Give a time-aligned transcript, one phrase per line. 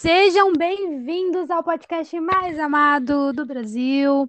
[0.00, 4.26] Sejam bem-vindos ao podcast mais amado do Brasil.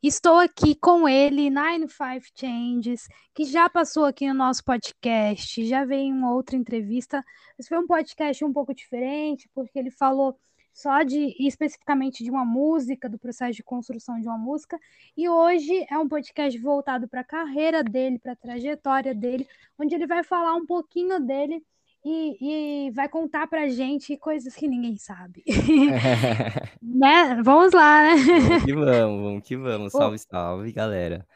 [0.00, 5.84] Estou aqui com ele, Nine Five Changes, que já passou aqui no nosso podcast, já
[5.84, 7.20] veio em outra entrevista.
[7.58, 10.38] Esse foi um podcast um pouco diferente, porque ele falou
[10.72, 14.78] só de especificamente de uma música, do processo de construção de uma música.
[15.16, 19.96] E hoje é um podcast voltado para a carreira dele, para a trajetória dele, onde
[19.96, 21.60] ele vai falar um pouquinho dele
[22.04, 25.44] e, e vai contar pra gente coisas que ninguém sabe.
[26.82, 27.40] né?
[27.42, 28.16] Vamos lá, né?
[28.16, 29.92] Vamos que vamos, vamos que vamos.
[29.92, 31.26] Salve, salve, galera.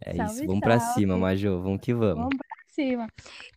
[0.00, 2.16] É salve, isso, vamos para cima, Majô, vamos que vamos.
[2.16, 3.08] Vamos pra cima.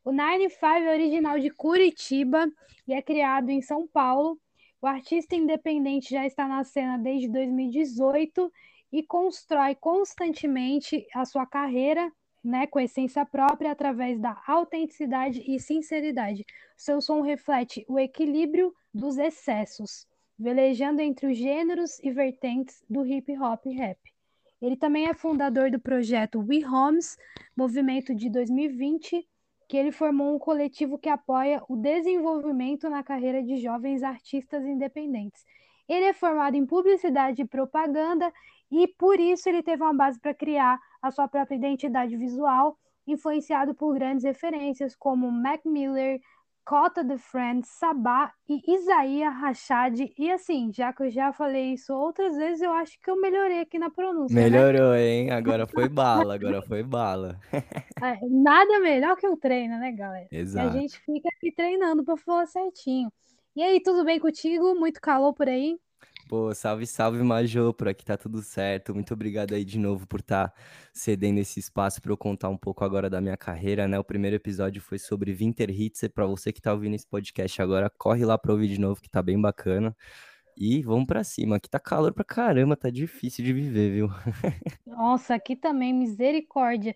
[0.03, 2.47] O Nine Five é original de Curitiba
[2.87, 4.39] e é criado em São Paulo.
[4.81, 8.51] O artista independente já está na cena desde 2018
[8.91, 12.11] e constrói constantemente a sua carreira
[12.47, 16.45] né, com essência própria através da autenticidade e sinceridade.
[16.77, 20.07] Seu som reflete o equilíbrio dos excessos,
[20.39, 23.99] velejando entre os gêneros e vertentes do hip hop e rap.
[24.61, 27.17] Ele também é fundador do projeto We Homes,
[27.55, 29.27] movimento de 2020,
[29.67, 35.43] que ele formou um coletivo que apoia o desenvolvimento na carreira de jovens artistas independentes.
[35.87, 38.31] Ele é formado em publicidade e propaganda
[38.71, 43.73] e por isso ele teve uma base para criar a sua própria identidade visual, influenciado
[43.73, 46.19] por grandes referências como Mac Miller,
[46.67, 49.97] Cota the Friend, Sabá e Isaías Rachad.
[50.17, 53.61] E assim, já que eu já falei isso outras vezes, eu acho que eu melhorei
[53.61, 54.35] aqui na pronúncia.
[54.35, 54.49] Né?
[54.49, 55.01] Melhorou, né?
[55.01, 55.31] hein?
[55.31, 57.39] Agora foi bala, agora foi bala.
[57.99, 60.27] É, nada melhor que o treino, né, galera?
[60.31, 60.67] Exato.
[60.67, 63.11] E a gente fica aqui treinando para falar certinho.
[63.55, 64.75] E aí, tudo bem contigo?
[64.75, 65.79] Muito calor por aí?
[66.27, 68.93] Pô, salve, salve, Majô, por aqui tá tudo certo.
[68.93, 70.53] Muito obrigado aí de novo por estar tá
[70.91, 73.97] cedendo esse espaço para eu contar um pouco agora da minha carreira, né?
[73.97, 77.61] O primeiro episódio foi sobre Winter Hits, e para você que tá ouvindo esse podcast
[77.61, 79.95] agora, corre lá para ouvir de novo que tá bem bacana.
[80.57, 84.09] E vamos para cima, aqui tá calor pra caramba, tá difícil de viver, viu?
[84.85, 86.93] Nossa, aqui também, misericórdia.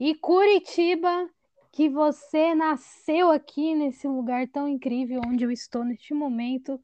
[0.00, 1.28] E Curitiba,
[1.70, 6.80] que você nasceu aqui nesse lugar tão incrível onde eu estou neste momento.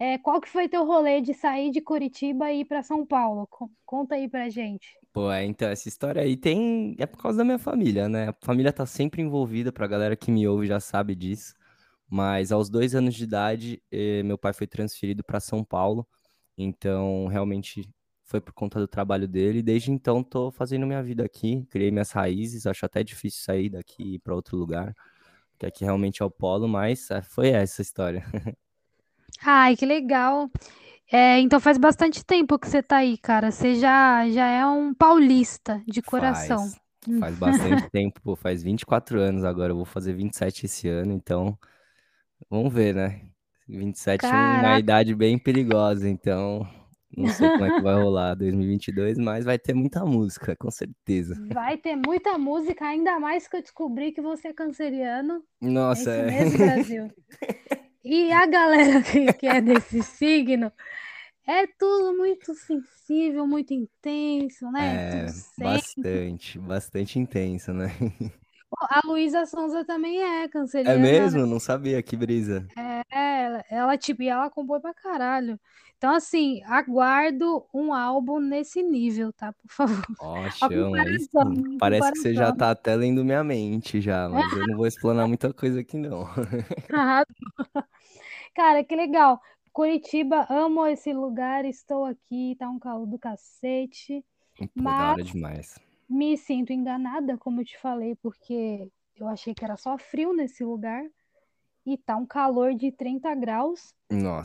[0.00, 3.48] É, qual que foi teu rolê de sair de Curitiba e ir para São Paulo?
[3.84, 4.86] Conta aí pra gente.
[5.12, 6.94] Pô, é, então, essa história aí tem.
[6.98, 8.28] É por causa da minha família, né?
[8.28, 11.54] A família tá sempre envolvida, pra galera que me ouve já sabe disso.
[12.08, 16.06] Mas aos dois anos de idade, eh, meu pai foi transferido para São Paulo.
[16.56, 17.88] Então, realmente
[18.24, 19.62] foi por conta do trabalho dele.
[19.62, 22.66] Desde então, tô fazendo minha vida aqui, criei minhas raízes.
[22.66, 24.94] Acho até difícil sair daqui para outro lugar,
[25.58, 28.24] que aqui realmente é o polo, mas é, foi essa a história.
[29.44, 30.50] Ai, que legal.
[31.10, 33.50] É, então faz bastante tempo que você tá aí, cara.
[33.50, 36.68] Você já, já é um paulista de coração.
[36.68, 39.72] Faz, faz bastante tempo, pô, faz 24 anos agora.
[39.72, 41.58] Eu vou fazer 27 esse ano, então
[42.50, 43.22] vamos ver, né?
[43.66, 46.66] 27 é uma idade bem perigosa, então
[47.14, 51.34] não sei como é que vai rolar 2022, mas vai ter muita música, com certeza.
[51.52, 55.42] vai ter muita música, ainda mais que eu descobri que você é canceriano.
[55.60, 56.30] Nossa, é.
[56.30, 57.08] mesmo Brasil.
[58.04, 59.02] E a galera
[59.38, 60.72] que é desse signo
[61.46, 64.98] é tudo muito sensível, muito intenso, né?
[65.28, 67.88] É, bastante, bastante intenso, né?
[68.90, 70.48] A Luísa Sonza também é
[70.84, 71.46] É canceriana, mesmo?
[71.46, 72.66] Não sabia, que brisa.
[72.76, 72.82] É,
[73.58, 75.58] ela, ela, tipo, e ela compõe pra caralho.
[75.96, 79.52] Então, assim, aguardo um álbum nesse nível, tá?
[79.52, 80.06] Por favor.
[80.20, 84.76] Ó, a Parece que você já tá até lendo minha mente já, mas eu não
[84.76, 86.24] vou explanar muita coisa aqui não.
[88.54, 89.40] Cara, que legal.
[89.72, 94.24] Curitiba, amo esse lugar, estou aqui, tá um calor do cacete,
[94.58, 95.78] Pô, da hora mas demais.
[96.08, 100.64] me sinto enganada, como eu te falei, porque eu achei que era só frio nesse
[100.64, 101.04] lugar
[101.94, 103.94] e tá um calor de 30 graus,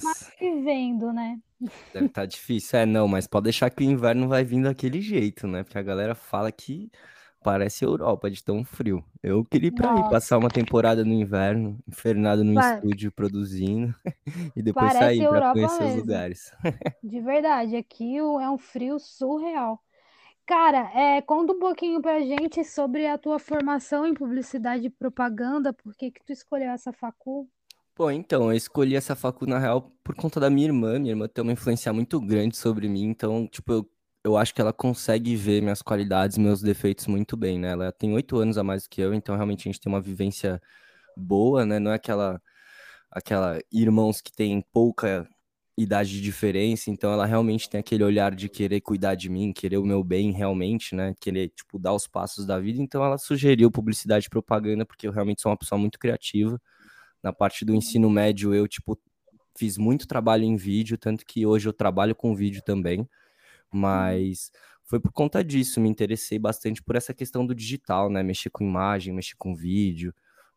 [0.01, 1.39] mas Nossa, vivendo, né?
[1.93, 2.79] deve estar difícil.
[2.79, 5.63] É, não, mas pode deixar que o inverno vai vir daquele jeito, né?
[5.63, 6.89] Porque a galera fala que
[7.43, 9.03] parece Europa de tão frio.
[9.21, 13.93] Eu queria ir pra aí, Nossa, passar uma temporada no inverno, infernado pa- estúdio produzindo,
[14.55, 16.51] e depois parece sair Europa conhecer os mesmo, lugares.
[17.03, 17.77] de verdade.
[17.77, 19.83] Aqui é um frio surreal.
[20.45, 25.71] Cara, é, conta um pouquinho pra gente sobre a tua formação em publicidade e propaganda,
[25.71, 27.49] por que que tu escolheu essa facul?
[27.95, 30.97] Pô, então, eu escolhi essa facu na real por conta da minha irmã.
[30.99, 33.89] Minha irmã tem uma influência muito grande sobre mim, então, tipo, eu,
[34.23, 37.69] eu acho que ela consegue ver minhas qualidades, meus defeitos muito bem, né?
[37.71, 40.59] Ela tem oito anos a mais que eu, então realmente a gente tem uma vivência
[41.15, 41.79] boa, né?
[41.79, 42.41] Não é aquela,
[43.11, 45.27] aquela irmãos que tem pouca
[45.77, 49.77] idade de diferença, então ela realmente tem aquele olhar de querer cuidar de mim, querer
[49.77, 51.15] o meu bem realmente, né?
[51.19, 52.81] Querer, tipo, dar os passos da vida.
[52.81, 56.61] Então ela sugeriu publicidade e propaganda, porque eu realmente sou uma pessoa muito criativa.
[57.23, 58.99] Na parte do ensino médio, eu, tipo,
[59.57, 63.07] fiz muito trabalho em vídeo, tanto que hoje eu trabalho com vídeo também,
[63.71, 64.51] mas
[64.85, 68.23] foi por conta disso, me interessei bastante por essa questão do digital, né?
[68.23, 70.13] Mexer com imagem, mexer com vídeo.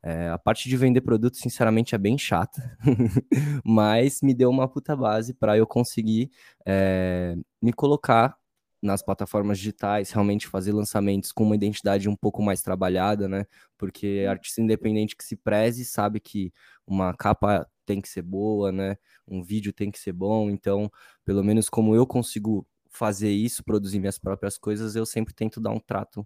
[0.08, 2.78] É, a parte de vender produto, sinceramente, é bem chata,
[3.64, 6.30] mas me deu uma puta base para eu conseguir
[6.64, 8.36] é, me colocar
[8.80, 13.46] nas plataformas digitais, realmente fazer lançamentos com uma identidade um pouco mais trabalhada, né?
[13.76, 16.52] Porque artista independente que se preze sabe que
[16.86, 18.96] uma capa tem que ser boa, né?
[19.26, 20.48] Um vídeo tem que ser bom.
[20.50, 20.88] Então,
[21.24, 25.70] pelo menos como eu consigo fazer isso, produzir minhas próprias coisas, eu sempre tento dar
[25.72, 26.24] um trato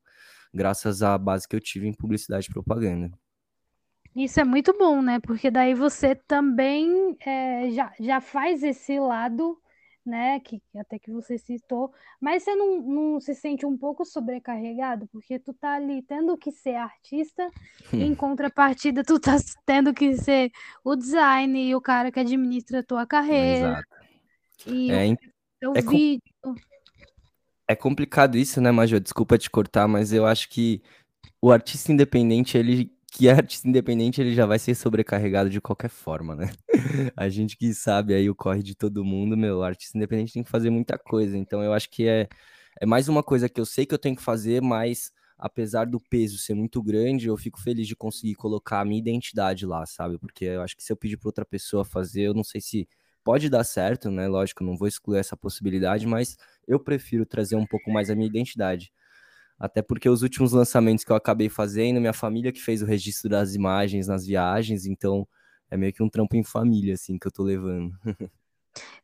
[0.53, 3.11] graças à base que eu tive em publicidade e propaganda.
[4.14, 5.20] Isso é muito bom, né?
[5.20, 9.58] Porque daí você também é, já, já faz esse lado,
[10.04, 10.40] né?
[10.40, 15.38] Que até que você citou, mas você não, não se sente um pouco sobrecarregado, porque
[15.38, 17.48] tu tá ali tendo que ser artista,
[17.92, 20.50] e em contrapartida, tu tá tendo que ser
[20.84, 23.68] o design e o cara que administra a tua carreira.
[23.68, 23.88] Exato.
[24.66, 26.22] E É, o, o é, com- vídeo.
[27.68, 28.98] é complicado isso, né, Major?
[28.98, 30.82] Desculpa te cortar, mas eu acho que
[31.40, 36.34] o artista independente, ele que artista independente, ele já vai ser sobrecarregado de qualquer forma,
[36.34, 36.52] né?
[37.16, 40.50] A gente que sabe aí o corre de todo mundo, meu, artista independente tem que
[40.50, 41.36] fazer muita coisa.
[41.36, 42.28] Então eu acho que é,
[42.80, 45.98] é mais uma coisa que eu sei que eu tenho que fazer, mas apesar do
[46.00, 50.18] peso ser muito grande, eu fico feliz de conseguir colocar a minha identidade lá, sabe?
[50.18, 52.88] Porque eu acho que se eu pedir para outra pessoa fazer, eu não sei se
[53.24, 54.28] pode dar certo, né?
[54.28, 56.36] Lógico, não vou excluir essa possibilidade, mas
[56.68, 58.92] eu prefiro trazer um pouco mais a minha identidade.
[59.60, 63.28] Até porque os últimos lançamentos que eu acabei fazendo, minha família que fez o registro
[63.28, 65.28] das imagens nas viagens, então
[65.70, 67.92] é meio que um trampo em família, assim, que eu tô levando.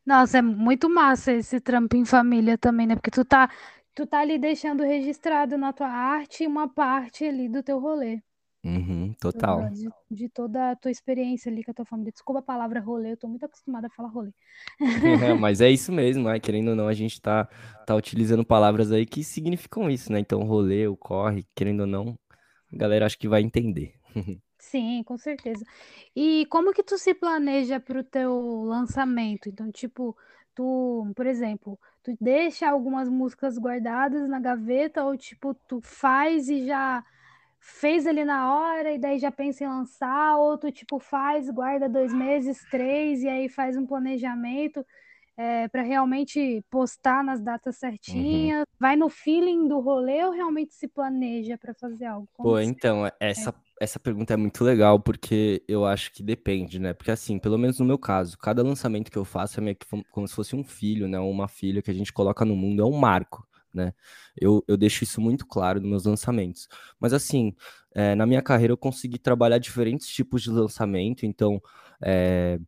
[0.05, 2.95] Nossa, é muito massa esse trampo em família também, né?
[2.95, 3.49] Porque tu tá,
[3.93, 8.21] tu tá ali deixando registrado na tua arte uma parte ali do teu rolê.
[8.67, 9.69] Uhum, total.
[9.69, 12.11] De, de toda a tua experiência ali com a tua família.
[12.11, 14.31] Desculpa a palavra rolê, eu tô muito acostumada a falar rolê.
[15.39, 16.39] Mas é isso mesmo, né?
[16.39, 17.47] Querendo ou não, a gente tá,
[17.85, 20.19] tá utilizando palavras aí que significam isso, né?
[20.19, 22.17] Então, rolê, o corre, querendo ou não,
[22.73, 23.93] a galera acho que vai entender.
[24.59, 25.63] Sim, com certeza.
[26.15, 29.47] E como que tu se planeja pro teu lançamento?
[29.47, 30.17] Então, tipo,
[30.53, 36.65] tu, por exemplo, tu deixa algumas músicas guardadas na gaveta ou tipo, tu faz e
[36.65, 37.03] já
[37.67, 41.89] fez ali na hora e daí já pensa em lançar, ou tu tipo faz, guarda
[41.89, 44.85] dois meses, três e aí faz um planejamento
[45.37, 47.77] é, para realmente postar nas datas
[48.07, 48.53] Uhum.
[48.57, 48.65] certinhas?
[48.79, 52.29] Vai no feeling do rolê ou realmente se planeja para fazer algo?
[52.33, 56.21] Como Pô, que você então, essa, essa pergunta é muito legal, porque eu acho que
[56.23, 56.93] depende, né?
[56.93, 59.85] Porque assim, pelo menos no meu caso, cada lançamento que eu faço é meio que
[60.09, 61.19] como se fosse um filho, né?
[61.19, 63.45] Uma filha que a gente coloca no mundo, é um marco,
[63.77, 63.93] né?
[64.35, 66.67] Eu, eu deixo isso muito claro nos meus lançamentos.
[66.99, 67.55] Mas assim,
[67.95, 71.61] é, na minha carreira eu consegui trabalhar diferentes tipos de lançamento, então
[72.03, 72.59] é,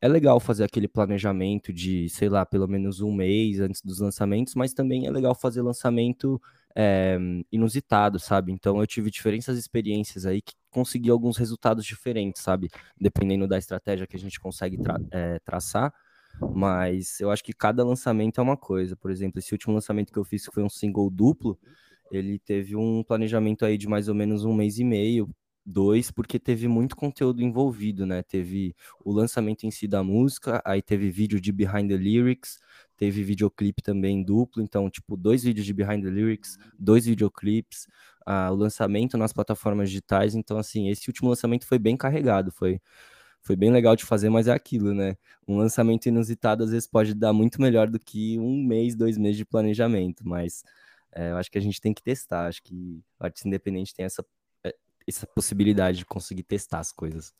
[0.00, 4.54] é legal fazer aquele planejamento de, sei lá, pelo menos um mês antes dos lançamentos,
[4.54, 6.40] mas também é legal fazer lançamento
[6.74, 7.18] é,
[7.52, 8.52] inusitado, sabe?
[8.52, 12.70] Então eu tive diferentes experiências aí que consegui alguns resultados diferentes, sabe?
[12.98, 15.92] Dependendo da estratégia que a gente consegue tra é, traçar.
[16.54, 18.96] Mas eu acho que cada lançamento é uma coisa.
[18.96, 21.58] Por exemplo, esse último lançamento que eu fiz, que foi um single duplo,
[22.10, 25.28] ele teve um planejamento aí de mais ou menos um mês e meio,
[25.64, 28.22] dois, porque teve muito conteúdo envolvido, né?
[28.22, 28.74] Teve
[29.04, 32.58] o lançamento em si da música, aí teve vídeo de behind the lyrics,
[32.96, 37.86] teve videoclipe também duplo, então, tipo, dois vídeos de behind the lyrics, dois videoclipes,
[38.26, 42.80] ah, o lançamento nas plataformas digitais, então, assim, esse último lançamento foi bem carregado, foi,
[43.42, 45.16] foi bem legal de fazer, mas é aquilo, né?
[45.48, 49.36] Um lançamento inusitado às vezes pode dar muito melhor do que um mês, dois meses
[49.38, 50.62] de planejamento, mas
[51.12, 54.04] é, eu acho que a gente tem que testar, acho que o artista independente tem
[54.04, 54.24] essa,
[54.64, 54.74] é,
[55.06, 57.32] essa possibilidade de conseguir testar as coisas.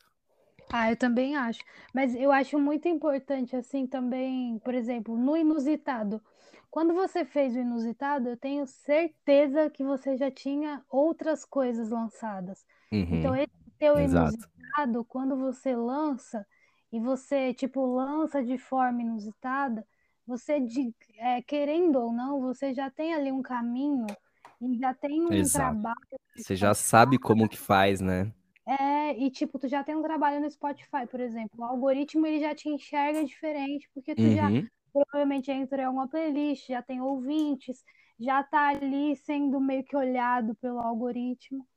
[0.71, 1.63] Ah, eu também acho.
[1.93, 6.21] Mas eu acho muito importante, assim, também, por exemplo, no inusitado.
[6.69, 12.65] Quando você fez o inusitado, eu tenho certeza que você já tinha outras coisas lançadas.
[13.09, 13.51] Então, Uhum, esse
[13.81, 14.47] teu exato.
[14.77, 16.47] inusitado, quando você lança,
[16.91, 19.87] e você, tipo, lança de forma inusitada,
[20.27, 24.07] você, de- é, querendo ou não, você já tem ali um caminho
[24.61, 25.49] e já tem um Exato.
[25.49, 25.95] trabalho
[26.35, 28.31] Você já sabe como que faz, né?
[28.65, 31.59] É, e tipo, tu já tem um trabalho no Spotify, por exemplo.
[31.59, 34.69] O algoritmo ele já te enxerga diferente, porque tu já Uhum.
[34.93, 37.83] provavelmente entra em alguma playlist, já tem ouvintes,
[38.19, 41.67] já tá ali sendo meio que olhado pelo algoritmo.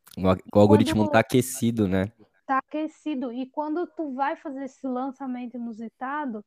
[0.53, 2.13] O, algoritmo quando tá aquecido, né?
[2.47, 6.45] tá aquecido, e quando tu vai fazer esse lançamento inusitado,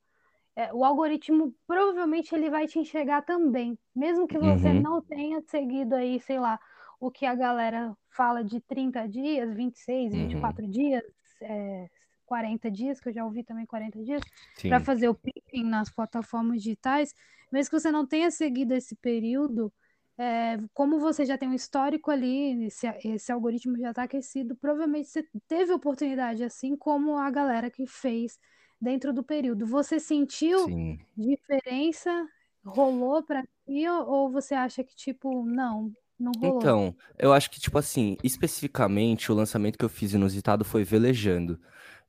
[0.55, 5.41] é, o algoritmo provavelmente ele vai te enxergar também, mesmo que você Uhum, não tenha
[5.41, 6.59] seguido aí, sei lá,
[6.99, 10.57] o que a galera fala de 30 dias, 26, uhum.
[10.57, 11.03] 24 dias,
[11.41, 11.89] é,
[12.25, 14.25] 40 dias, que eu já ouvi também 40 dias,
[14.67, 17.13] para fazer o pitching nas plataformas digitais,
[17.51, 19.73] mesmo que você não tenha seguido esse período,
[20.17, 25.09] é, como você já tem um histórico ali, esse, esse algoritmo já está aquecido, provavelmente
[25.09, 28.39] você teve oportunidade, assim como a galera que fez
[28.81, 29.65] dentro do período.
[29.67, 30.99] Você sentiu Sim.
[31.15, 32.27] diferença?
[32.65, 36.57] Rolou para ti ou você acha que, tipo, não, não rolou?
[36.57, 41.59] Então, eu acho que, tipo assim, especificamente, o lançamento que eu fiz inusitado foi Velejando.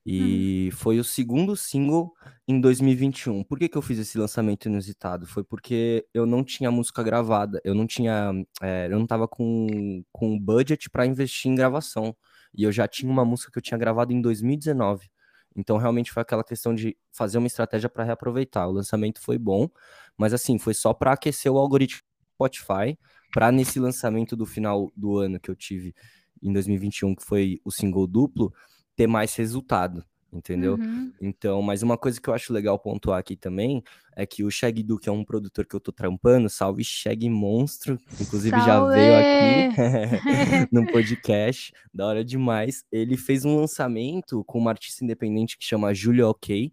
[0.08, 0.14] Uhum.
[0.14, 2.14] E foi o segundo single
[2.46, 3.44] em 2021.
[3.44, 5.26] Por que, que eu fiz esse lançamento inusitado?
[5.26, 10.02] Foi porque eu não tinha música gravada, eu não tinha, é, eu não tava com,
[10.10, 12.16] com budget para investir em gravação.
[12.56, 15.10] E eu já tinha uma música que eu tinha gravado em 2019.
[15.54, 18.66] Então, realmente foi aquela questão de fazer uma estratégia para reaproveitar.
[18.66, 19.68] O lançamento foi bom,
[20.16, 22.98] mas assim, foi só para aquecer o algoritmo do Spotify,
[23.30, 25.94] para nesse lançamento do final do ano que eu tive
[26.42, 28.54] em 2021, que foi o single duplo,
[28.98, 30.74] ter mais resultado, entendeu?
[30.74, 31.12] Uhum.
[31.20, 33.80] Então, mas uma coisa que eu acho legal pontuar aqui também
[34.16, 37.30] é que o Shag Du, que é um produtor que eu tô trampando, salve Shag
[37.30, 38.66] Monstro, inclusive salve!
[38.66, 42.84] já veio aqui no podcast, da hora demais.
[42.90, 46.72] Ele fez um lançamento com uma artista independente que chama Julia OK,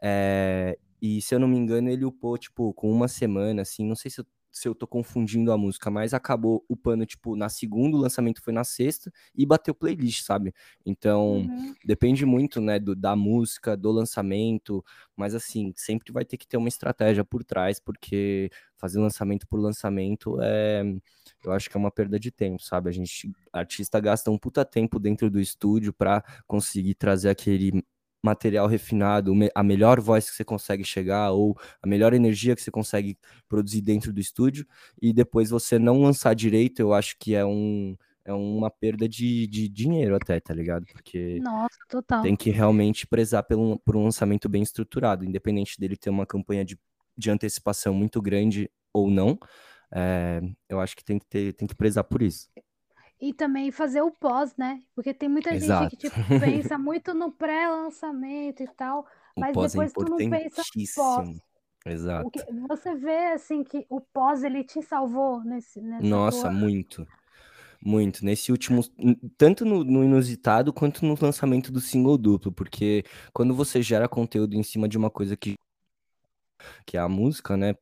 [0.00, 3.96] é, e se eu não me engano, ele upou, tipo, com uma semana, assim, não
[3.96, 7.48] sei se eu se eu tô confundindo a música, mas acabou o pano, tipo, na
[7.48, 10.54] segunda, o lançamento foi na sexta e bateu playlist, sabe?
[10.86, 11.74] Então, uhum.
[11.84, 14.84] depende muito, né, do, da música, do lançamento,
[15.16, 19.58] mas assim, sempre vai ter que ter uma estratégia por trás, porque fazer lançamento por
[19.58, 20.84] lançamento é.
[21.44, 22.88] Eu acho que é uma perda de tempo, sabe?
[22.88, 27.82] A gente, artista gasta um puta tempo dentro do estúdio para conseguir trazer aquele
[28.24, 32.70] material refinado, a melhor voz que você consegue chegar ou a melhor energia que você
[32.70, 34.66] consegue produzir dentro do estúdio
[35.00, 39.46] e depois você não lançar direito, eu acho que é um é uma perda de,
[39.46, 40.86] de dinheiro até, tá ligado?
[40.86, 42.22] Porque Nossa, total.
[42.22, 46.64] tem que realmente prezar pelo, por um lançamento bem estruturado, independente dele ter uma campanha
[46.64, 46.78] de,
[47.18, 49.38] de antecipação muito grande ou não,
[49.92, 50.40] é,
[50.70, 52.48] eu acho que tem que ter, tem que prezar por isso
[53.20, 54.82] e também fazer o pós, né?
[54.94, 55.84] Porque tem muita Exato.
[55.84, 59.06] gente que tipo, pensa muito no pré-lançamento e tal,
[59.36, 61.40] o mas é depois é tu não pensa no pós.
[61.86, 62.30] Exato.
[62.66, 67.06] você vê assim que o pós ele te salvou nesse Nossa, muito.
[67.84, 68.24] Muito.
[68.24, 68.82] Nesse último.
[69.36, 72.50] Tanto no, no, inusitado quanto no lançamento do single duplo.
[72.50, 73.04] Porque
[73.34, 75.56] quando você gera conteúdo em cima de uma coisa que.
[76.86, 77.74] Que é a música, né?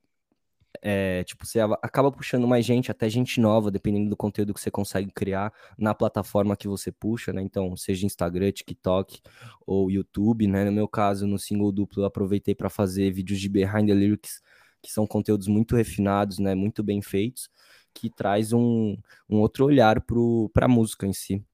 [0.80, 4.70] É, tipo, você acaba puxando mais gente, até gente nova, dependendo do conteúdo que você
[4.70, 7.42] consegue criar na plataforma que você puxa, né?
[7.42, 9.20] Então, seja Instagram, TikTok
[9.66, 10.64] ou YouTube, né?
[10.64, 14.40] No meu caso, no single duplo, eu aproveitei para fazer vídeos de behind the lyrics,
[14.80, 16.54] que são conteúdos muito refinados, né?
[16.54, 17.50] Muito bem feitos,
[17.92, 18.96] que traz um,
[19.28, 21.44] um outro olhar para a música em si.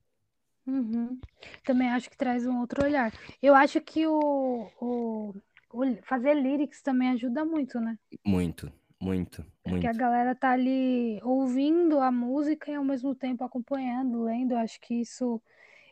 [0.66, 1.18] Uhum.
[1.64, 3.12] Também acho que traz um outro olhar.
[3.42, 5.34] Eu acho que o, o,
[5.72, 7.98] o fazer lyrics também ajuda muito, né?
[8.24, 14.24] Muito, muito, Porque a galera tá ali ouvindo a música e ao mesmo tempo acompanhando,
[14.24, 14.52] lendo.
[14.52, 15.40] Eu acho que isso.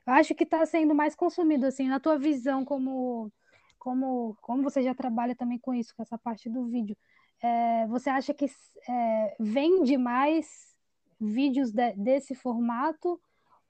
[0.07, 3.33] Eu acho que tá sendo mais consumido, assim, na tua visão, como,
[3.79, 6.97] como, como você já trabalha também com isso, com essa parte do vídeo.
[7.41, 8.47] É, você acha que
[8.89, 10.75] é, vende mais
[11.21, 13.21] vídeos de, desse formato?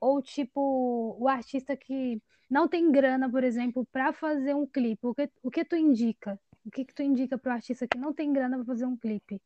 [0.01, 5.15] Ou, tipo, o artista que não tem grana, por exemplo, para fazer um clipe, o
[5.15, 6.39] que, o que tu indica?
[6.67, 8.97] O que, que tu indica para o artista que não tem grana para fazer um
[8.97, 9.41] clipe?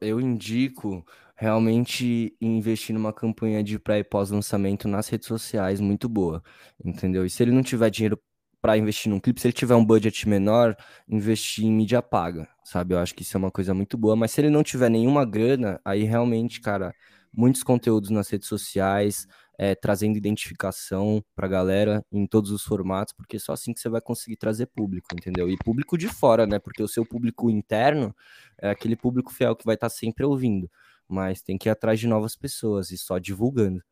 [0.00, 1.04] Eu indico
[1.36, 6.42] realmente investir numa campanha de pré e pós-lançamento nas redes sociais muito boa,
[6.84, 7.24] entendeu?
[7.24, 8.20] E se ele não tiver dinheiro
[8.60, 10.76] para investir num clipe, se ele tiver um budget menor,
[11.08, 12.94] investir em mídia paga, sabe?
[12.94, 15.24] Eu acho que isso é uma coisa muito boa, mas se ele não tiver nenhuma
[15.24, 16.92] grana, aí realmente, cara,
[17.32, 19.26] muitos conteúdos nas redes sociais,
[19.58, 23.88] é, trazendo identificação para a galera em todos os formatos, porque só assim que você
[23.88, 25.48] vai conseguir trazer público, entendeu?
[25.48, 26.58] E público de fora, né?
[26.58, 28.14] Porque o seu público interno
[28.58, 30.70] é aquele público fiel que vai estar tá sempre ouvindo,
[31.08, 33.82] mas tem que ir atrás de novas pessoas e só divulgando.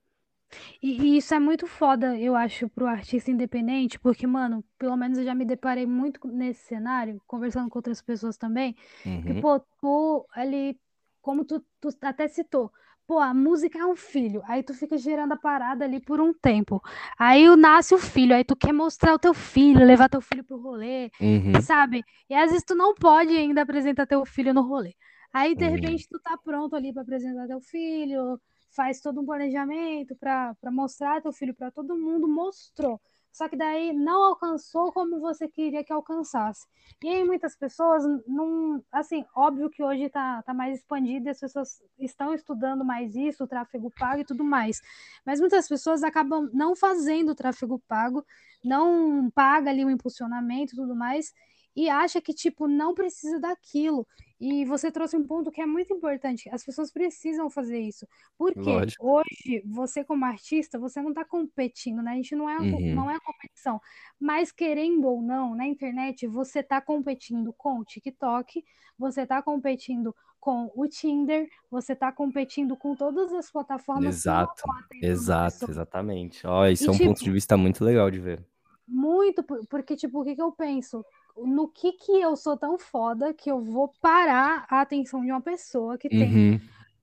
[0.82, 5.18] E, e, isso é muito foda, eu acho, pro artista independente, porque, mano, pelo menos
[5.18, 9.22] eu já me deparei muito nesse cenário, conversando com outras pessoas também, uhum.
[9.22, 10.78] que, pô, tu ali,
[11.20, 12.70] como tu, tu até citou,
[13.06, 14.42] Pô, a música é um filho.
[14.46, 16.82] Aí tu fica gerando a parada ali por um tempo.
[17.18, 20.56] Aí nasce o filho, aí tu quer mostrar o teu filho, levar teu filho pro
[20.56, 21.60] rolê, uhum.
[21.60, 22.02] sabe?
[22.30, 24.94] E às vezes tu não pode ainda apresentar teu filho no rolê.
[25.32, 25.70] Aí, de uhum.
[25.70, 28.40] repente, tu tá pronto ali para apresentar teu filho,
[28.74, 33.00] faz todo um planejamento para mostrar teu filho para todo mundo, mostrou.
[33.34, 36.68] Só que daí não alcançou como você queria que alcançasse.
[37.02, 41.82] E aí muitas pessoas não, assim, óbvio que hoje está tá mais expandido as pessoas
[41.98, 44.80] estão estudando mais isso, o tráfego pago e tudo mais.
[45.26, 48.24] Mas muitas pessoas acabam não fazendo o tráfego pago,
[48.64, 51.34] não paga ali o impulsionamento e tudo mais,
[51.76, 54.06] e acha que, tipo, não precisa daquilo.
[54.40, 56.48] E você trouxe um ponto que é muito importante.
[56.50, 58.06] As pessoas precisam fazer isso.
[58.36, 59.04] Porque Lógico.
[59.06, 62.12] hoje, você como artista, você não está competindo, né?
[62.12, 62.94] A gente não é, Uhum.
[62.94, 63.80] não é competição.
[64.20, 68.64] Mas, querendo ou não, na internet, você está competindo com o TikTok,
[68.98, 74.62] você está competindo com o Tinder, você está competindo com todas as plataformas Exato,
[75.00, 76.46] exato, exatamente.
[76.46, 78.44] Ó, isso E, é um ponto tipo, de vista muito legal de ver.
[78.86, 81.04] muito, por- porque, tipo, o que que eu penso?
[81.36, 85.40] No que que eu sou tão foda que eu vou parar a atenção de uma
[85.40, 86.60] pessoa que tem Uhum.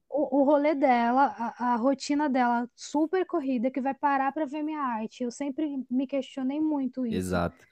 [0.09, 4.63] o, o rolê dela, a, a rotina dela super corrida, que vai parar pra ver
[4.63, 5.23] minha arte.
[5.23, 7.41] Eu sempre me questionei muito isso.
[7.41, 7.65] Exato.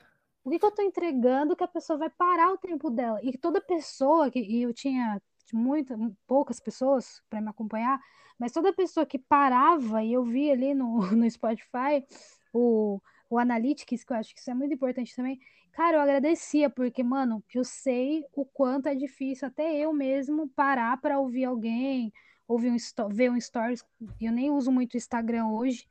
[0.43, 3.19] O que que eu tô entregando que a pessoa vai parar o tempo dela?
[3.23, 5.21] E toda pessoa, que, e eu tinha
[5.53, 5.97] muita,
[6.27, 7.99] poucas pessoas para me acompanhar,
[8.37, 12.05] mas toda pessoa que parava, e eu vi ali no, no Spotify
[12.53, 15.39] o, o Analytics, que eu acho que isso é muito importante também,
[15.71, 20.99] cara, eu agradecia, porque, mano, eu sei o quanto é difícil até eu mesmo parar
[20.99, 22.11] para ouvir alguém,
[22.47, 23.85] ouvir um, ver um stories,
[24.19, 25.87] eu nem uso muito o Instagram hoje,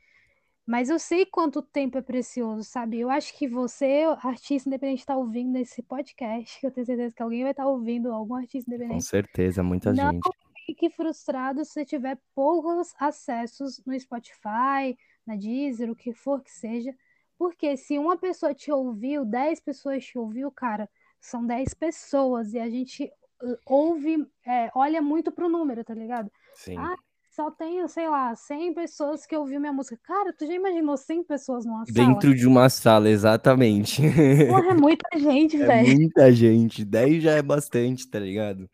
[0.66, 2.98] mas eu sei quanto tempo é precioso, sabe?
[3.00, 7.22] Eu acho que você, artista independente, está ouvindo esse podcast, que eu tenho certeza que
[7.22, 9.06] alguém vai estar ouvindo, algum artista Com independente.
[9.06, 10.30] certeza, muita Não gente.
[10.66, 14.94] fique frustrado se tiver poucos acessos no Spotify,
[15.26, 16.94] na Deezer, o que for que seja.
[17.38, 20.88] Porque se uma pessoa te ouviu, 10 pessoas te ouviu, cara,
[21.20, 23.04] são 10 pessoas e a gente
[23.42, 26.30] uh, ouve, é, olha muito pro número, tá ligado?
[26.54, 26.76] Sim.
[26.76, 26.96] Ah,
[27.30, 29.96] só tenho, sei lá, 100 pessoas que ouviu minha música.
[30.02, 32.08] Cara, tu já imaginou 100 pessoas numa sala?
[32.08, 34.02] Dentro de uma sala, exatamente.
[34.48, 35.96] Porra, é muita gente, É velho.
[35.96, 36.84] muita gente.
[36.84, 38.68] 10 já é bastante, tá ligado?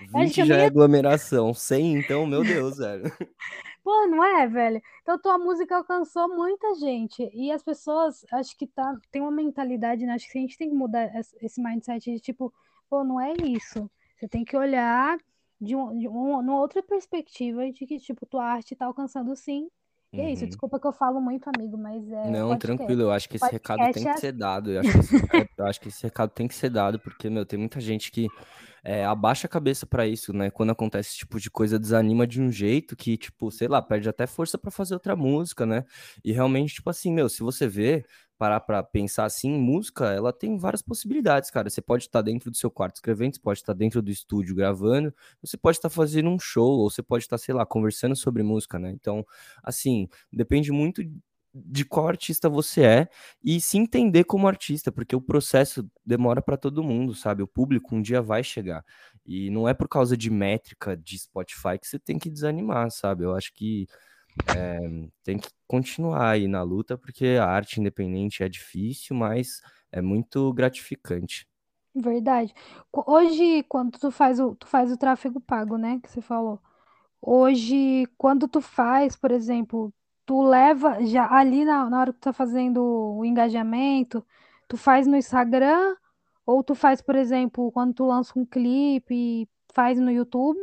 [0.00, 1.54] Acho que 20 eu já é aglomeração.
[1.54, 3.04] 100, então, meu Deus, velho.
[3.88, 4.82] Pô, não é, velho?
[5.00, 7.26] Então tua música alcançou muita gente.
[7.32, 10.12] E as pessoas, acho que tá, tem uma mentalidade, né?
[10.12, 12.52] Acho que a gente tem que mudar es- esse mindset de tipo,
[12.90, 13.90] pô, não é isso.
[14.14, 15.16] Você tem que olhar
[15.58, 19.70] de, um, de um- numa outra perspectiva de que, tipo, tua arte tá alcançando sim.
[20.12, 20.48] E é isso, Uhum.
[20.48, 22.66] desculpa que eu falo muito, amigo, mas é Não, podcast.
[22.66, 24.70] tranquilo, eu acho que esse recado tem é que ser dado.
[24.70, 27.30] Eu acho que esse, é, eu acho que esse recado tem que ser dado, porque,
[27.30, 28.28] meu, tem muita gente que
[28.84, 30.50] é, abaixa a cabeça pra isso, né?
[30.50, 34.08] Quando acontece esse tipo de coisa, desanima de um jeito que, tipo, sei lá, perde
[34.08, 35.84] até força pra fazer outra música, né?
[36.24, 38.04] E realmente, tipo assim, meu, se você vê,
[38.38, 41.68] parar pra pensar assim, música, ela tem várias possibilidades, cara.
[41.68, 45.12] Você pode estar dentro do seu quarto escrevendo, você pode estar dentro do estúdio gravando,
[45.42, 48.78] você pode estar fazendo um show, ou você pode estar, sei lá, conversando sobre música,
[48.78, 48.90] né?
[48.92, 49.26] Então,
[49.62, 51.02] assim, depende muito
[51.64, 53.08] de qual artista você é
[53.42, 57.42] e se entender como artista, porque o processo demora para todo mundo, sabe?
[57.42, 58.84] O público um dia vai chegar.
[59.26, 63.24] E não é por causa de métrica de Spotify que você tem que desanimar, sabe?
[63.24, 63.86] Eu acho que
[64.56, 64.78] é,
[65.24, 70.52] tem que continuar aí na luta, porque a arte independente é difícil, mas é muito
[70.52, 71.46] gratificante.
[71.94, 72.54] Verdade.
[72.92, 76.60] Hoje, quando tu faz o, tu faz o tráfego pago, né, que você falou.
[77.20, 79.92] Hoje, quando tu faz, por exemplo,
[80.28, 82.82] tu leva já ali na, na hora que tu tá fazendo
[83.16, 84.22] o engajamento,
[84.68, 85.96] tu faz no Instagram
[86.44, 90.60] ou tu faz, por exemplo, quando tu lança um clipe, faz no YouTube?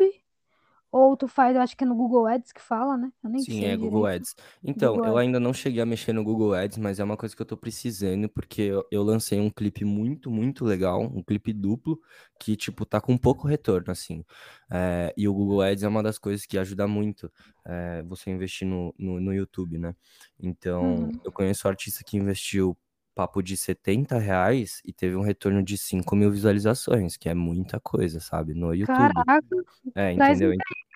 [1.00, 3.12] Ou tu faz, eu acho que é no Google Ads que fala, né?
[3.24, 4.06] Eu nem Sim, sei é Google direito.
[4.06, 4.34] Ads.
[4.64, 5.18] Então, Google eu Ads.
[5.18, 7.58] ainda não cheguei a mexer no Google Ads, mas é uma coisa que eu tô
[7.58, 12.00] precisando, porque eu, eu lancei um clipe muito, muito legal, um clipe duplo,
[12.40, 14.24] que, tipo, tá com pouco retorno, assim.
[14.72, 17.30] É, e o Google Ads é uma das coisas que ajuda muito
[17.66, 19.94] é, você investir no, no, no YouTube, né?
[20.40, 21.20] Então, Uhum.
[21.24, 22.78] eu conheço um artista que investiu
[23.14, 27.80] papo de 70 reais e teve um retorno de 5 mil visualizações, que é muita
[27.82, 28.54] coisa, sabe?
[28.54, 29.26] No YouTube.
[29.26, 30.54] Caraca, É, entendeu?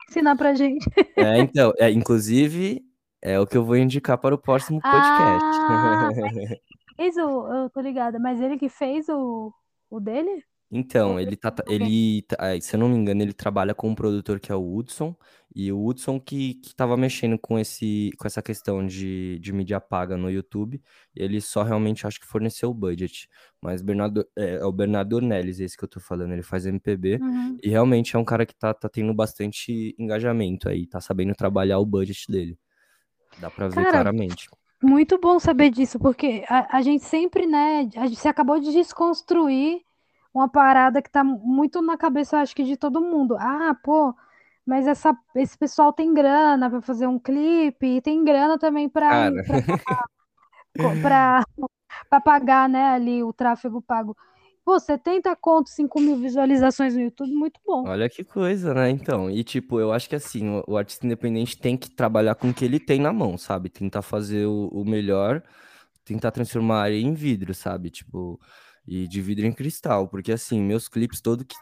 [0.09, 0.85] Ensinar pra gente.
[1.15, 2.81] É, então, é, inclusive,
[3.21, 5.59] é o que eu vou indicar para o próximo podcast.
[5.69, 6.09] Ah,
[6.97, 9.53] fez o, eu tô ligada, mas ele que fez o,
[9.89, 10.43] o dele?
[10.71, 13.95] Então, ele tá, ele, tá- é, se eu não me engano, ele trabalha com um
[13.95, 15.15] produtor que é o Hudson,
[15.55, 19.81] e o Hudson que, que tava mexendo com esse, com essa questão de, de mídia
[19.81, 20.79] paga no YouTube,
[21.15, 23.27] ele só realmente acho que forneceu o budget.
[23.59, 27.17] Mas Bernardo, é, é o Bernardo Ornelis, esse que eu tô falando, ele faz MPB,
[27.19, 27.57] Uhum.
[27.63, 31.79] e realmente é um cara que tá, tá tendo bastante engajamento aí, tá sabendo trabalhar
[31.79, 32.59] o budget dele.
[33.39, 34.47] Dá pra ver Cara, claramente.
[34.83, 38.71] muito bom saber disso, porque a, a gente sempre, né, a gente se acabou de
[38.71, 39.81] desconstruir
[40.33, 43.35] uma parada que tá muito na cabeça, eu acho que de todo mundo.
[43.39, 44.13] Ah, pô,
[44.65, 49.31] mas essa, esse pessoal tem grana pra fazer um clipe, e tem grana também pra
[51.01, 51.43] para
[52.23, 54.15] pagar, né, ali o tráfego pago.
[54.63, 57.87] Pô, 70 conto, 5 mil visualizações no YouTube, muito bom.
[57.87, 58.89] Olha que coisa, né?
[58.91, 62.49] Então, e tipo, eu acho que assim, o, o artista independente tem que trabalhar com
[62.49, 63.69] o que ele tem na mão, sabe?
[63.69, 65.41] Tentar fazer o, o melhor,
[66.05, 67.89] tentar transformar em vidro, sabe?
[67.89, 68.39] Tipo,
[68.89, 71.55] e de vidro em cristal, porque assim, meus clipes todo que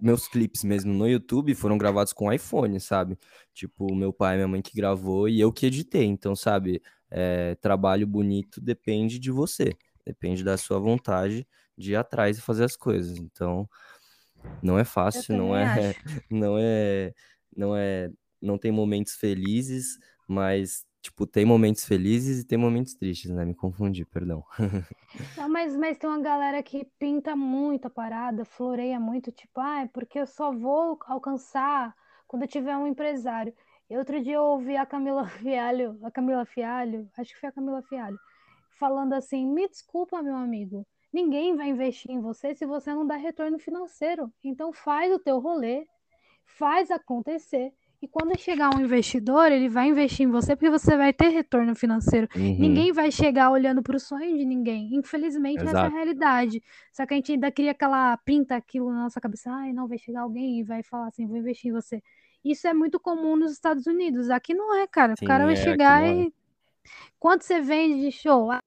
[0.00, 3.18] meus clipes mesmo no YouTube foram gravados com iPhone, sabe?
[3.52, 6.04] Tipo, meu pai e minha mãe que gravou e eu que editei.
[6.04, 6.80] Então, sabe,
[7.10, 12.64] é, trabalho bonito depende de você, depende da sua vontade de ir atrás e fazer
[12.64, 13.18] as coisas.
[13.18, 13.68] Então,
[14.62, 15.94] não é fácil, não é,
[16.30, 17.12] não é,
[17.54, 23.30] não é, não tem momentos felizes, mas tipo, tem momentos felizes e tem momentos tristes,
[23.30, 23.44] né?
[23.44, 24.44] Me confundi, perdão.
[25.36, 29.82] Não, mas, mas tem uma galera que pinta muito a parada, floreia muito, tipo, ah,
[29.82, 31.94] é porque eu só vou alcançar
[32.26, 33.54] quando eu tiver um empresário.
[33.88, 37.52] E outro dia eu ouvi a Camila Fialho, a Camila Fialho, acho que foi a
[37.52, 38.18] Camila Fialho,
[38.78, 43.16] falando assim: me desculpa, meu amigo, ninguém vai investir em você se você não dá
[43.16, 44.32] retorno financeiro.
[44.44, 45.86] Então faz o teu rolê,
[46.46, 47.72] faz acontecer.
[48.02, 51.74] E quando chegar um investidor, ele vai investir em você porque você vai ter retorno
[51.74, 52.26] financeiro.
[52.34, 52.56] Uhum.
[52.58, 54.94] Ninguém vai chegar olhando para o sonho de ninguém.
[54.94, 55.76] Infelizmente, Exato.
[55.76, 56.62] essa é a realidade.
[56.92, 59.52] Só que a gente ainda cria aquela pinta aquilo na nossa cabeça.
[59.52, 62.02] Ai, não, vai chegar alguém e vai falar assim, vou investir em você.
[62.42, 64.30] Isso é muito comum nos Estados Unidos.
[64.30, 65.14] Aqui não é, cara.
[65.16, 66.28] Sim, o cara vai é, chegar e.
[66.28, 66.30] É.
[67.18, 68.50] Quanto você vende de show?
[68.50, 68.60] Ah,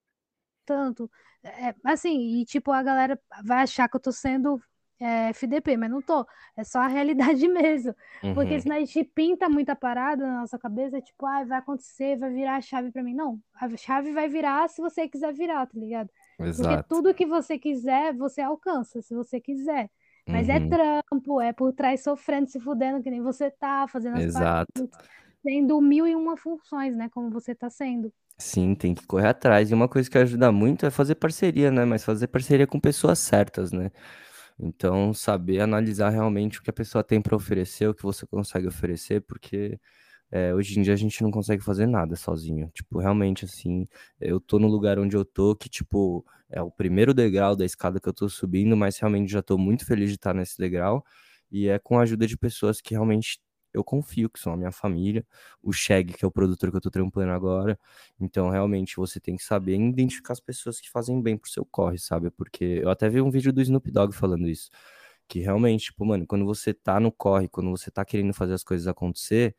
[0.64, 1.10] tanto.
[1.44, 4.62] É, assim, e tipo, a galera vai achar que eu tô sendo
[5.04, 6.26] é, FDP, mas não tô.
[6.56, 7.94] É só a realidade mesmo.
[8.24, 8.34] Uhum.
[8.34, 12.32] Porque senão a gente pinta muita parada na nossa cabeça, tipo, ah, vai acontecer, vai
[12.32, 13.14] virar a chave para mim.
[13.14, 16.10] Não, a chave vai virar se você quiser virar, tá ligado?
[16.40, 16.70] Exato.
[16.70, 19.90] Porque tudo que você quiser, você alcança, se você quiser.
[20.26, 20.66] Mas é uhum.
[20.66, 24.90] é trampo, é por trás sofrendo, se fudendo, que nem você tá, fazendo as Exato.
[25.44, 27.10] Tendo mil e uma funções, né?
[27.14, 28.10] Como você tá sendo.
[28.38, 29.70] Sim, tem que correr atrás.
[29.70, 31.84] E uma coisa que ajuda muito é fazer parceria, né?
[31.84, 33.92] Mas fazer parceria com pessoas certas, né?
[34.60, 38.68] Então, saber analisar realmente o que a pessoa tem para oferecer, o que você consegue
[38.68, 39.80] oferecer, porque
[40.32, 42.70] é, hoje em dia a gente não consegue fazer nada sozinho.
[42.74, 43.88] Tipo, realmente, assim,
[44.20, 48.00] eu tô no lugar onde eu tô, que, tipo, é o primeiro degrau da escada
[48.00, 51.06] que eu tô subindo, mas realmente já tô muito feliz de estar nesse degrau.
[51.52, 53.40] E é com a ajuda de pessoas que realmente
[53.74, 55.26] eu confio que são a minha família,
[55.62, 57.80] o Shag, que é o produtor que eu tô trampando agora.
[58.20, 61.98] Então, realmente, você tem que saber identificar as pessoas que fazem bem pro seu corre,
[61.98, 62.30] sabe?
[62.32, 64.70] Porque eu até vi um vídeo do Snoop Dogg falando isso.
[65.28, 68.64] Que realmente, tipo, mano, quando você tá no corre, quando você tá querendo fazer as
[68.64, 69.56] coisas acontecer,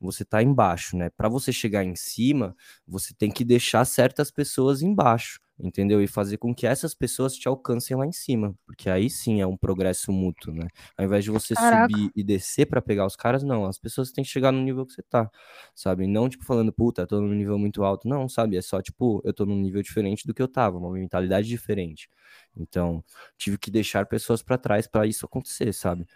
[0.00, 1.10] você tá embaixo, né?
[1.10, 6.02] Para você chegar em cima, você tem que deixar certas pessoas embaixo entendeu?
[6.02, 9.46] E fazer com que essas pessoas te alcancem lá em cima, porque aí sim é
[9.46, 10.68] um progresso mútuo, né?
[10.96, 11.86] Ao invés de você Caraca.
[11.86, 14.86] subir e descer para pegar os caras, não, as pessoas têm que chegar no nível
[14.86, 15.30] que você tá,
[15.74, 16.06] sabe?
[16.06, 18.56] Não tipo falando, puta, tô num nível muito alto, não, sabe?
[18.56, 22.08] É só tipo, eu tô num nível diferente do que eu tava, uma mentalidade diferente.
[22.56, 23.04] Então,
[23.36, 26.06] tive que deixar pessoas para trás para isso acontecer, sabe?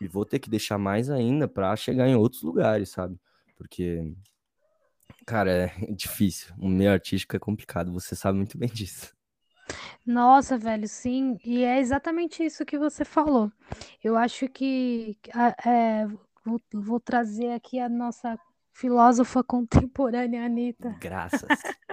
[0.00, 3.18] E vou ter que deixar mais ainda para chegar em outros lugares, sabe?
[3.56, 4.14] Porque
[5.26, 6.54] Cara, é difícil.
[6.58, 9.16] O meio artístico é complicado, você sabe muito bem disso.
[10.06, 13.52] Nossa, velho, sim, e é exatamente isso que você falou.
[14.02, 15.18] Eu acho que
[15.66, 16.06] é,
[16.42, 18.38] vou, vou trazer aqui a nossa
[18.72, 20.96] filósofa contemporânea, Anitta.
[21.00, 21.48] Graças,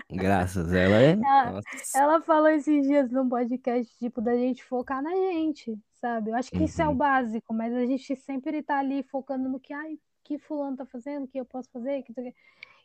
[0.09, 1.11] graças, ela é.
[1.11, 1.61] Ela,
[1.95, 6.29] ela, falou esses dias num podcast, tipo, da gente focar na gente, sabe?
[6.29, 6.65] Eu acho que uhum.
[6.65, 6.95] isso é o uhum.
[6.95, 11.27] básico, mas a gente sempre tá ali focando no que, ai, que fulano tá fazendo,
[11.27, 12.13] que eu posso fazer, que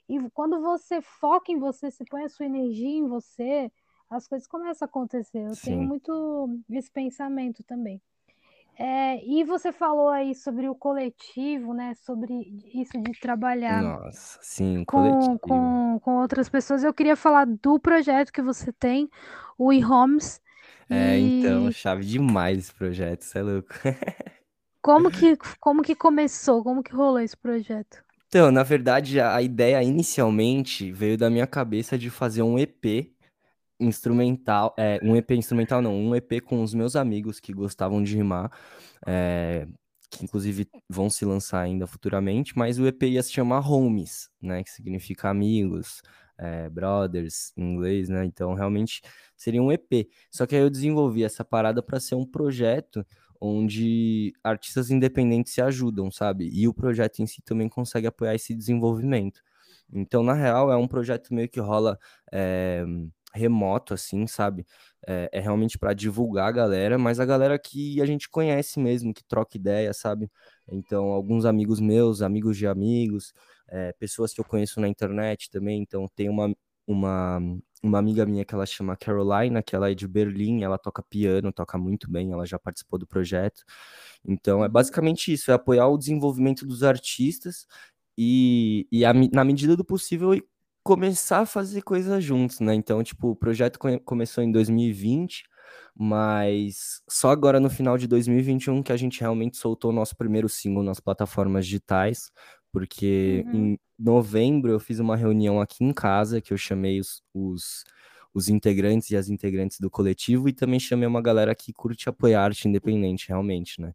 [0.08, 3.70] e quando você foca em você, se põe a sua energia em você,
[4.08, 5.38] as coisas começam a acontecer.
[5.38, 5.70] Eu Sim.
[5.70, 8.00] tenho muito esse pensamento também.
[8.82, 11.94] É, e você falou aí sobre o coletivo, né?
[11.94, 12.32] Sobre
[12.72, 16.82] isso de trabalhar Nossa, sim, com, com, com outras pessoas.
[16.82, 19.08] Eu queria falar do projeto que você tem,
[19.58, 20.40] o eHomes.
[20.88, 21.40] É, e...
[21.40, 23.68] então, chave demais esse projeto, você é louco.
[24.80, 26.62] como que, como que começou?
[26.62, 28.02] Como que rolou esse projeto?
[28.30, 33.12] Então, na verdade, a ideia inicialmente veio da minha cabeça de fazer um EP
[33.80, 38.14] instrumental, é, um EP instrumental não, um EP com os meus amigos que gostavam de
[38.16, 38.52] rimar,
[39.04, 39.66] é,
[40.08, 44.62] que inclusive vão se lançar ainda futuramente, mas o EP ia se chamar Homies, né,
[44.62, 46.00] que significa amigos,
[46.38, 49.02] é, brothers em inglês, né, então realmente
[49.36, 50.08] seria um EP.
[50.30, 53.04] Só que aí eu desenvolvi essa parada para ser um projeto
[53.40, 56.50] onde artistas independentes se ajudam, sabe?
[56.52, 59.40] E o projeto em si também consegue apoiar esse desenvolvimento.
[59.92, 61.98] Então, na real, é um projeto meio que rola
[62.32, 62.84] é,
[63.34, 64.66] remoto, assim, sabe?
[65.06, 69.14] É, é realmente para divulgar a galera, mas a galera que a gente conhece mesmo,
[69.14, 70.30] que troca ideia, sabe?
[70.70, 73.32] Então, alguns amigos meus, amigos de amigos,
[73.68, 75.80] é, pessoas que eu conheço na internet também.
[75.82, 76.54] Então, tem uma,
[76.86, 77.40] uma
[77.82, 81.52] uma amiga minha que ela chama Carolina, que ela é de Berlim, ela toca piano,
[81.52, 83.62] toca muito bem, ela já participou do projeto.
[84.24, 84.72] Então é Uhum.
[84.72, 87.66] basicamente isso, é apoiar o desenvolvimento dos artistas
[88.18, 90.32] e, e a, na medida do possível
[90.82, 92.74] começar a fazer coisas juntos, né?
[92.74, 95.44] Então, tipo, o projeto começou em 2020,
[95.94, 100.48] mas só agora no final de 2021 que a gente realmente soltou o nosso primeiro
[100.48, 102.30] single nas plataformas digitais,
[102.72, 103.72] porque uhum.
[103.72, 107.84] em novembro eu fiz uma reunião aqui em casa que eu chamei os, os,
[108.32, 112.44] os, integrantes e as integrantes do coletivo e também chamei uma galera que curte apoiar
[112.44, 113.92] arte independente, realmente, né?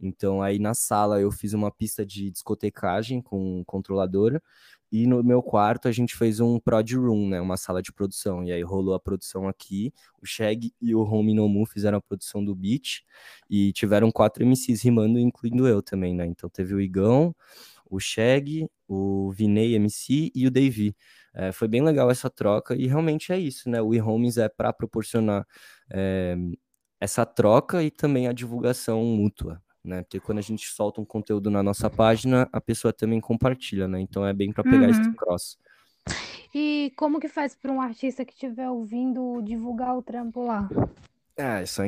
[0.00, 4.42] Então aí na sala eu fiz uma pista de discotecagem com controladora
[4.90, 7.40] e no meu quarto a gente fez um prod room, né?
[7.40, 8.44] Uma sala de produção.
[8.44, 9.92] E aí rolou a produção aqui.
[10.22, 13.02] O Shag e o Home Nomu fizeram a produção do beat.
[13.50, 16.26] E tiveram quatro MCs rimando, incluindo eu também, né?
[16.26, 17.34] Então teve o Igão,
[17.90, 20.94] o Shag, o Vinei MC e o Davy.
[21.34, 23.80] É, foi bem legal essa troca e realmente é isso, né?
[23.80, 25.46] O e-homes é para proporcionar
[25.92, 26.36] é,
[27.00, 30.02] essa troca e também a divulgação mútua, né?
[30.02, 34.00] Porque quando a gente solta um conteúdo na nossa página, a pessoa também compartilha, né?
[34.00, 34.90] Então é bem para pegar uhum.
[34.90, 35.58] esse cross.
[36.54, 40.68] E como que faz para um artista que estiver ouvindo divulgar o trampo lá?
[41.38, 41.84] Ah, é só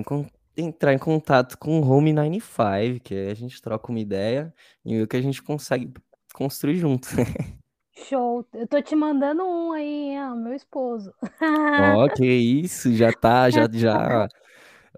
[0.59, 4.53] entrar em contato com o Home 95, que a gente troca uma ideia
[4.85, 5.93] e o que a gente consegue
[6.35, 7.09] construir junto.
[8.09, 8.47] Show.
[8.53, 11.13] Eu tô te mandando um aí, ó, meu esposo.
[11.41, 14.29] Ó, oh, que isso, já tá, já, já.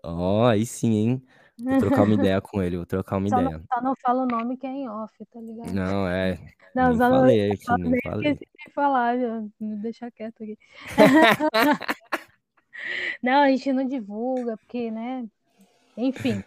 [0.02, 1.22] Ó, oh, aí sim, hein?
[1.62, 3.58] Vou trocar uma ideia com ele, vou trocar uma só ideia.
[3.58, 5.72] Não, só não fala o nome que é em off, tá ligado?
[5.72, 6.38] Não, é.
[6.74, 8.34] Não, nem falei não, aqui, só nem falei.
[8.34, 9.16] de falar,
[9.60, 10.58] me deixar quieto aqui.
[13.22, 15.26] não, a gente não divulga, porque, né?
[16.00, 16.42] Enfim.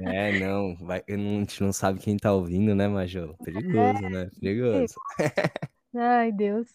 [0.00, 3.36] É, não, vai, a gente não sabe quem tá ouvindo, né, Major?
[3.44, 4.30] Perigoso, é, né?
[4.40, 4.94] Perigoso.
[5.94, 6.68] Ai, Deus.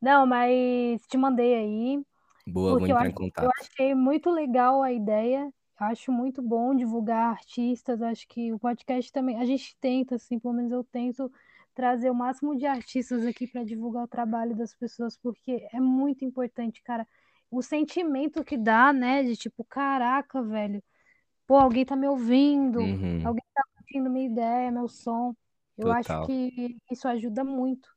[0.00, 2.02] Não, mas te mandei aí.
[2.46, 3.44] Boa, vou entrar em contato.
[3.44, 5.52] Eu achei muito legal a ideia.
[5.78, 8.00] Acho muito bom divulgar artistas.
[8.00, 9.40] Acho que o podcast também.
[9.40, 11.30] A gente tenta, assim, pelo menos eu tento
[11.74, 16.24] trazer o máximo de artistas aqui para divulgar o trabalho das pessoas, porque é muito
[16.24, 17.06] importante, cara.
[17.50, 19.24] O sentimento que dá, né?
[19.24, 20.82] De tipo, caraca, velho
[21.52, 23.20] pô, alguém tá me ouvindo, uhum.
[23.26, 25.34] alguém tá curtindo minha ideia, meu som.
[25.76, 26.20] Eu Total.
[26.20, 27.90] acho que isso ajuda muito.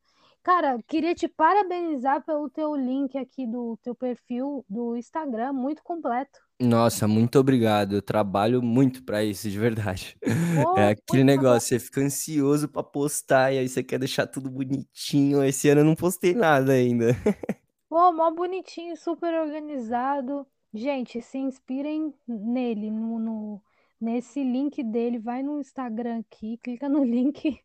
[0.44, 6.38] Cara, queria te parabenizar pelo teu link aqui do teu perfil do Instagram, muito completo.
[6.60, 7.96] Nossa, muito obrigado.
[7.96, 10.18] Eu trabalho muito para isso, de verdade.
[10.20, 10.26] Pô,
[10.78, 15.42] é aquele negócio, você fica ansioso para postar e aí você quer deixar tudo bonitinho.
[15.42, 17.16] Esse ano eu não postei nada ainda.
[17.88, 20.46] Pô, mó bonitinho, super organizado.
[20.76, 23.64] Gente, se inspirem nele, no, no-
[24.00, 25.18] nesse link dele.
[25.20, 27.60] Vai no Instagram aqui, clica no link,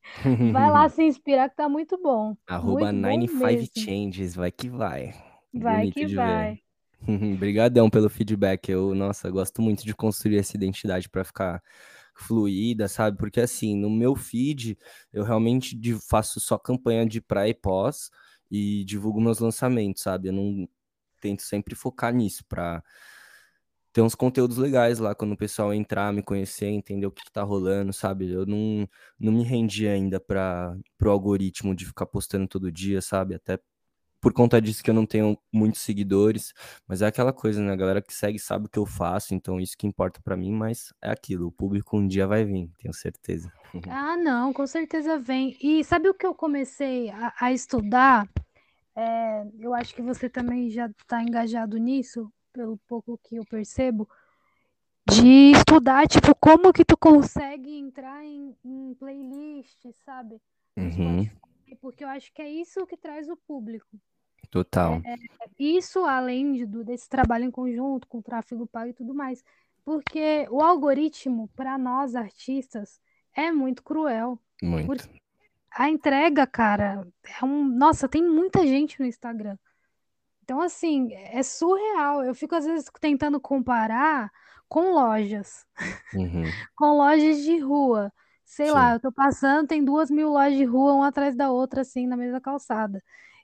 [0.49, 2.37] vai lá se inspirar que tá muito bom.
[2.46, 3.73] Arroba Muito bom mesmo.
[3.75, 5.14] Changes, vai que vai.
[5.53, 6.18] Vai Bonito que de ver.
[6.18, 6.61] vai.
[7.35, 8.68] Obrigadão pelo feedback.
[8.68, 11.62] Eu, nossa, gosto muito de construir essa identidade para ficar
[12.14, 13.16] fluida, sabe?
[13.18, 14.77] Porque assim, no meu feed,
[15.12, 18.11] eu realmente faço só campanha de pré e pós
[18.51, 20.29] e divulgo meus lançamentos, sabe?
[20.29, 20.68] Eu não
[21.21, 22.83] tento sempre focar nisso para
[23.93, 27.33] ter uns conteúdos legais lá quando o pessoal entrar, me conhecer, entender o que, que
[27.33, 28.31] tá rolando, sabe?
[28.31, 33.35] Eu não, não me rendi ainda para pro algoritmo de ficar postando todo dia, sabe?
[33.35, 33.59] Até
[34.21, 36.53] por conta disso que eu não tenho muitos seguidores,
[36.87, 37.73] mas é aquela coisa, né?
[37.73, 40.53] A galera que segue sabe o que eu faço, então isso que importa para mim,
[40.53, 43.51] mas é aquilo, o público um dia vai vir, tenho certeza.
[43.89, 45.57] Ah, não, com certeza vem.
[45.61, 48.29] E sabe o que eu comecei a, a estudar?
[48.96, 54.09] É, eu acho que você também já está engajado nisso, pelo pouco que eu percebo,
[55.09, 60.40] de estudar, tipo, como que tu consegue entrar em, em playlist, sabe?
[60.76, 61.29] Uhum.
[61.81, 63.98] Porque eu acho que é isso que traz o público.
[64.50, 65.00] Total.
[65.05, 69.14] É, é, isso além de, do, desse trabalho em conjunto, com tráfego pago e tudo
[69.14, 69.44] mais.
[69.85, 73.00] Porque o algoritmo, para nós artistas,
[73.35, 74.38] é muito cruel.
[74.62, 74.87] Muito.
[74.87, 75.20] Porque
[75.73, 77.07] a entrega, cara,
[77.41, 77.65] é um.
[77.65, 79.57] Nossa, tem muita gente no Instagram.
[80.43, 82.25] Então, assim, é surreal.
[82.25, 84.31] Eu fico, às vezes, tentando comparar
[84.69, 85.65] com lojas.
[86.15, 86.43] Uhum.
[86.77, 88.13] com lojas de rua.
[88.45, 88.73] Sei Sim.
[88.73, 92.07] lá, eu tô passando, tem duas mil lojas de rua, uma atrás da outra, assim,
[92.07, 93.03] na mesma calçada.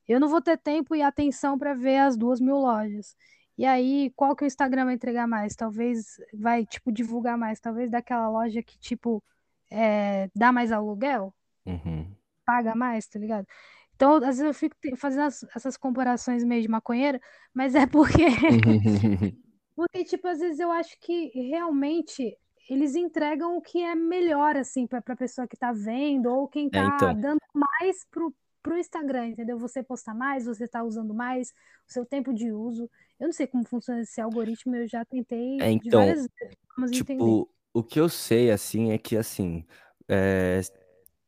[0.08, 3.16] Eu não vou ter tempo e atenção para ver as duas mil lojas.
[3.58, 5.54] E aí, qual que o Instagram vai entregar mais?
[5.56, 7.60] Talvez vai, tipo, divulgar mais.
[7.60, 9.22] Talvez daquela loja que, tipo,
[9.70, 11.34] é, dá mais aluguel.
[11.66, 12.14] Uhum.
[12.44, 13.46] Paga mais, tá ligado?
[13.94, 17.20] Então, às vezes eu fico fazendo as, essas comparações meio de maconheira,
[17.52, 18.24] mas é porque.
[19.74, 22.36] porque, tipo, às vezes eu acho que realmente
[22.68, 26.66] eles entregam o que é melhor, assim, pra, pra pessoa que tá vendo, ou quem
[26.66, 27.14] é, tá é, então.
[27.20, 29.58] dando mais pro, pro Instagram, entendeu?
[29.58, 31.50] Você postar mais, você tá usando mais,
[31.88, 32.90] o seu tempo de uso.
[33.18, 36.28] Eu não sei como funciona esse algoritmo, eu já tentei É, de então, várias
[36.74, 37.22] formas entender.
[37.22, 39.64] tipo, o que eu sei, assim, é que, assim,
[40.08, 40.60] é,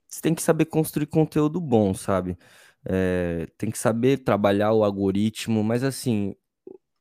[0.08, 2.38] você tem que saber construir conteúdo bom, sabe?
[2.84, 6.34] É, tem que saber trabalhar o algoritmo, mas, assim,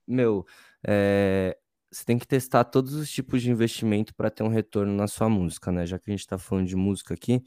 [0.08, 0.46] meu,
[0.86, 1.58] é,
[1.91, 5.30] você tem que testar todos os tipos de investimento para ter um retorno na sua
[5.30, 5.86] música, né?
[5.86, 7.41] Já que a gente está falando de música aqui,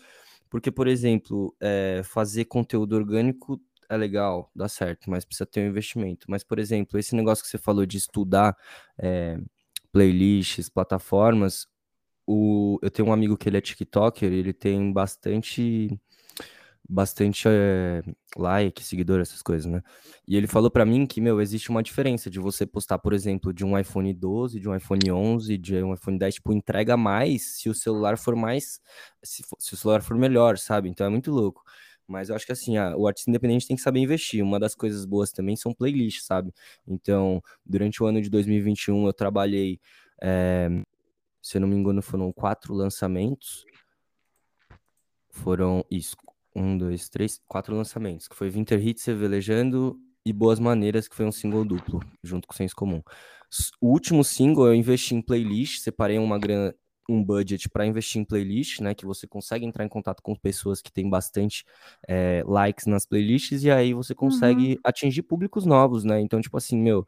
[0.50, 5.68] porque, por exemplo, é, fazer conteúdo orgânico é legal, dá certo, mas precisa ter um
[5.70, 6.26] investimento.
[6.30, 8.56] Mas, por exemplo, esse negócio que você falou de estudar
[9.92, 11.66] playlists, plataformas,
[12.30, 15.88] o, eu tenho um amigo que ele é TikToker, ele tem bastante
[16.88, 18.02] bastante é,
[18.36, 19.80] like, seguidor, essas coisas, né?
[20.26, 23.52] E ele falou para mim que, meu, existe uma diferença de você postar, por exemplo,
[23.52, 27.58] de um iPhone 12, de um iPhone 11, de um iPhone 10, tipo, entrega mais
[27.60, 28.80] se o celular for mais,
[29.22, 30.88] se, for, se o celular for melhor, sabe?
[30.88, 31.62] Então é muito louco.
[32.08, 34.42] Mas eu acho que assim, a, o artista independente tem que saber investir.
[34.42, 36.52] Uma das coisas boas também são playlists, sabe?
[36.88, 39.78] Então, durante o ano de 2021, eu trabalhei,
[40.20, 40.68] é,
[41.50, 43.64] se eu não me engano, foram quatro lançamentos.
[45.30, 46.16] Foram isso,
[46.54, 51.26] um, dois, três, quatro lançamentos, que foi Winter Hits, Revelejando e Boas Maneiras, que foi
[51.26, 53.02] um single duplo, junto com Senso Comum.
[53.80, 56.72] O último single eu investi em playlist, separei uma grana,
[57.10, 58.94] um budget para investir em playlist, né?
[58.94, 61.64] Que você consegue entrar em contato com pessoas que têm bastante
[62.08, 64.80] é, likes nas playlists e aí você consegue uhum.
[64.84, 66.20] atingir públicos novos, né?
[66.20, 67.06] Então, tipo assim, meu,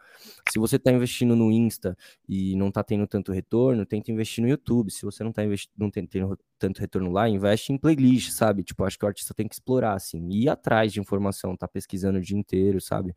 [0.50, 1.96] se você tá investindo no Insta
[2.28, 4.90] e não tá tendo tanto retorno, tenta investir no YouTube.
[4.90, 8.62] Se você não tá investindo, não tem, tendo tanto retorno lá, investe em playlist, sabe?
[8.62, 12.18] Tipo, acho que o artista tem que explorar, assim, ir atrás de informação, tá pesquisando
[12.18, 13.14] o dia inteiro, sabe?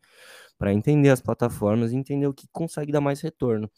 [0.58, 3.70] Para entender as plataformas e entender o que consegue dar mais retorno.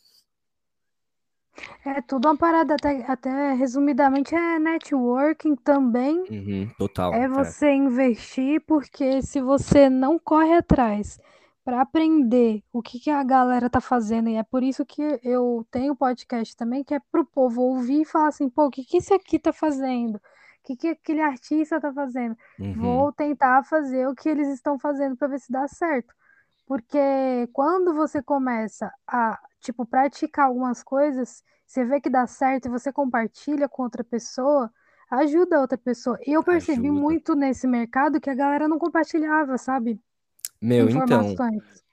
[1.85, 6.25] É tudo uma parada, até, até resumidamente, é networking também.
[6.31, 7.15] Uhum, total.
[7.15, 7.75] É você é.
[7.75, 11.19] investir, porque se você não corre atrás
[11.65, 15.67] para aprender o que, que a galera tá fazendo, e é por isso que eu
[15.71, 18.97] tenho podcast também, que é pro povo ouvir e falar assim, pô, o que, que
[18.97, 20.17] esse aqui tá fazendo?
[20.17, 20.21] O
[20.65, 22.37] que, que aquele artista tá fazendo?
[22.59, 22.75] Uhum.
[22.75, 26.15] Vou tentar fazer o que eles estão fazendo para ver se dá certo.
[26.69, 26.99] Porque
[27.55, 32.93] quando você começa a, tipo, praticar algumas coisas, você vê que dá certo e você
[32.93, 34.71] compartilha com outra pessoa,
[35.11, 36.19] ajuda a outra pessoa.
[36.27, 37.01] E eu percebi Ajuda.
[37.01, 39.99] muito nesse mercado que a galera não compartilhava, sabe?
[40.61, 41.35] Meu, então,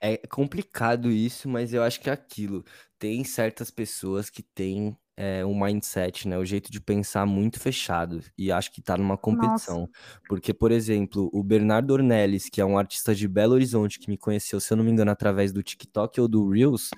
[0.00, 2.64] é complicado isso, mas eu acho que é aquilo.
[2.98, 6.36] Tem certas pessoas que têm é, um mindset, né?
[6.36, 8.22] O jeito de pensar muito fechado.
[8.36, 9.22] E acho que tá numa Nossa.
[9.22, 9.88] competição.
[10.28, 14.18] Porque, por exemplo, o Bernardo Ornelis, que é um artista de Belo Horizonte, que me
[14.18, 16.90] conheceu, se eu não me engano, através do TikTok ou do Reels,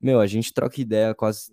[0.00, 1.52] meu, a gente troca ideia quase,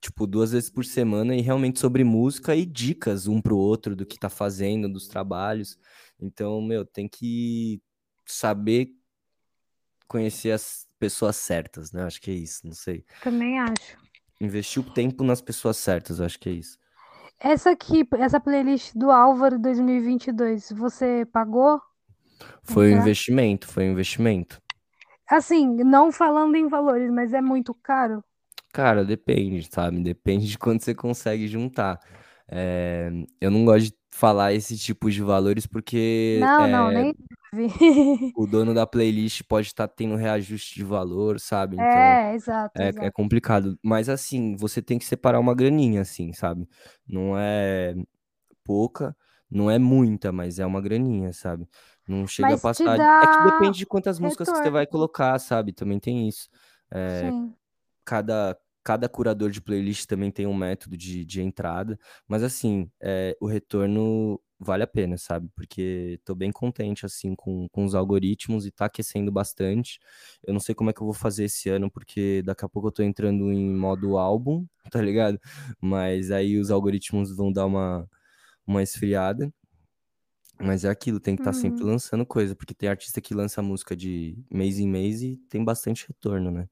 [0.00, 4.04] tipo, duas vezes por semana e realmente sobre música e dicas um pro outro do
[4.04, 5.78] que tá fazendo, dos trabalhos.
[6.20, 7.80] Então, meu, tem que
[8.26, 8.90] saber
[10.06, 12.02] conhecer as pessoas certas, né?
[12.04, 13.04] Acho que é isso, não sei.
[13.22, 13.96] Também acho.
[14.40, 16.78] Investir o tempo nas pessoas certas, acho que é isso.
[17.38, 21.80] Essa aqui, essa playlist do Álvaro 2022, você pagou?
[22.62, 24.60] Foi um investimento, foi um investimento.
[25.28, 28.22] Assim, não falando em valores, mas é muito caro?
[28.72, 30.02] Cara, depende, sabe?
[30.02, 31.98] Depende de quanto você consegue juntar.
[32.48, 37.14] É, eu não gosto de falar esse tipo de valores porque Não, não, é, nem
[37.56, 37.68] vi.
[38.34, 41.78] o dono da playlist pode estar tendo reajuste de valor, sabe?
[41.80, 43.12] Então É, exato, é, é exato.
[43.12, 43.78] complicado.
[43.82, 46.68] Mas assim, você tem que separar uma graninha, assim, sabe?
[47.08, 47.94] Não é
[48.64, 49.16] pouca,
[49.50, 51.68] não é muita, mas é uma graninha, sabe?
[52.08, 52.96] Não chega a Mas te passar.
[53.22, 55.72] É que dá depende de quantas músicas que você vai colocar, sabe?
[55.72, 56.48] Também tem isso.
[56.92, 57.54] É, Sim.
[58.04, 63.36] cada, cada curador de playlist também tem um método de, de entrada, mas assim, é,
[63.40, 65.48] o retorno vale a pena, sabe?
[65.54, 69.98] Porque tô bem contente, assim, com, com os algoritmos e tá aquecendo bastante.
[70.46, 72.88] Eu não sei como é que eu vou fazer esse ano, porque daqui a pouco
[72.88, 75.38] eu tô entrando em modo álbum, tá ligado?
[75.80, 78.08] Mas aí os algoritmos vão dar uma,
[78.66, 79.52] uma esfriada.
[80.58, 81.86] Mas é aquilo, tem que estar sempre Uhum.
[81.86, 86.06] lançando coisa, porque tem artista que lança música de mês em mês e tem bastante
[86.08, 86.68] retorno, né?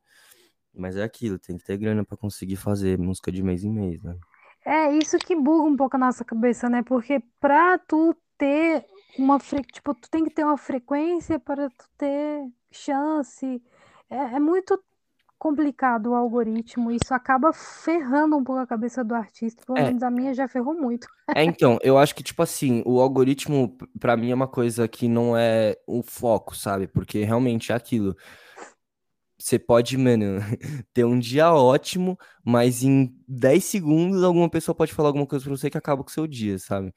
[0.75, 4.03] Mas é aquilo, tem que ter grana pra conseguir fazer música de mês em mês,
[4.03, 4.19] né?
[4.65, 6.83] É isso que buga um pouco a nossa cabeça, né?
[6.83, 9.63] Porque pra tu ter uma fre...
[9.63, 13.63] tipo, tu tem que ter uma frequência para tu ter chance.
[14.11, 14.83] É, é muito
[15.39, 16.91] complicado o algoritmo.
[16.93, 19.65] Isso acaba ferrando um pouco a cabeça do artista.
[19.67, 21.09] Pelo É, menos a minha já ferrou muito.
[21.37, 24.87] é então, eu acho que, tipo assim, o algoritmo, p- pra mim, é uma coisa
[24.87, 26.87] que não é o foco, sabe?
[26.87, 28.17] Porque realmente é aquilo.
[29.45, 30.39] Você pode, mano,
[30.95, 35.55] ter um dia ótimo, mas em 10 segundos alguma pessoa pode falar alguma coisa pra
[35.55, 36.95] você que acaba com o seu dia, sabe?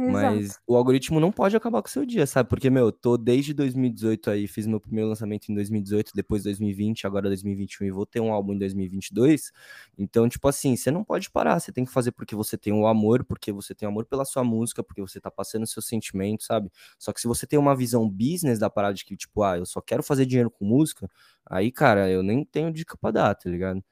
[0.00, 0.36] Exato.
[0.36, 2.48] Mas o algoritmo não pode acabar com o seu dia, sabe?
[2.48, 7.04] Porque, meu, eu tô desde 2018 aí, fiz meu primeiro lançamento em 2018, depois 2020,
[7.04, 9.50] agora 2021 e vou ter um álbum em 2022.
[9.98, 12.82] Então, tipo assim, você não pode parar, você tem que fazer porque você tem o
[12.82, 16.46] um amor, porque você tem amor pela sua música, porque você tá passando seus sentimentos,
[16.46, 16.70] sabe?
[16.96, 19.66] Só que se você tem uma visão business da parada de que, tipo, ah, eu
[19.66, 21.10] só quero fazer dinheiro com música,
[21.44, 23.82] aí, cara, eu nem tenho dica pra dar, tá ligado?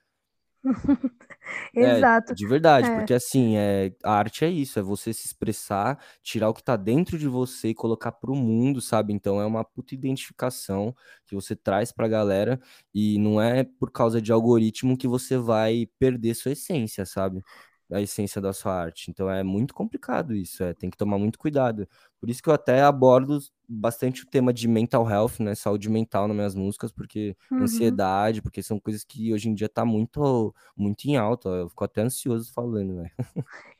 [1.78, 2.34] É, Exato.
[2.34, 2.90] de verdade, É.
[2.90, 6.74] porque assim, é, a arte é isso, é você se expressar, tirar o que tá
[6.76, 9.12] dentro de você e colocar pro mundo, sabe?
[9.12, 10.94] Então é uma puta identificação
[11.26, 12.60] que você traz pra galera
[12.94, 17.44] e não é por causa de algoritmo que você vai perder sua essência, sabe?
[17.90, 19.10] A essência da sua arte.
[19.10, 21.86] Então é muito complicado isso, é, tem que tomar muito cuidado.
[22.20, 25.54] Por isso que eu até abordo bastante o tema de mental health, né?
[25.54, 28.02] Saúde mental nas minhas músicas, porque Uhum.
[28.06, 31.48] ansiedade, porque são coisas que hoje em dia tá muito, muito em alta.
[31.48, 33.10] Eu fico até ansioso falando, né?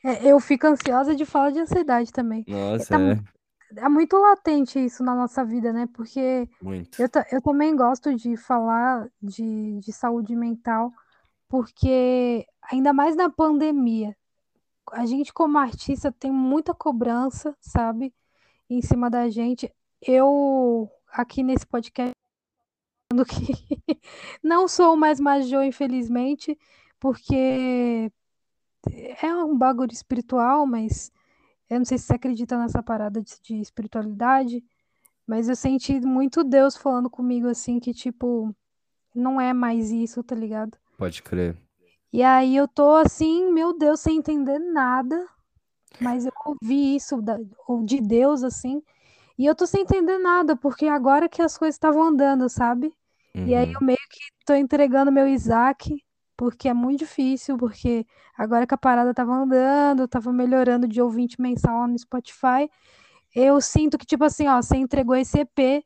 [0.03, 2.47] É, eu fico ansiosa de falar de ansiedade também.
[2.47, 3.21] Nossa, Tá, é
[3.77, 5.87] é muito latente isso na nossa vida, né?
[5.93, 6.99] Porque muito.
[6.99, 10.91] eu, eu também gosto de falar de, de saúde mental,
[11.47, 14.15] porque ainda mais na pandemia,
[14.91, 18.13] a gente como artista tem muita cobrança, sabe?
[18.69, 19.71] Em cima da gente.
[20.01, 22.13] Eu, aqui nesse podcast,
[23.27, 23.53] que
[24.43, 26.57] não sou mais Majô, infelizmente,
[26.99, 28.11] porque
[29.21, 31.11] é um bagulho espiritual, mas
[31.69, 34.63] eu não sei se você acredita nessa parada de, de espiritualidade,
[35.25, 38.55] mas eu senti muito Deus falando comigo assim, que tipo,
[39.13, 40.77] não é mais isso, tá ligado?
[40.97, 41.55] Pode crer.
[42.11, 45.27] E aí eu tô assim, meu Deus, sem entender nada,
[45.99, 47.37] mas eu ouvi isso da,
[47.67, 48.83] ou de Deus assim,
[49.37, 52.93] e eu tô sem entender nada, porque agora que as coisas estavam andando, sabe?
[53.45, 53.81] E aí Uhum.
[53.81, 56.03] eu meio que tô entregando meu Isaac,
[56.37, 58.05] porque é muito difícil, porque
[58.37, 62.69] agora que a parada tava andando, tava melhorando de ouvinte mensal no Spotify,
[63.35, 65.85] eu sinto que, tipo assim, ó, você entregou esse EP,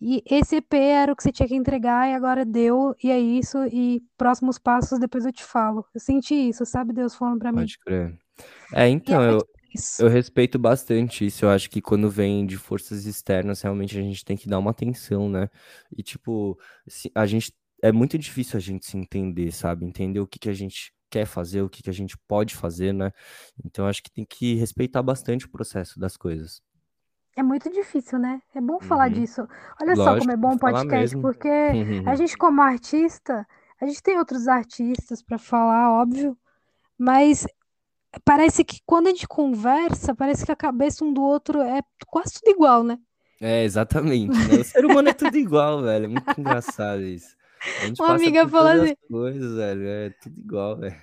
[0.00, 3.18] e esse EP era o que você tinha que entregar, e agora deu, e é
[3.18, 5.84] isso, e próximos passos depois eu te falo.
[5.94, 6.92] Eu senti isso, sabe?
[6.92, 7.58] Deus falando pra mim.
[7.58, 8.18] Pode crer.
[8.74, 9.48] É, então, eu,
[10.00, 11.44] eu respeito bastante isso.
[11.44, 14.70] Eu acho que quando vem de forças externas, realmente a gente tem que dar uma
[14.70, 15.48] atenção, né?
[15.96, 16.58] E, tipo,
[17.14, 17.52] a gente.
[17.82, 19.84] É muito difícil a gente se entender, sabe?
[19.84, 22.92] Entender o que que a gente quer fazer, o que que a gente pode fazer,
[22.92, 23.12] né?
[23.64, 26.62] Então, acho que tem que respeitar bastante o processo das coisas.
[27.36, 28.40] É muito difícil, né?
[28.54, 29.12] É bom falar Uhum.
[29.12, 29.46] disso.
[29.80, 31.48] Olha só como Lógico, é bom falar podcast, porque
[32.04, 33.46] a gente, como artista,
[33.80, 36.36] a gente tem outros artistas para falar, óbvio,
[36.98, 37.46] mas
[38.24, 42.34] parece que quando a gente conversa, parece que a cabeça um do outro é quase
[42.34, 42.98] tudo igual, né?
[43.40, 44.60] É, exatamente, né?
[44.60, 46.06] O ser humano é tudo igual, velho.
[46.06, 47.36] É muito engraçado isso.
[47.78, 49.86] A gente Uma amiga falou assim, as coisas, velho.
[49.86, 50.96] É tudo igual, velho.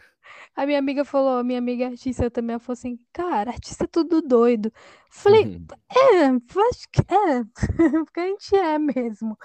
[0.55, 3.87] A minha amiga falou, a minha amiga artista também, ela falou assim, cara, artista é
[3.87, 4.71] tudo doido.
[5.09, 6.25] Falei, é,
[6.69, 7.43] acho que é,
[8.05, 9.37] porque a gente é mesmo.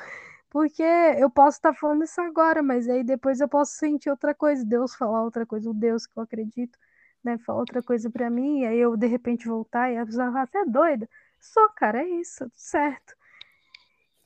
[0.51, 4.65] Porque eu posso estar falando isso agora, mas aí depois eu posso sentir outra coisa,
[4.65, 6.79] Deus falar outra coisa, o Deus que eu acredito,
[7.25, 10.27] né, falar outra coisa pra mim, e aí eu de repente voltar e a pessoa
[10.33, 11.09] falar, você é doida?
[11.41, 13.15] Só, cara, é isso, tudo certo.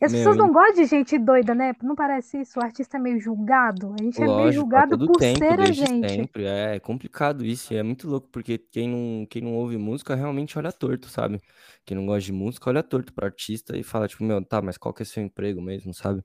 [0.03, 1.72] E as Meu, pessoas não gostam de gente doida, né?
[1.82, 2.59] Não parece isso?
[2.61, 3.94] O artista é meio julgado.
[3.98, 6.28] A gente é meio Lógico, julgado por tempo, ser a gente.
[6.28, 6.44] sempre.
[6.44, 10.59] É complicado isso, e é muito louco, porque quem não, quem não ouve música realmente
[10.59, 11.40] olha torto, sabe?
[11.86, 14.76] Quem não gosta de música olha torto pro artista e fala, tipo, meu, tá, mas
[14.76, 16.22] qual que é seu emprego mesmo, sabe?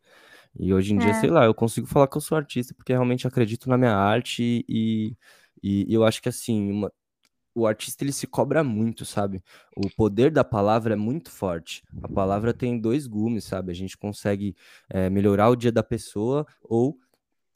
[0.59, 1.13] E hoje em dia, É.
[1.13, 4.65] sei lá, eu consigo falar que eu sou artista porque realmente acredito na minha arte
[4.69, 5.15] e,
[5.63, 6.91] e, e eu acho que, assim, uma-
[7.58, 9.43] o artista ele se cobra muito, sabe?
[9.76, 11.84] O poder da palavra é muito forte.
[12.03, 13.72] A palavra tem dois gumes, sabe?
[13.72, 14.55] A gente consegue
[14.88, 16.99] é, melhorar o dia da pessoa ou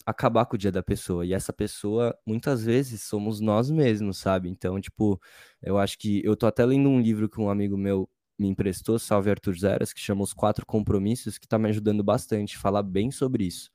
[0.04, 1.24] acabar com o dia da pessoa.
[1.24, 4.50] E essa pessoa, muitas vezes, somos nós mesmos, sabe?
[4.50, 5.22] Então, tipo,
[5.62, 6.20] eu acho que.
[6.26, 9.94] Eu tô até lendo um livro que um amigo meu me emprestou, Salve Arthur Zeras,
[9.94, 13.70] que chama Os Quatro Compromissos, que tá me ajudando bastante, falar bem sobre isso,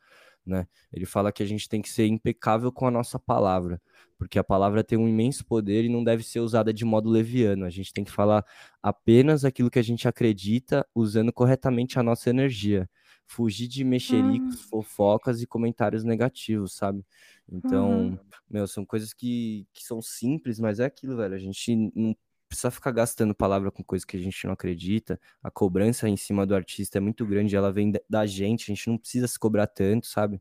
[0.47, 0.67] né?
[0.93, 3.81] Ele fala que a gente tem que ser impecável com a nossa palavra,
[4.19, 7.65] porque a palavra tem um imenso poder e não deve ser usada de modo leviano.
[7.65, 8.45] A gente tem que falar
[8.83, 12.89] apenas aquilo que a gente acredita, usando corretamente a nossa energia
[13.29, 17.05] fugir de mexericos, fofocas e comentários negativos, sabe?
[17.49, 18.37] Então, Uhum.
[18.49, 21.35] meu, são coisas que, que são simples, mas é aquilo, velho.
[21.35, 22.17] A gente não
[22.49, 25.21] precisa ficar gastando palavra com coisas que a gente não acredita.
[25.43, 28.75] A cobrança em cima do artista é muito grande, ela vem da- da gente, a
[28.75, 30.41] gente não precisa se cobrar tanto, sabe?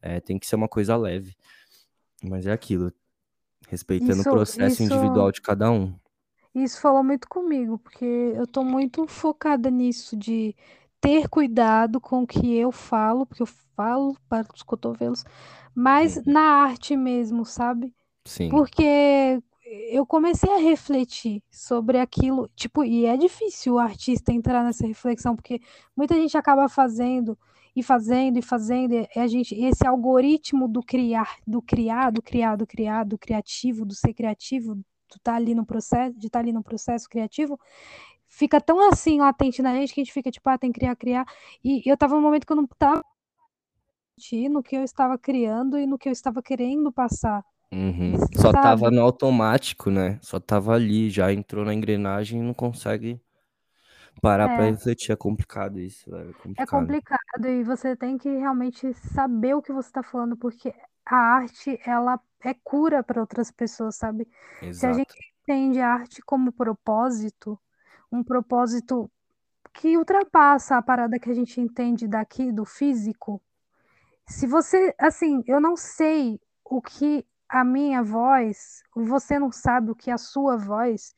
[0.00, 1.34] É, tem que ser uma coisa leve.
[2.22, 2.92] Mas é aquilo,
[3.68, 5.94] respeitando Isso- o processo isso- individual de cada um.
[6.54, 10.54] Isso falou muito comigo, porque eu tô muito focada nisso de
[11.00, 13.46] ter cuidado com o que eu falo, porque eu
[13.76, 15.22] falo para os cotovelos,
[15.74, 16.22] mas Uhum.
[16.26, 17.94] na arte mesmo, sabe?
[18.24, 18.48] Sim.
[18.48, 24.86] Porque eu comecei a refletir sobre aquilo, tipo, e é difícil o artista entrar nessa
[24.86, 25.60] reflexão, porque
[25.96, 27.36] muita gente acaba fazendo
[27.74, 32.56] e fazendo e fazendo, e a gente, esse algoritmo do criar, do criar, do criar,
[32.56, 36.44] do criar, do criativo, do ser criativo, tu tá ali no processo, de estar tá
[36.44, 37.58] ali no processo criativo,
[38.28, 40.96] fica tão assim latente na gente que a gente fica tipo, ah, tem que criar,
[40.96, 41.26] criar.
[41.62, 43.02] E eu tava num momento que eu não tava
[44.50, 47.44] no que eu estava criando e no que eu estava querendo passar.
[47.72, 48.16] Uhum.
[48.34, 48.62] Só sabe?
[48.62, 50.18] tava no automático, né?
[50.22, 53.20] Só tava ali, já entrou na engrenagem e não consegue
[54.20, 54.56] parar é.
[54.56, 55.12] para refletir.
[55.12, 56.28] É complicado isso, velho.
[56.28, 56.62] É, é complicado.
[56.62, 60.72] é complicado e você tem que realmente saber o que você tá falando, porque
[61.04, 64.28] a arte, ela é cura para outras pessoas, sabe?
[64.62, 64.74] Exato.
[64.74, 67.58] Se a gente entende a arte como propósito,
[68.10, 69.10] um propósito
[69.72, 73.42] que ultrapassa a parada que a gente entende daqui do físico.
[74.26, 79.94] Se você, assim, eu não sei o que a minha voz, você não sabe o
[79.94, 81.14] que a sua voz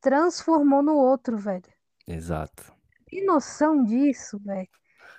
[0.00, 1.72] transformou no outro, velho.
[2.06, 2.72] Exato.
[3.06, 4.68] Tem noção disso, velho?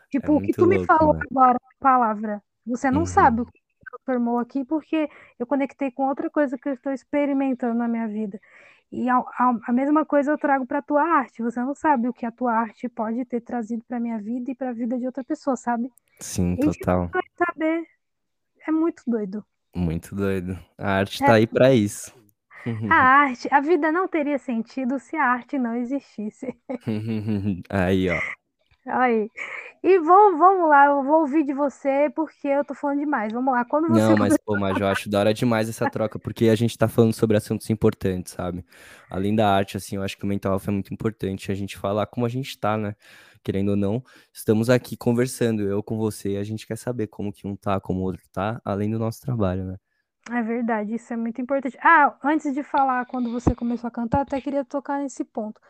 [0.09, 1.21] Tipo, é o que tu louco, me falou né?
[1.29, 3.05] agora, a palavra, você não uhum.
[3.05, 3.59] sabe o que
[3.91, 8.39] transformou aqui, porque eu conectei com outra coisa que eu estou experimentando na minha vida.
[8.91, 11.41] E a, a, a mesma coisa eu trago para tua arte.
[11.41, 14.55] Você não sabe o que a tua arte pode ter trazido para minha vida e
[14.55, 15.91] para a vida de outra pessoa, sabe?
[16.19, 17.09] Sim, total.
[17.11, 17.83] Vai saber.
[18.67, 19.45] É muito doido.
[19.75, 20.57] Muito doido.
[20.77, 21.25] A arte é.
[21.25, 22.13] tá aí para isso.
[22.89, 26.55] A arte, a vida não teria sentido se a arte não existisse.
[27.69, 28.19] aí, ó.
[28.87, 29.29] Aí.
[29.83, 33.31] E vou, vamos lá, eu vou ouvir de você porque eu tô falando demais.
[33.31, 34.01] Vamos lá, quando você.
[34.01, 36.87] Não, mas, pô, mas eu acho da hora demais essa troca, porque a gente tá
[36.87, 38.65] falando sobre assuntos importantes, sabe?
[39.11, 41.77] Além da arte, assim, eu acho que o mental health é muito importante a gente
[41.77, 42.95] falar como a gente tá, né?
[43.45, 47.31] Querendo ou não, estamos aqui conversando, eu com você, e a gente quer saber como
[47.31, 49.77] que um tá, como o outro tá, além do nosso trabalho, né?
[50.31, 51.77] É verdade, isso é muito importante.
[51.79, 55.61] Ah, antes de falar quando você começou a cantar, até queria tocar nesse ponto.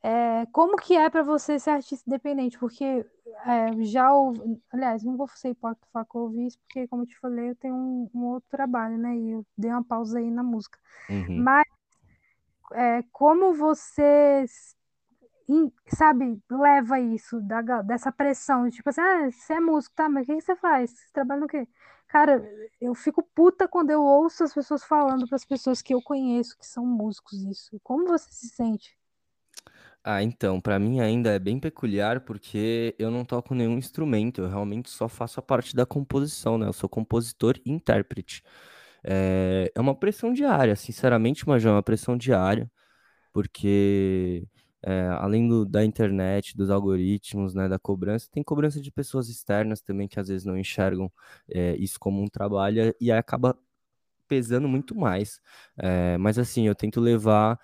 [0.00, 2.56] É, como que é para você ser artista independente?
[2.56, 6.86] Porque é, já ouvi, aliás, não vou ser hipócrita falar que eu ouvi isso, porque
[6.86, 9.16] como eu te falei, eu tenho um, um outro trabalho, né?
[9.16, 10.78] E eu dei uma pausa aí na música.
[11.10, 11.42] Uhum.
[11.42, 11.64] Mas
[12.74, 14.44] é, como você
[15.88, 20.26] sabe, leva isso, da, dessa pressão, tipo assim, ah, você é músico, tá, mas o
[20.26, 20.90] que, você faz?
[20.90, 21.66] Você trabalha no quê?
[22.08, 22.42] Cara,
[22.80, 26.56] eu fico puta quando eu ouço as pessoas falando para as pessoas que eu conheço
[26.56, 27.80] que são músicos isso.
[27.82, 28.96] Como você se sente?
[30.02, 34.48] Ah, então, pra mim ainda é bem peculiar porque eu não toco nenhum instrumento, eu
[34.48, 36.66] realmente só faço a parte da composição, né?
[36.66, 38.42] Eu sou compositor e intérprete.
[39.02, 42.70] É, é uma pressão diária, sinceramente, mas é uma pressão diária,
[43.32, 44.46] porque
[44.86, 49.80] é, além do, da internet, dos algoritmos, né, da cobrança, tem cobrança de pessoas externas
[49.80, 51.10] também que às vezes não enxergam
[51.48, 53.56] é, isso como um trabalho e acaba
[54.28, 55.40] pesando muito mais.
[55.78, 57.58] É, mas assim, eu tento levar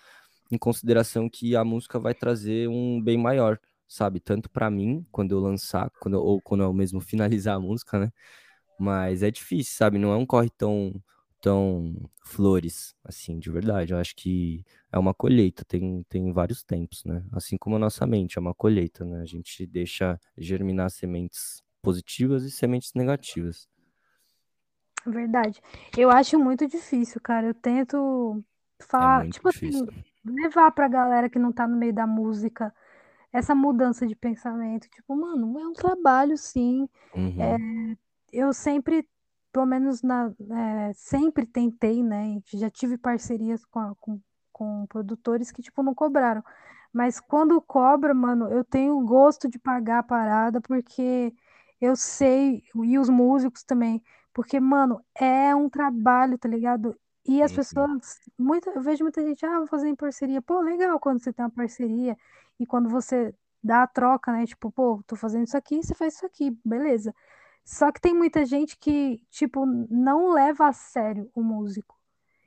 [0.51, 3.59] em consideração que a música vai trazer um bem maior,
[3.89, 4.21] sabe?
[4.21, 8.13] Tanto para mim, quando eu lançar, quando ou quando eu mesmo finalizar a música, né?
[8.79, 9.99] Mas é difícil, sabe?
[9.99, 10.95] Não é um corre tão,
[11.41, 13.93] tão flores, assim, de verdade.
[13.93, 17.25] Eu acho que é uma colheita, tem, tem vários tempos, né?
[17.33, 19.21] Assim como a nossa mente é uma colheita, né?
[19.23, 23.69] A gente deixa germinar sementes positivas e sementes negativas.
[25.07, 25.61] Verdade.
[25.97, 27.49] Eu acho muito difícil, cara.
[27.49, 28.45] Eu tento
[28.79, 29.89] é falar, é tipo assim, difícil.
[29.89, 32.75] assim, levar pra galera que não tá no meio da música
[33.33, 34.89] essa mudança de pensamento.
[34.89, 36.89] Tipo, mano, é um trabalho, sim.
[37.15, 37.43] Uhum.
[37.43, 37.57] É,
[38.33, 39.09] eu sempre,
[39.53, 42.41] pelo menos na, é, sempre tentei, né?
[42.47, 44.21] Já tive parcerias com, com,
[44.53, 46.43] com produtores que, tipo, não cobraram.
[46.93, 51.33] Mas quando cobra, mano, eu tenho gosto de pagar a parada, porque
[51.81, 56.97] eu sei, e os músicos também, porque, mano, é um trabalho, tá ligado?
[57.27, 57.57] E as uhum.
[57.57, 60.43] pessoas, muita, eu vejo muita gente, ah, vou fazer em parceria.
[60.43, 62.17] Pô, legal quando você tem uma parceria
[62.59, 64.47] e quando você dá a troca, né?
[64.47, 67.15] Tipo, pô, tô fazendo isso aqui, você faz isso aqui, beleza.
[67.65, 71.97] Só que tem muita gente que, tipo, não leva a sério o músico.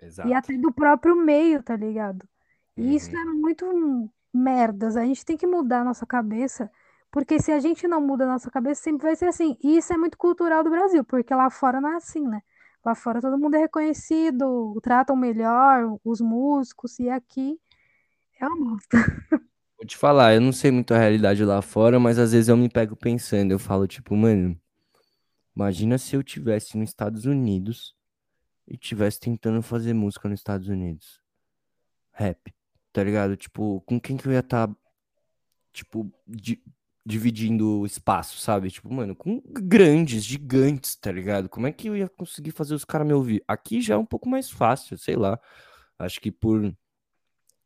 [0.01, 0.27] Exato.
[0.27, 2.27] E até do próprio meio, tá ligado?
[2.75, 2.91] E uhum.
[2.91, 4.97] isso é muito merdas.
[4.97, 6.69] A gente tem que mudar a nossa cabeça,
[7.11, 9.57] porque se a gente não muda a nossa cabeça, sempre vai ser assim.
[9.63, 12.41] E isso é muito cultural do Brasil, porque lá fora não é assim, né?
[12.83, 17.57] Lá fora todo mundo é reconhecido, tratam melhor os músicos, e aqui
[18.39, 18.97] é uma bosta.
[19.77, 22.57] Vou te falar, eu não sei muito a realidade lá fora, mas às vezes eu
[22.57, 24.57] me pego pensando, eu falo tipo, mano,
[25.55, 27.95] imagina se eu tivesse nos Estados Unidos
[28.67, 31.21] e tivesse tentando fazer música nos Estados Unidos.
[32.11, 32.53] Rap,
[32.91, 33.35] tá ligado?
[33.35, 34.75] Tipo, com quem que eu ia estar, tá,
[35.71, 36.63] tipo, de,
[37.05, 38.71] dividindo espaço, sabe?
[38.71, 41.49] Tipo, mano, com grandes, gigantes, tá ligado?
[41.49, 43.43] Como é que eu ia conseguir fazer os caras me ouvir?
[43.47, 45.39] Aqui já é um pouco mais fácil, sei lá.
[45.99, 46.73] Acho que por,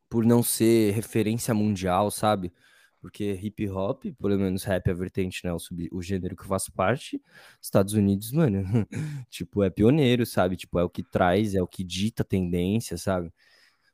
[0.10, 2.52] por não ser referência mundial, sabe?
[3.00, 5.54] Porque hip hop, pelo menos rap é vertente, né?
[5.54, 7.22] O, sub, o gênero que eu faço parte,
[7.62, 8.64] Estados Unidos, mano,
[9.30, 10.56] tipo, é pioneiro, sabe?
[10.56, 13.32] Tipo, é o que traz, é o que dita tendência, sabe?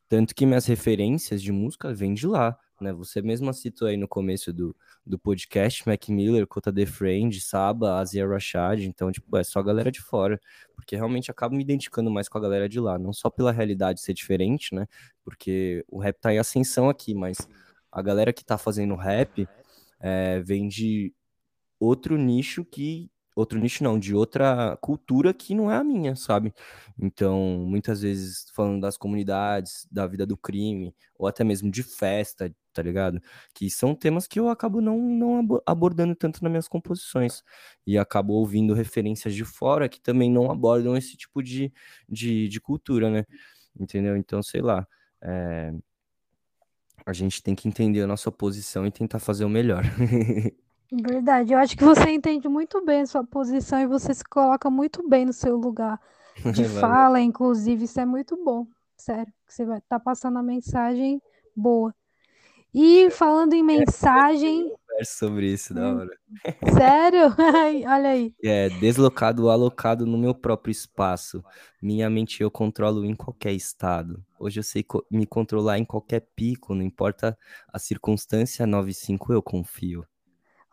[0.08, 2.94] Tanto que minhas referências de música vêm de lá, né?
[2.94, 4.76] Você mesmo citou aí no começo do,
[5.06, 9.64] do podcast, Mac Miller, Cota The Friend, Saba, Asia Rashad, então, tipo, é só a
[9.64, 10.40] galera de fora,
[10.76, 14.02] porque realmente acabo me identificando mais com a galera de lá, não só pela realidade
[14.02, 14.88] ser diferente, né?
[15.24, 17.38] Porque o rap tá em ascensão aqui, mas
[17.94, 19.48] a galera que tá fazendo rap
[20.00, 21.14] é, vem de
[21.80, 23.10] outro nicho que.
[23.36, 26.54] Outro nicho não, de outra cultura que não é a minha, sabe?
[27.00, 32.54] Então, muitas vezes falando das comunidades, da vida do crime, ou até mesmo de festa,
[32.72, 33.20] tá ligado?
[33.52, 37.42] Que são temas que eu acabo não, não abordando tanto nas minhas composições.
[37.88, 41.74] E acabo ouvindo referências de fora que também não abordam esse tipo de,
[42.08, 43.26] de, de cultura, né?
[43.80, 44.16] Entendeu?
[44.16, 44.88] Então, sei lá.
[45.24, 45.74] É,
[47.06, 49.84] a gente tem que entender a nossa posição e tentar fazer o melhor.
[50.92, 54.70] Verdade, eu acho que você entende muito bem a sua posição e você se coloca
[54.70, 56.00] muito bem no seu lugar
[56.54, 60.44] de fala, inclusive, isso é muito bom, sério, que você vai estar tá passando a
[60.44, 61.20] mensagem
[61.56, 61.94] boa.
[62.74, 64.72] E falando em é, mensagem.
[64.94, 65.98] Conversa sobre isso, da hum.
[66.00, 66.18] hora.
[66.72, 67.36] Sério?
[67.90, 68.34] Olha aí.
[68.44, 71.44] É, deslocado, alocado no meu próprio espaço.
[71.82, 74.24] Minha mente eu controlo em qualquer estado.
[74.40, 77.38] Hoje eu sei me controlar em qualquer pico, não importa
[77.72, 80.06] a circunstância, 95 eu confio.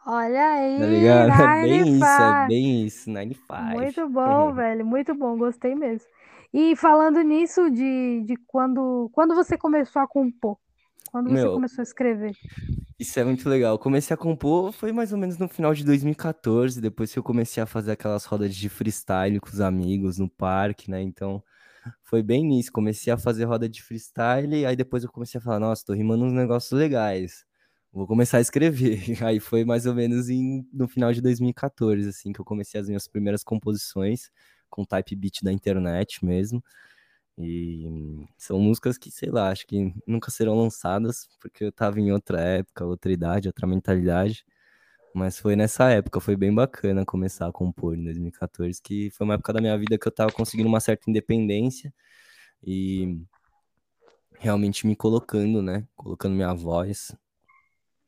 [0.06, 1.30] Olha aí, tá ligado?
[1.40, 3.62] É bem isso, é bem isso, 95.
[3.72, 6.08] Muito bom, velho, muito bom, gostei mesmo.
[6.52, 10.58] E falando nisso de, de quando, quando você começou a compor?
[11.10, 12.36] Quando você Meu, começou a escrever?
[12.98, 13.74] Isso é muito legal.
[13.74, 17.22] Eu comecei a compor foi mais ou menos no final de 2014, depois que eu
[17.22, 21.00] comecei a fazer aquelas rodas de freestyle com os amigos no parque, né?
[21.02, 21.42] Então,
[22.04, 22.72] foi bem nisso.
[22.72, 26.24] Comecei a fazer roda de freestyle, aí depois eu comecei a falar, nossa, tô rimando
[26.24, 27.44] uns negócios legais.
[27.92, 29.00] Vou começar a escrever.
[29.24, 32.86] Aí foi mais ou menos em, no final de 2014, assim, que eu comecei as
[32.88, 34.30] minhas primeiras composições
[34.70, 36.62] com type beat da internet mesmo.
[37.42, 42.12] E são músicas que, sei lá, acho que nunca serão lançadas, porque eu tava em
[42.12, 44.44] outra época, outra idade, outra mentalidade.
[45.14, 49.34] Mas foi nessa época, foi bem bacana começar a compor em 2014, que foi uma
[49.34, 51.92] época da minha vida que eu tava conseguindo uma certa independência
[52.62, 53.20] e
[54.38, 55.86] realmente me colocando, né?
[55.96, 57.14] Colocando minha voz,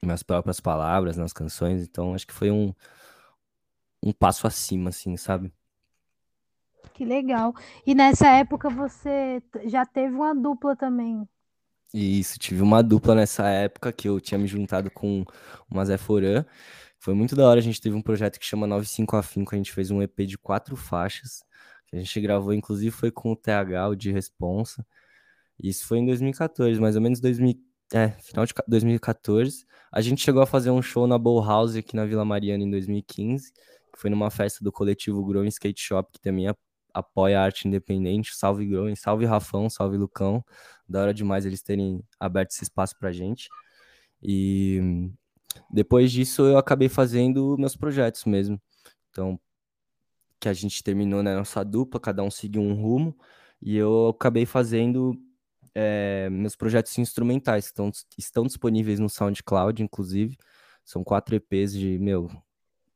[0.02, 1.82] minhas próprias palavras nas canções.
[1.82, 2.74] Então acho que foi um,
[4.02, 5.52] um passo acima, assim, sabe?
[6.94, 7.54] Que legal.
[7.86, 11.26] E nessa época você já teve uma dupla também.
[11.94, 15.22] Isso, tive uma dupla nessa época que eu tinha me juntado com
[15.70, 16.44] o Mazé Forã.
[16.98, 19.72] Foi muito da hora, a gente teve um projeto que chama 95 Afinco, a gente
[19.72, 21.42] fez um EP de quatro faixas,
[21.92, 24.86] a gente gravou, inclusive foi com o TH, o de Responsa.
[25.62, 27.54] Isso foi em 2014, mais ou menos 2000,
[27.92, 29.66] é, final de 2014.
[29.92, 32.70] A gente chegou a fazer um show na Bowl House aqui na Vila Mariana em
[32.70, 36.54] 2015, que foi numa festa do coletivo Growing Skate Shop, que também é
[36.92, 38.34] apoia a arte independente.
[38.34, 40.44] Salve Growing, salve Rafão, salve Lucão.
[40.88, 43.48] Da hora demais eles terem aberto esse espaço pra gente.
[44.22, 45.10] E
[45.70, 48.60] depois disso eu acabei fazendo meus projetos mesmo.
[49.10, 49.38] Então,
[50.40, 53.16] que a gente terminou na né, nossa dupla, cada um seguiu um rumo.
[53.60, 55.16] E eu acabei fazendo
[55.74, 60.36] é, meus projetos instrumentais, que estão, estão disponíveis no SoundCloud, inclusive.
[60.84, 62.28] São quatro EPs de, meu,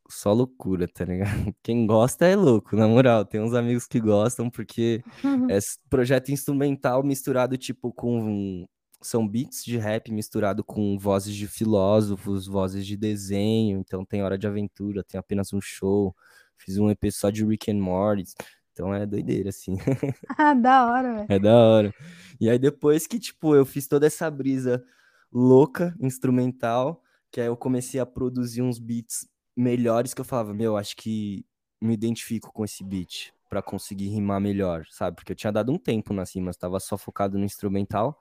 [0.08, 1.28] só loucura, tá ligado?
[1.62, 3.24] Quem gosta é louco, na moral.
[3.24, 5.48] Tem uns amigos que gostam porque uhum.
[5.50, 8.66] é projeto instrumental misturado tipo com
[9.02, 13.78] são beats de rap misturado com vozes de filósofos, vozes de desenho.
[13.78, 16.14] Então tem hora de aventura, tem apenas um show.
[16.56, 18.24] Fiz um EP só de Rick and Morty.
[18.72, 19.76] Então é doideira, assim.
[20.36, 21.26] Ah, da hora, velho.
[21.28, 21.94] É da hora.
[22.40, 24.84] E aí depois que, tipo, eu fiz toda essa brisa
[25.32, 29.26] louca, instrumental, que aí eu comecei a produzir uns beats
[29.56, 31.44] melhores que eu falava, meu, acho que
[31.80, 35.16] me identifico com esse beat para conseguir rimar melhor, sabe?
[35.16, 38.18] Porque eu tinha dado um tempo nas rimas, tava só focado no instrumental.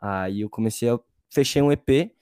[0.00, 0.98] Aí eu comecei a
[1.32, 2.14] fechei um EP,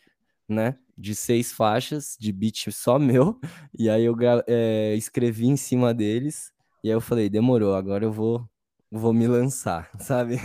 [0.49, 3.39] né, de seis faixas de beat só meu,
[3.79, 4.17] e aí eu
[4.47, 6.51] é, escrevi em cima deles,
[6.83, 8.49] e aí eu falei, demorou, agora eu vou
[8.91, 10.37] vou me lançar, sabe?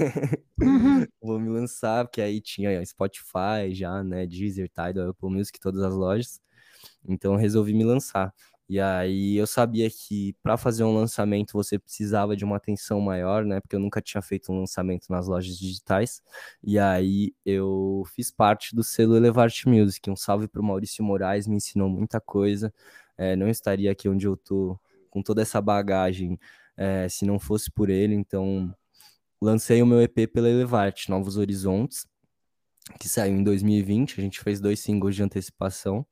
[0.62, 1.06] Uhum.
[1.22, 5.94] vou me lançar, porque aí tinha Spotify já, né, Deezer, Tidal, Apple Music, todas as
[5.94, 6.42] lojas.
[7.08, 8.34] Então eu resolvi me lançar.
[8.70, 13.46] E aí eu sabia que para fazer um lançamento você precisava de uma atenção maior,
[13.46, 13.62] né?
[13.62, 16.22] Porque eu nunca tinha feito um lançamento nas lojas digitais.
[16.62, 20.10] E aí eu fiz parte do selo Elevart Music.
[20.10, 22.74] Um salve para o Maurício Moraes, me ensinou muita coisa.
[23.18, 24.78] É, não estaria aqui onde eu tô
[25.10, 26.38] com toda essa bagagem
[26.76, 28.16] é, se não fosse por ele.
[28.16, 28.74] Então
[29.42, 32.06] lancei o meu EP pela Elevarte, Novos Horizontes,
[33.00, 34.20] que saiu em 2020.
[34.20, 36.06] A gente fez dois singles de antecipação.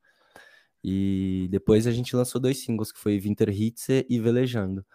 [0.88, 4.86] E depois a gente lançou dois singles, que foi Winter Hits e Velejando.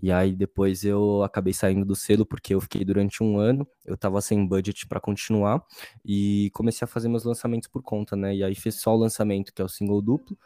[0.00, 3.96] E aí depois eu acabei saindo do selo porque eu fiquei durante um ano, eu
[3.96, 5.60] tava sem budget para continuar
[6.04, 8.32] e comecei a fazer meus lançamentos por conta, né?
[8.36, 10.38] E aí fiz só o lançamento, que é o single duplo,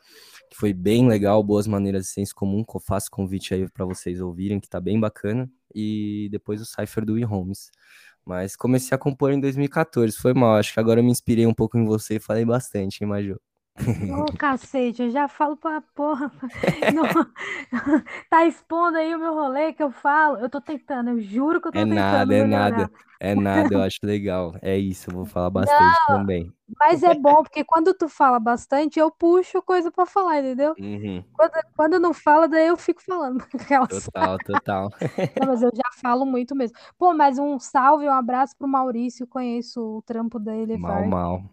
[0.48, 3.84] que foi bem legal, boas maneiras de senso comum, que eu faço convite aí para
[3.84, 7.70] vocês ouvirem, que tá bem bacana, e depois o Cypher do E Homes.
[8.24, 11.54] Mas comecei a compor em 2014, foi mal, acho que agora eu me inspirei um
[11.54, 13.38] pouco em você e falei bastante, hein, Maju?
[14.08, 16.30] Ô, cacete, eu já falo pra porra.
[16.90, 17.08] Não,
[18.28, 20.38] tá expondo aí o meu rolê que eu falo.
[20.38, 22.44] Eu tô tentando, eu juro que eu tô É tentando nada, é melhorar.
[22.44, 24.54] nada, é nada, eu acho legal.
[24.62, 26.54] É isso, eu vou falar bastante Não, também.
[26.80, 30.76] mas é bom, porque quando tu fala bastante, eu puxo coisa pra falar, entendeu?
[30.78, 33.42] Uhum, Quando, quando não fala, daí eu fico falando.
[33.54, 34.90] Aquelas- total, total.
[35.38, 36.76] Não, mas eu já falo muito mesmo.
[36.98, 39.26] Pô, mas um salve, um abraço pro Maurício.
[39.26, 41.12] Conheço o trampo dele, Mal, vai.
[41.12, 41.48] mal.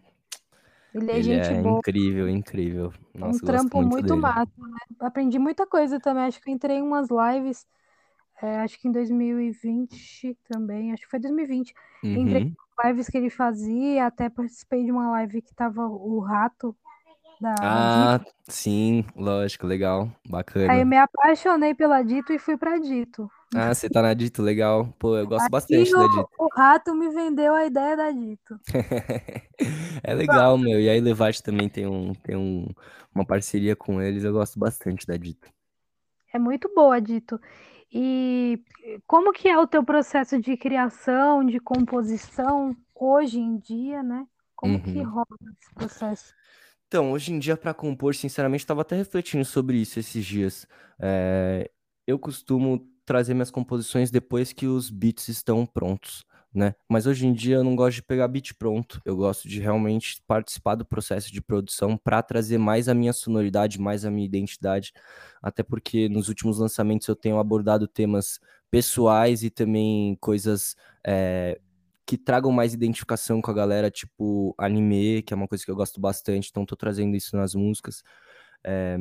[0.94, 1.82] Ele é Ele gente é boa.
[1.82, 2.92] incrível, incrível.
[3.22, 4.16] Um Nossa, gosto trampo muito muito dele.
[4.16, 4.78] massa, né?
[5.00, 6.24] Aprendi muita coisa também.
[6.24, 7.66] Acho que eu entrei em umas lives,
[8.42, 10.92] é, acho que em 2020 também.
[10.92, 11.74] Acho que foi 2020.
[12.14, 12.56] Entrei Uhum.
[12.84, 16.76] em lives que ele fazia, até participei de uma live que tava o rato
[17.40, 18.12] da, da Dito.
[18.12, 20.10] Ah, sim, lógico, legal,
[20.66, 20.86] Aí eu bacana.
[20.86, 23.30] me apaixonei pela Dito e fui pra Dito.
[23.54, 24.92] Ah, você tá na Dito, legal.
[24.98, 26.30] Pô, eu gosto Aí bastante da Dito.
[26.38, 28.60] o, o rato me vendeu a ideia da Dito.
[30.02, 30.80] É legal, meu.
[30.80, 32.66] E a Elevate também tem, um, tem um,
[33.14, 35.50] uma parceria com eles, eu gosto bastante da Dito.
[36.32, 37.40] É muito boa, Dito.
[37.92, 38.62] E
[39.06, 44.26] como que é o teu processo de criação, de composição hoje em dia, né?
[44.54, 45.02] Como que Uhum.
[45.02, 45.26] rola
[45.60, 46.34] esse processo?
[46.86, 50.66] Então, hoje em dia, pra compor, sinceramente, estava até refletindo sobre isso esses dias.
[51.00, 51.70] É,
[52.06, 56.76] eu costumo trazer minhas composições depois que os beats estão prontos, né?
[56.88, 59.02] Mas hoje em dia eu não gosto de pegar beat pronto.
[59.04, 63.80] Eu gosto de realmente participar do processo de produção para trazer mais a minha sonoridade,
[63.80, 64.92] mais a minha identidade.
[65.42, 68.38] Até porque nos últimos lançamentos eu tenho abordado temas
[68.70, 70.76] pessoais e também coisas.
[71.04, 71.58] é,
[72.06, 75.76] que tragam mais identificação com a galera, tipo anime, que é uma coisa que eu
[75.76, 78.02] gosto bastante, então tô trazendo isso nas músicas.
[78.64, 78.96] É,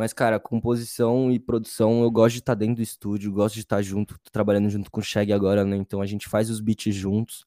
[0.00, 3.82] Mas, cara, composição e produção, eu gosto de estar dentro do estúdio, gosto de estar
[3.82, 5.76] junto, tô trabalhando junto com o Shag agora, né?
[5.76, 7.44] Então a gente faz os beats juntos,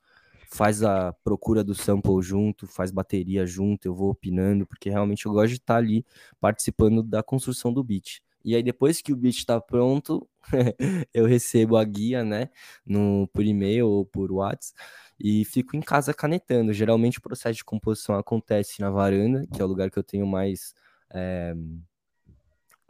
[0.52, 5.32] faz a procura do sample junto, faz bateria junto, eu vou opinando, porque realmente eu
[5.32, 6.06] gosto de estar ali
[6.40, 8.22] participando da construção do beat.
[8.46, 10.30] E aí, depois que o beat tá pronto,
[11.12, 12.52] eu recebo a guia, né,
[12.86, 14.80] no, por e-mail ou por WhatsApp,
[15.20, 16.72] e fico em casa canetando.
[16.72, 20.28] Geralmente o processo de composição acontece na varanda, que é o lugar que eu tenho
[20.28, 20.76] mais.
[21.12, 21.56] é,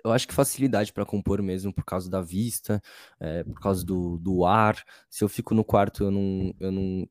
[0.03, 2.81] eu acho que facilidade para compor mesmo, por causa da vista,
[3.19, 4.83] é, por causa do, do ar.
[5.09, 7.07] Se eu fico no quarto, eu não, eu não,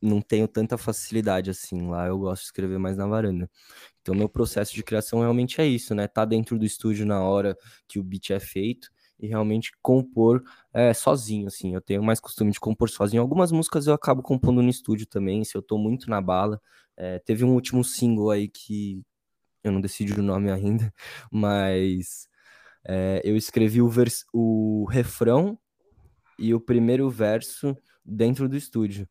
[0.00, 1.88] não tenho tanta facilidade assim.
[1.88, 3.50] Lá eu gosto de escrever mais na varanda.
[4.00, 6.08] Então, meu processo de criação realmente é isso, né?
[6.08, 7.56] Tá dentro do estúdio na hora
[7.88, 11.74] que o beat é feito e realmente compor é, sozinho, assim.
[11.74, 13.22] Eu tenho mais costume de compor sozinho.
[13.22, 16.60] Algumas músicas eu acabo compondo no estúdio também, se eu tô muito na bala.
[16.96, 19.02] É, teve um último single aí que
[19.62, 20.92] eu não decidi o nome ainda,
[21.30, 22.29] mas
[22.92, 25.56] é, eu escrevi o, vers o refrão
[26.36, 29.08] e o primeiro verso dentro do estúdio,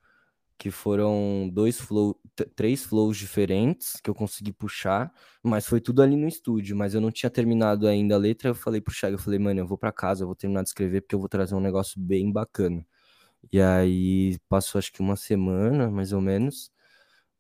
[0.58, 2.20] que foram dois flow,
[2.58, 7.00] três flows diferentes que eu consegui puxar, mas foi tudo ali no estúdio, mas eu
[7.00, 9.78] não tinha terminado ainda a letra, eu falei pro Chega, eu falei, mano, eu vou
[9.78, 12.86] para casa, eu vou terminar de escrever porque eu vou trazer um negócio bem bacana.
[13.52, 16.72] E aí passou acho que uma semana, mais ou menos.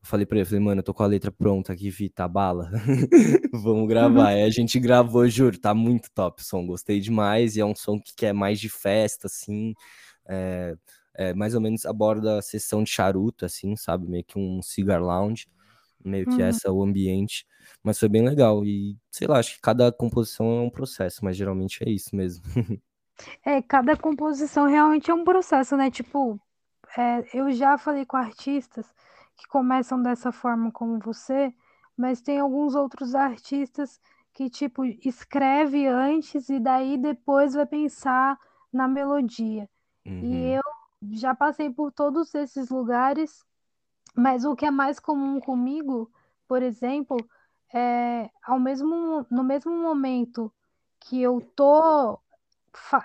[0.02, 2.28] Eu falei pra ele, falei, mano, eu tô com a letra pronta aqui, Vi, tá
[2.28, 2.72] bala.
[3.54, 4.30] Vamos gravar.
[4.30, 7.56] Aí a gente gravou, juro, tá muito top o som, gostei demais.
[7.58, 9.74] E é um som que é mais de festa, assim.
[10.28, 10.76] É,
[11.16, 14.08] é, mais ou menos aborda a sessão de charuto, assim, sabe?
[14.10, 15.48] Meio que um cigar lounge,
[16.04, 16.44] meio que Uhum.
[16.44, 17.46] essa o ambiente.
[17.84, 18.66] Mas foi bem legal.
[18.66, 22.44] E sei lá, acho que cada composição é um processo, mas geralmente é isso mesmo.
[23.46, 25.92] É, cada composição realmente é um processo, né?
[25.92, 26.40] Tipo,
[26.98, 28.86] é, eu já falei com artistas
[29.40, 31.54] que começam dessa forma como você,
[31.98, 34.02] mas tem alguns outros artistas
[34.34, 38.40] que, tipo, escreve antes e daí depois vai pensar
[38.74, 39.70] na melodia.
[40.22, 40.64] E Uhum, eu
[41.14, 43.46] já passei por todos esses lugares,
[44.16, 46.12] mas o que é mais comum comigo,
[46.48, 47.30] por exemplo,
[47.74, 50.54] é ao mesmo, no mesmo momento
[51.00, 52.20] que eu tô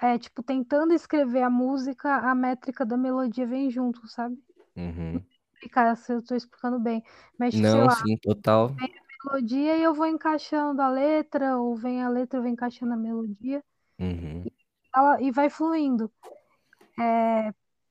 [0.02, 4.38] é, tipo, tentando escrever a música, a métrica da melodia vem junto, sabe?
[4.76, 5.26] uhum.
[5.64, 7.02] Explicar se eu tô explicando bem.
[7.38, 8.76] Mas, tipo, sei Não, lá, sim, total.
[8.78, 12.50] vem a melodia e eu vou encaixando a letra, ou vem a letra, eu vou
[12.52, 13.62] encaixando a melodia,
[13.98, 14.50] Uhum,
[14.94, 16.10] ela, e vai fluindo.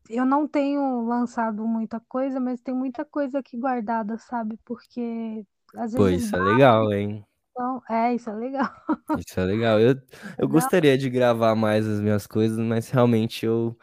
[0.10, 4.58] eu não tenho lançado muita coisa, mas tem muita coisa aqui guardada, sabe?
[4.66, 5.46] Porque
[5.76, 7.26] às Pô, vezes isso é legal, hein?
[7.52, 8.70] então, é, isso é legal.
[9.16, 9.80] Isso é legal.
[9.80, 9.96] Eu,
[10.38, 13.78] eu gostaria de gravar mais as minhas coisas, mas realmente eu,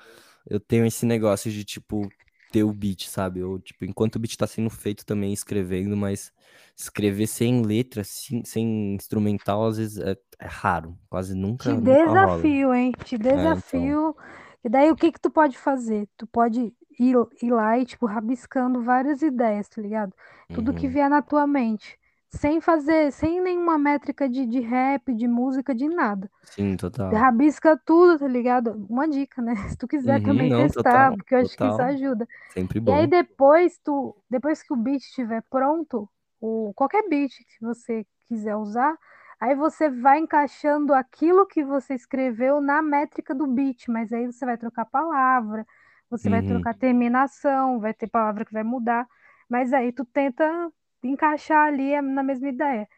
[0.47, 2.09] eu tenho esse negócio de, tipo,
[2.51, 3.40] ter o beat, sabe?
[3.40, 6.32] Eu, tipo, enquanto o beat tá sendo feito também escrevendo, mas
[6.76, 10.98] escrever sem letra, sem, sem instrumental, às vezes é, é raro.
[11.09, 12.96] Quase nunca, Te nunca desafio, hein?
[13.05, 13.96] Te É, então.
[13.98, 14.16] desafio.
[14.64, 16.09] E daí o que que tu pode fazer?
[16.16, 16.61] Tu pode
[16.98, 20.14] ir, ir lá e, tipo, rabiscando várias ideias, tá ligado?
[20.53, 20.88] Tudo que Uhum.
[20.88, 21.98] vier na tua mente.
[22.31, 26.31] Sem fazer, sem nenhuma métrica de, de rap, de música, de nada.
[26.43, 27.22] Sim, total.
[27.22, 28.87] Rabisca tudo, tá ligado?
[28.89, 29.55] Uma dica, né?
[29.70, 31.83] Se tu quiser Uhum, também não, testar, total, porque eu acho que isso total.
[31.83, 32.26] ajuda.
[32.49, 33.09] Sempre E aí bom.
[33.09, 36.09] depois tu, depois que o beat estiver pronto,
[36.41, 38.97] o qualquer beat que você quiser usar,
[39.41, 44.45] aí você vai encaixando aquilo que você escreveu na métrica do beat, mas aí você
[44.47, 45.66] vai trocar palavra,
[46.11, 46.43] você vai Uhum.
[46.43, 49.07] trocar terminação, vai ter palavra que vai mudar,
[49.49, 50.70] mas aí tu tenta
[51.03, 52.88] encaixar ali na mesma ideia.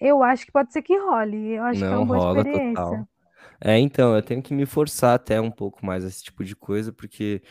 [0.00, 2.44] Eu acho que pode ser que role, eu acho que é Não uma boa rola
[2.44, 2.72] experiência.
[2.74, 3.08] total.
[3.60, 6.92] É, então, eu tenho que me forçar até um pouco mais esse tipo de coisa,
[6.92, 7.42] porque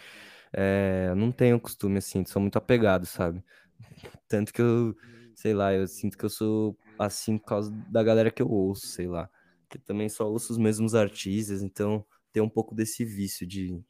[0.54, 3.43] é, eu não tenho costume assim, sou muito apegado, sabe?
[4.28, 4.95] Tanto que eu,
[5.36, 8.88] sei lá, eu sinto que eu sou assim por causa da galera que eu ouço,
[8.88, 9.30] sei lá.
[9.70, 13.82] Que também só ouço os mesmos artistas, então tem um pouco desse vício de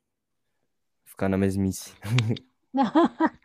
[1.06, 1.94] ficar na mesmice.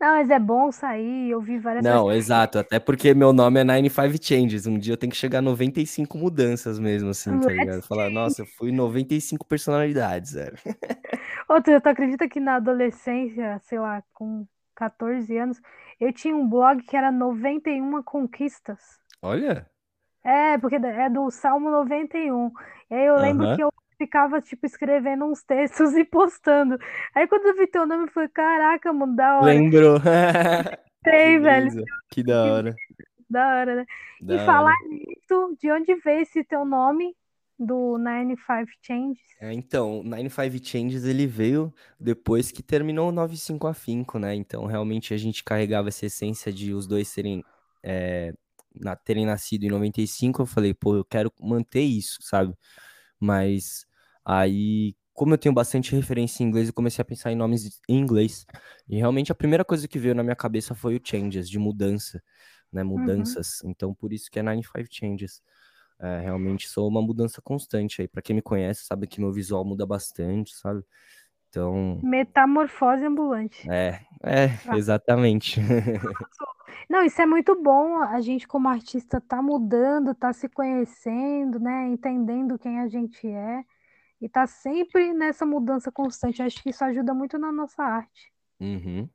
[0.00, 2.00] Não, mas é bom sair, ouvir várias coisas.
[2.00, 4.66] Não, exato, até porque meu nome é Nine Five Changes.
[4.66, 7.76] Um dia eu tenho que chegar a 95 mudanças mesmo, assim, tá ligado?
[7.76, 10.56] Let's Falar, nossa, eu fui 95 personalidades, velho.
[11.48, 15.60] Outro, tu acredita que na adolescência, sei lá, com 14 anos,
[15.98, 19.00] eu tinha um blog que era 91 conquistas.
[19.20, 19.68] Olha.
[20.22, 22.52] É, porque é do Salmo 91.
[22.90, 23.56] E aí eu lembro Aham.
[23.56, 26.78] que eu ficava, tipo, escrevendo uns textos e postando.
[27.14, 29.46] Aí quando eu vi teu nome, eu falei, caraca, mano, da hora.
[29.46, 30.00] Lembrou.
[31.04, 31.84] Que Sei, velho.
[32.10, 32.76] Que da hora.
[33.30, 33.86] da hora, né?
[34.20, 34.88] E Da falar hora.
[34.88, 37.14] nisso, de onde veio esse teu nome
[37.58, 39.22] do 95 Changes?
[39.40, 44.34] É, então, o Nine Five Changes ele veio depois que terminou o 95 Afinco, né?
[44.34, 47.44] Então, realmente a gente carregava essa essência de os dois serem
[47.82, 48.34] é,
[48.74, 50.42] na- terem nascido em 95.
[50.42, 52.54] Eu falei, pô, eu quero manter isso, sabe?
[53.20, 53.86] Mas
[54.28, 57.98] aí, como eu tenho bastante referência em inglês, eu comecei a pensar em nomes em
[57.98, 58.46] inglês.
[58.88, 62.22] E realmente a primeira coisa que veio na minha cabeça foi o changes, de mudança,
[62.72, 62.84] né?
[62.94, 62.98] Uhum.
[63.00, 63.62] Mudanças.
[63.64, 65.42] Então, por isso que é 95 Changes.
[66.00, 68.08] É, realmente sou uma mudança constante aí.
[68.08, 70.82] Pra quem me conhece, sabe que meu visual muda bastante, sabe?
[71.50, 73.68] Então, Metamorfose ambulante.
[73.68, 74.76] é, é, Ah.
[74.76, 75.60] exatamente.
[76.88, 77.96] Não, isso é muito bom.
[78.02, 81.88] A gente, como artista, tá mudando, tá se conhecendo, né?
[81.88, 83.64] Entendendo quem a gente é.
[84.20, 86.42] E tá sempre nessa mudança constante.
[86.42, 88.32] Acho que isso ajuda muito na nossa arte.
[88.60, 89.08] Uhum,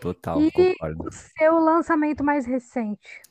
[0.00, 1.08] total, E concordo.
[1.08, 3.22] o seu lançamento mais recente?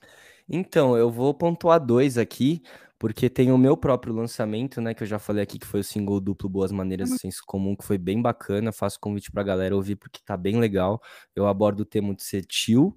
[0.50, 2.64] Então, eu vou pontuar dois aqui,
[2.98, 5.84] porque tem o meu próprio lançamento, né, que eu já falei aqui, que foi o
[5.84, 8.72] single duplo Boas Maneiras e Senso Comum, que foi bem bacana.
[8.72, 11.00] Faço convite pra galera ouvir, porque tá bem legal.
[11.36, 12.96] Eu abordo o tema de ser tio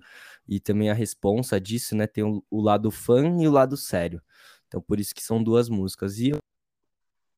[0.49, 2.07] e também a responsa disso, né?
[2.07, 4.23] Tem o, o lado fã e o lado sério.
[4.69, 6.19] Então, por isso que são duas músicas.
[6.19, 6.39] E eu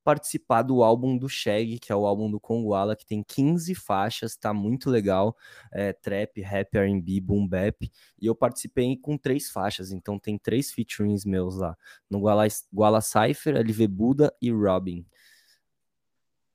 [0.04, 4.36] participar do álbum do Shag, que é o álbum do Conguala, que tem 15 faixas,
[4.36, 5.36] tá muito legal.
[5.72, 7.90] É, trap, rap, R&B, boom bap.
[8.20, 11.76] E eu participei com três faixas, então tem três featurings meus lá.
[12.10, 15.06] No Guala, Guala Cypher, LV Buda e Robin.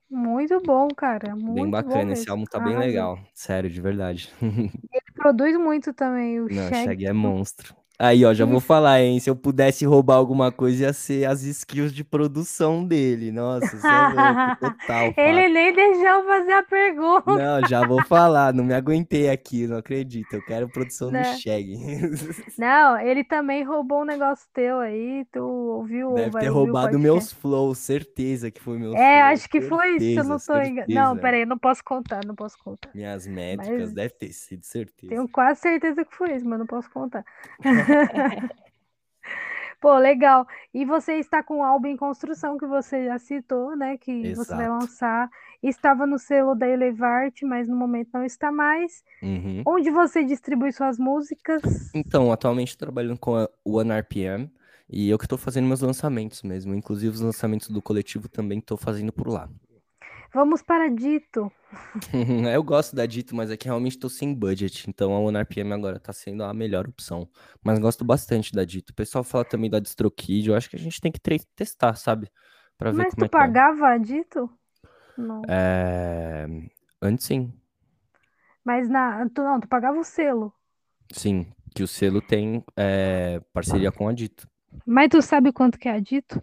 [0.10, 1.36] Muito bom, cara.
[1.36, 2.88] Bem Muito bom bacana, esse álbum tá bem Arrasou.
[2.88, 3.20] legal.
[3.34, 4.32] Sério, de verdade.
[4.42, 6.84] Ele produz muito também, o Não, Shag.
[6.86, 7.76] Shag é monstro.
[8.00, 9.20] Aí, ó, já vou falar, hein?
[9.20, 13.32] Se eu pudesse roubar alguma coisa, ia ser as skills de produção dele.
[13.32, 15.50] Nossa, você é louco, total, Ele fato.
[15.50, 20.34] nem deixou fazer a pergunta, Não, já vou falar, não me aguentei aqui, não acredito.
[20.34, 21.26] Eu quero produção do né?
[21.26, 21.76] Shag.
[22.58, 25.26] Não, ele também roubou um negócio teu aí.
[25.32, 29.34] Tu ouviu ou Deve ter roubado meus flows, certeza que foi meus É, flows.
[29.34, 30.92] acho que foi isso, eu não Certeza, tô enganada.
[30.94, 31.22] Não, certeza.
[31.22, 32.90] peraí, não posso contar, não posso contar.
[32.94, 35.14] Minhas métricas, Mas deve ter sido, certeza.
[35.16, 37.26] tenho quase certeza que foi isso, mas não posso contar.
[39.80, 40.48] Pô, legal.
[40.74, 43.96] E você está com um álbum em construção que você já citou, né?
[43.98, 44.80] Que você vai Exato.
[44.80, 45.30] lançar.
[45.62, 49.04] Estava no selo da Elevarte, mas no momento não está mais.
[49.22, 49.62] Uhum.
[49.66, 51.62] Onde você distribui suas músicas?
[51.94, 54.52] Então, atualmente trabalhando com a One RPM
[54.90, 56.74] e eu que tô fazendo meus lançamentos mesmo.
[56.74, 59.48] Inclusive os lançamentos do coletivo também tô fazendo por lá.
[60.34, 61.52] Vamos para Dito.
[62.54, 65.74] Eu gosto da Dito, mas é que realmente tô sem budget, então a One RPM
[65.74, 67.30] agora tá sendo a melhor opção.
[67.64, 68.92] Mas gosto bastante da Dito.
[68.92, 71.20] O pessoal fala também da DistroKid, eu acho que a gente tem que
[71.56, 72.30] testar, sabe?
[72.78, 73.40] Pra ver Mas como tu é que é.
[73.40, 74.50] pagava a Dito?
[75.18, 75.42] Não.
[75.48, 76.48] É,
[77.02, 77.54] Antes sim.
[78.64, 80.54] Mas na, tu não, tu pagava o selo.
[81.12, 84.48] Sim, que o selo tem é, parceria com a Dito.
[84.86, 86.42] Mas tu sabe quanto que é a Dito?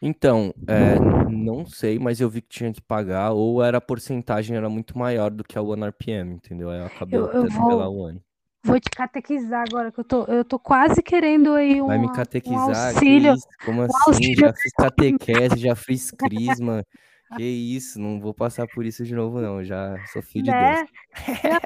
[0.00, 0.98] Então, é,
[1.30, 4.98] não sei, mas eu vi que tinha que pagar, ou era a porcentagem era muito
[4.98, 6.70] maior do que a One RPM, entendeu?
[6.70, 8.20] Aí eu acabei Eu, eu vou, pela One.
[8.64, 12.10] vou te catequizar agora, que eu tô, eu tô quase querendo aí Vai me um,
[12.10, 12.92] um catequizar?
[12.92, 13.46] Que auxílio, isso?
[13.64, 14.04] Como um assim?
[14.10, 16.84] auxílio Já fiz catequese, já fiz crisma.
[17.36, 17.98] Que isso?
[17.98, 19.64] Não vou passar por isso de novo, não.
[19.64, 20.80] Já sou filho de Deus.
[21.42, 21.58] né?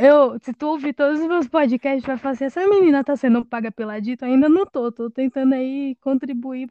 [0.00, 3.16] Eu, eu- se tu ouvir todos os meus podcasts, vai falar assim, essa menina tá
[3.16, 4.24] sendo paga pela Dito?
[4.24, 6.68] Ainda não tô, tô tentando aí contribuir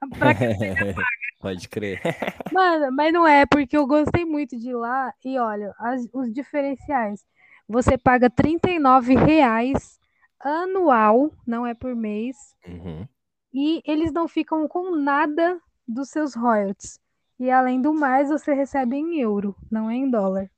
[0.18, 0.48] pra que
[1.40, 2.00] Pode crer.
[2.50, 7.24] Mano, mas não é, porque eu gostei muito de lá e olha, as- os diferenciais.
[7.68, 9.98] Você paga 39 reais
[10.40, 12.36] anual, não é por mês,
[12.66, 13.08] Uhum,
[13.52, 16.98] e eles não ficam com nada dos seus royalties.
[17.38, 20.50] E além do mais, você recebe em euro, não é em dólar.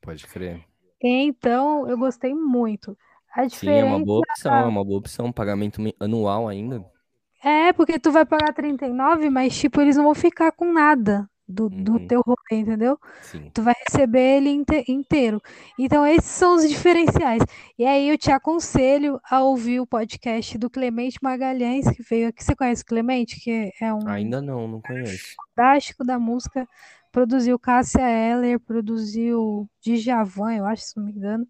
[0.00, 0.64] pode crer.
[1.02, 2.96] Então, eu gostei muito.
[3.34, 5.32] A Sim, é uma diferença boa opção, é uma boa opção.
[5.32, 6.84] Pagamento me- anual ainda.
[7.44, 11.68] É porque tu vai pagar 39, mas tipo, eles não vão ficar com nada do,
[11.68, 12.98] do Uhum, teu rolê, entendeu?
[13.20, 13.50] sim.
[13.52, 15.40] Tu vai receber ele inte- inteiro.
[15.78, 17.42] Então, esses são os diferenciais.
[17.78, 22.42] E aí, eu te aconselho a ouvir o podcast do Clemente Magalhães, que veio aqui.
[22.42, 25.34] Você conhece o Clemente, que é um Ainda não, não conheço.
[25.54, 26.66] fantástico da música.
[27.12, 31.46] Produziu Cássia Eller, produziu Djavan, eu acho, se não me engano.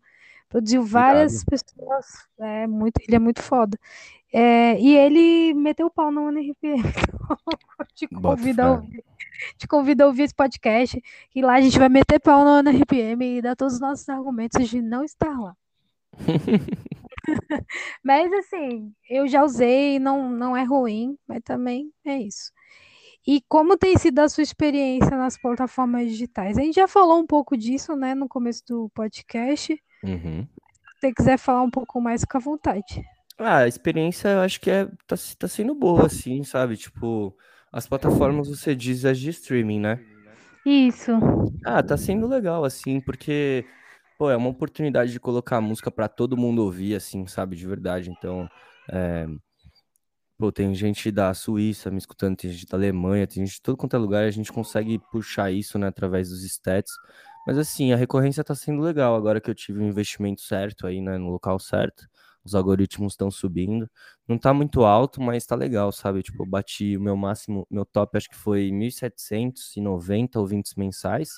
[0.49, 2.07] Produziu várias pessoas.
[2.39, 3.79] É muito, ele é muito foda.
[4.37, 6.55] É, e ele meteu o pau no eu
[7.95, 8.71] te Boto convido a fé.
[8.71, 9.05] ouvir
[9.57, 13.39] te convido a ouvir esse podcast, que lá a gente vai meter pau no RPM
[13.39, 15.57] e dar todos os nossos argumentos de não estar lá.
[18.03, 22.53] Mas assim, eu já usei, não, não é ruim, mas também é isso.
[23.27, 26.59] E como tem sido a sua experiência nas plataformas digitais?
[26.59, 29.81] A gente já falou um pouco disso, né, no começo do podcast.
[30.03, 30.47] Uhum.
[30.47, 33.03] Se você quiser falar um pouco mais, fica à vontade.
[33.39, 36.77] Ah, a experiência eu acho que é, tá, tá sendo boa, assim, sabe?
[36.77, 37.37] Tipo,
[37.73, 40.01] as plataformas você diz as de streaming, né?
[40.65, 41.13] Isso.
[41.65, 43.65] Ah, tá sendo legal, assim, porque,
[44.19, 47.57] pô, é uma oportunidade de colocar música pra todo mundo ouvir, assim, sabe?
[47.57, 48.11] De verdade.
[48.11, 48.49] Então,
[48.91, 49.27] é,
[50.39, 53.77] pô, tem gente da Suíça me escutando, tem gente da Alemanha, tem gente de todo
[53.77, 56.93] quanto é lugar, a gente consegue puxar isso, né, através dos stats.
[57.47, 61.01] Mas, assim, a recorrência tá sendo legal agora que eu tive o investimento certo aí,
[61.01, 62.07] né, no local certo.
[62.45, 63.89] Os algoritmos estão subindo.
[64.29, 66.23] Não tá muito alto, mas tá legal, sabe?
[66.23, 71.31] Tipo, eu bati o meu máximo, meu top acho que foi 1.790 ouvintes mensais.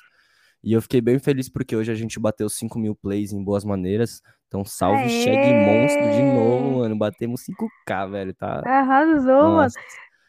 [0.65, 3.65] E eu fiquei bem feliz porque hoje a gente bateu 5 mil plays em boas
[3.65, 4.21] maneiras.
[4.49, 6.77] Então, salve Cheg Monstro de novo, Aê!
[6.79, 6.99] mano.
[6.99, 8.35] Batemos 5k, velho.
[8.35, 8.63] Tá.
[8.65, 9.71] Arrasou, mano.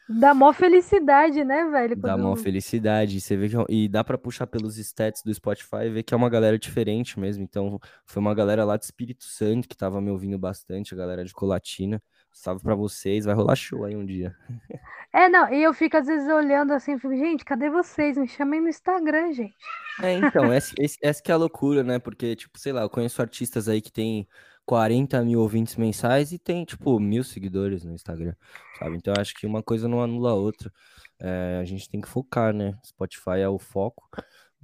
[0.08, 1.94] Dá mó felicidade, né, velho?
[1.94, 2.42] dá uma Quando.
[2.42, 3.20] felicidade.
[3.20, 6.14] Você vê que é e dá pra puxar pelos stats do Spotify e ver que
[6.14, 7.42] é uma galera diferente mesmo.
[7.44, 11.24] Então, foi uma galera lá de Espírito Santo que tava me ouvindo bastante, a galera
[11.24, 12.02] de Colatina.
[12.32, 14.34] Salve pra vocês, vai rolar show aí um dia.
[15.12, 18.16] É, não, e eu fico às vezes olhando assim, fico, gente, cadê vocês?
[18.16, 19.56] Me chamem no Instagram, gente.
[20.00, 21.98] É, então, essa, essa que é a loucura, né?
[21.98, 24.28] Porque, tipo, sei lá, eu conheço artistas aí que tem
[24.68, 28.34] 40 mil ouvintes mensais e tem, tipo, mil seguidores no Instagram,
[28.78, 28.96] sabe?
[28.98, 30.70] Então, eu acho que uma coisa não anula a outra.
[31.18, 32.78] É, a gente tem que focar, né?
[32.84, 34.08] Spotify é o foco.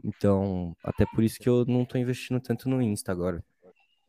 [0.05, 3.43] Então, até por isso que eu não tô investindo tanto no Insta agora.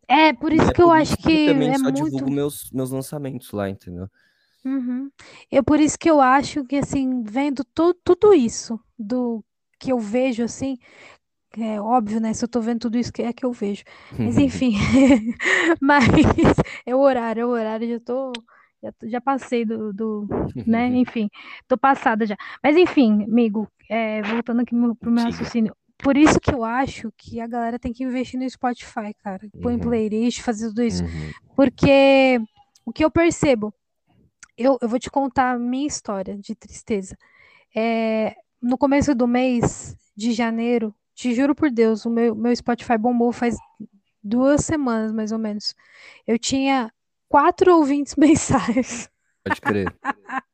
[0.07, 1.91] É, por isso é que eu por acho que eu também é só muito.
[1.91, 4.09] divulgo meus, meus lançamentos lá, entendeu?
[4.63, 5.11] Uhum.
[5.51, 9.43] É por isso que eu acho que, assim, vendo to- tudo isso do
[9.79, 10.77] que eu vejo, assim,
[11.63, 12.33] é óbvio, né?
[12.33, 13.83] Se eu tô vendo tudo isso, que é que eu vejo.
[14.23, 14.73] Mas enfim,
[15.81, 16.05] mas
[16.85, 18.43] é o horário, é o horário, já tô,
[18.83, 20.27] já, já passei do, do,
[20.65, 20.87] né?
[20.95, 21.29] Enfim,
[21.67, 22.35] tô passada já.
[22.63, 25.75] Mas enfim, amigo, é, voltando aqui pro meu raciocínio.
[25.97, 29.47] Por isso que eu acho que a galera tem que investir no Spotify, cara.
[29.61, 31.01] Põe Uhum, playlist, fazer tudo isso.
[31.01, 32.39] uhum, Porque
[32.85, 33.73] o que eu percebo,
[34.57, 37.17] eu, eu vou te contar a minha história de tristeza.
[37.75, 42.97] É, no começo do mês de janeiro, te juro por Deus, o meu, meu Spotify
[42.97, 43.57] bombou faz
[44.21, 45.73] duas semanas, mais ou menos.
[46.27, 46.91] Eu tinha
[47.29, 49.09] quatro ouvintes mensais.
[49.43, 49.93] Pode crer.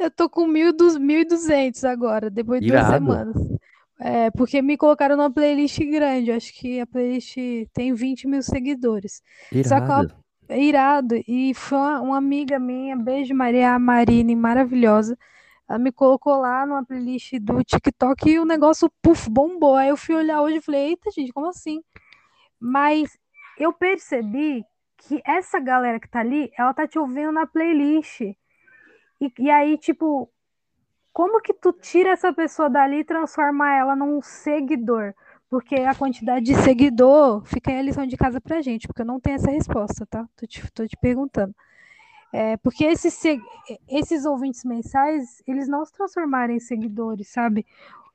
[0.00, 2.94] Eu tô com 1.200 agora, depois de duas Irado.
[2.94, 3.36] semanas.
[4.00, 6.32] É, porque me colocaram numa playlist grande.
[6.32, 7.36] Acho que a playlist
[7.72, 9.22] tem 20 mil seguidores.
[9.64, 10.14] Só que ela Irado.
[10.48, 11.14] é irado.
[11.28, 15.16] E foi uma, uma amiga minha, beijo Maria Marine, maravilhosa.
[15.68, 19.74] Ela me colocou lá numa playlist do TikTok e o negócio, puf, bombou.
[19.76, 21.82] Aí eu fui olhar hoje e falei, eita, gente, como assim?
[22.58, 23.18] Mas
[23.58, 24.64] eu percebi
[24.96, 28.20] que essa galera que tá ali, ela tá te ouvindo na playlist.
[28.22, 28.36] E,
[29.38, 30.30] e aí, tipo,
[31.12, 35.14] como que tu tira essa pessoa dali e transforma ela num seguidor?
[35.48, 39.06] porque a quantidade de seguidor fica aí a lição de casa pra gente, porque eu
[39.06, 40.28] não tenho essa resposta, tá?
[40.36, 41.54] Tô te, tô te perguntando.
[42.32, 43.20] É, porque esses,
[43.88, 47.64] esses ouvintes mensais, eles não se transformaram em seguidores, sabe?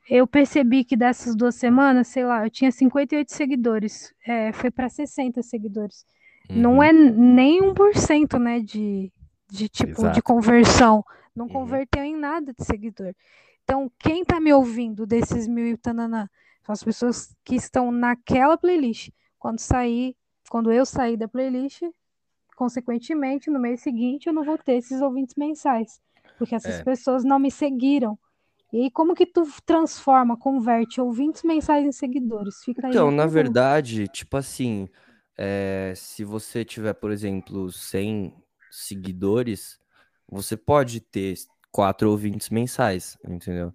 [0.10, 4.90] Eu percebi que dessas duas semanas, sei lá, eu tinha 58 seguidores, é, foi para
[4.90, 6.06] 60 seguidores.
[6.50, 6.58] Uhum.
[6.58, 9.12] Não é nem 1%, né, de,
[9.50, 10.14] de tipo, Exato.
[10.14, 11.04] de conversão.
[11.36, 11.52] Não uhum.
[11.52, 13.16] converteu em nada de seguidor.
[13.64, 16.30] Então, quem tá me ouvindo desses mil e tananã?
[16.66, 19.10] São as pessoas que estão naquela playlist.
[19.40, 20.16] Quando sair,
[20.50, 21.82] quando eu sair da playlist,
[22.56, 26.00] consequentemente, no mês seguinte, eu não vou ter esses ouvintes mensais.
[26.38, 26.84] Porque essas é.
[26.84, 28.18] pessoas não me seguiram.
[28.72, 32.64] E aí, como que tu transforma, converte ouvintes mensais em seguidores?
[32.64, 34.90] Fica então, na verdade, tipo assim,
[35.38, 38.34] é, se você tiver, por exemplo, 100
[38.72, 39.80] seguidores,
[40.28, 41.36] você pode ter
[41.72, 43.72] quatro ouvintes mensais, entendeu?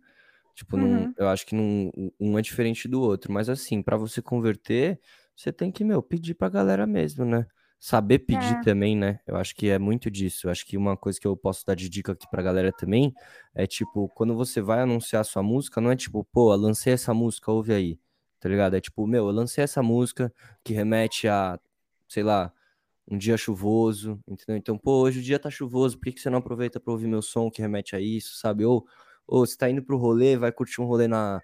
[0.53, 1.07] Tipo, uhum.
[1.07, 5.01] num, eu acho que num, um é diferente do outro, mas assim, para você converter,
[5.37, 7.47] você tem que, meu, pedir pra galera mesmo, né?
[7.81, 8.61] Saber pedir é.
[8.61, 9.21] também, né?
[9.27, 10.49] Eu acho que é muito disso.
[10.49, 13.15] Eu acho que uma coisa que eu posso dar de dica aqui pra galera também
[13.55, 17.53] é tipo, quando você vai anunciar sua música, não é tipo, pô, lancei essa música,
[17.53, 17.99] ouve aí.
[18.41, 18.75] Tá ligado?
[18.75, 20.33] É tipo, meu, eu lancei essa música
[20.65, 21.59] que remete a,
[22.09, 22.53] sei lá,
[23.11, 24.57] um dia chuvoso, entendeu?
[24.57, 27.07] Então, pô, hoje o dia tá chuvoso, por que, que você não aproveita pra ouvir
[27.07, 28.65] meu som que remete a isso, sabe?
[28.65, 28.87] Ou,
[29.27, 31.43] ou você tá indo pro rolê, vai curtir um rolê na,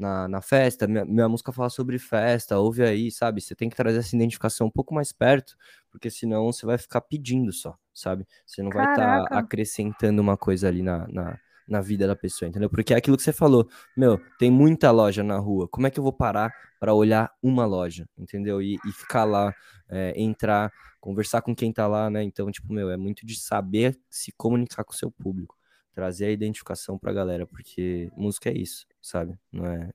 [0.00, 3.40] na, na festa, minha, minha, música fala sobre festa, ouve aí, sabe?
[3.40, 5.54] Você tem que trazer essa identificação um pouco mais perto,
[5.90, 8.26] porque senão você vai ficar pedindo só, sabe?
[8.46, 8.96] Você não Caraca.
[8.96, 11.38] vai estar tá acrescentando uma coisa ali na, na,
[11.68, 12.70] na, vida da pessoa, entendeu?
[12.70, 15.98] Porque é aquilo que você falou, meu, tem muita loja na rua, como é que
[15.98, 18.62] eu vou parar para olhar uma loja, entendeu?
[18.62, 19.54] E, e ficar lá,
[19.86, 22.22] é, entrar, conversar com quem tá lá, né?
[22.22, 25.59] Então, tipo, meu, é muito de saber se comunicar com o seu público
[25.92, 29.38] trazer a identificação pra galera, porque música é isso, sabe?
[29.52, 29.90] Não é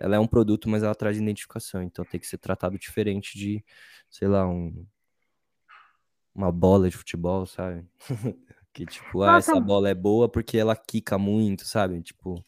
[0.00, 3.62] ela é um produto, mas ela traz identificação, então tem que ser tratado diferente de,
[4.08, 4.86] sei lá, um
[6.34, 7.86] uma bola de futebol, sabe?
[8.72, 12.00] que tipo, ah, essa bola é boa porque ela quica muito, sabe?
[12.02, 12.42] Tipo,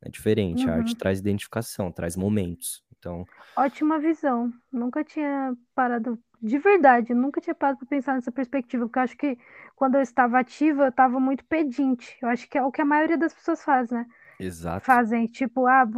[0.00, 0.70] é diferente, uhum.
[0.70, 0.98] a arte uhum.
[0.98, 2.82] traz identificação, traz momentos.
[2.98, 3.26] Então,
[3.56, 4.50] ótima visão.
[4.72, 9.02] Nunca tinha parado de verdade, eu nunca tinha parado para pensar nessa perspectiva, porque eu
[9.02, 9.38] acho que
[9.74, 12.16] quando eu estava ativa, eu estava muito pedinte.
[12.20, 14.06] Eu acho que é o que a maioria das pessoas faz, né?
[14.38, 14.84] Exato.
[14.84, 15.88] Fazem, tipo, ah,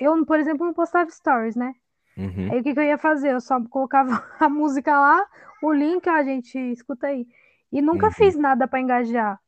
[0.00, 1.74] eu, por exemplo, não postava stories, né?
[2.16, 2.52] Uhum.
[2.52, 3.32] Aí o que, que eu ia fazer?
[3.32, 5.26] Eu só colocava a música lá,
[5.62, 7.26] o link, a ah, gente, escuta aí.
[7.72, 8.12] E nunca uhum.
[8.12, 9.40] fiz nada para engajar.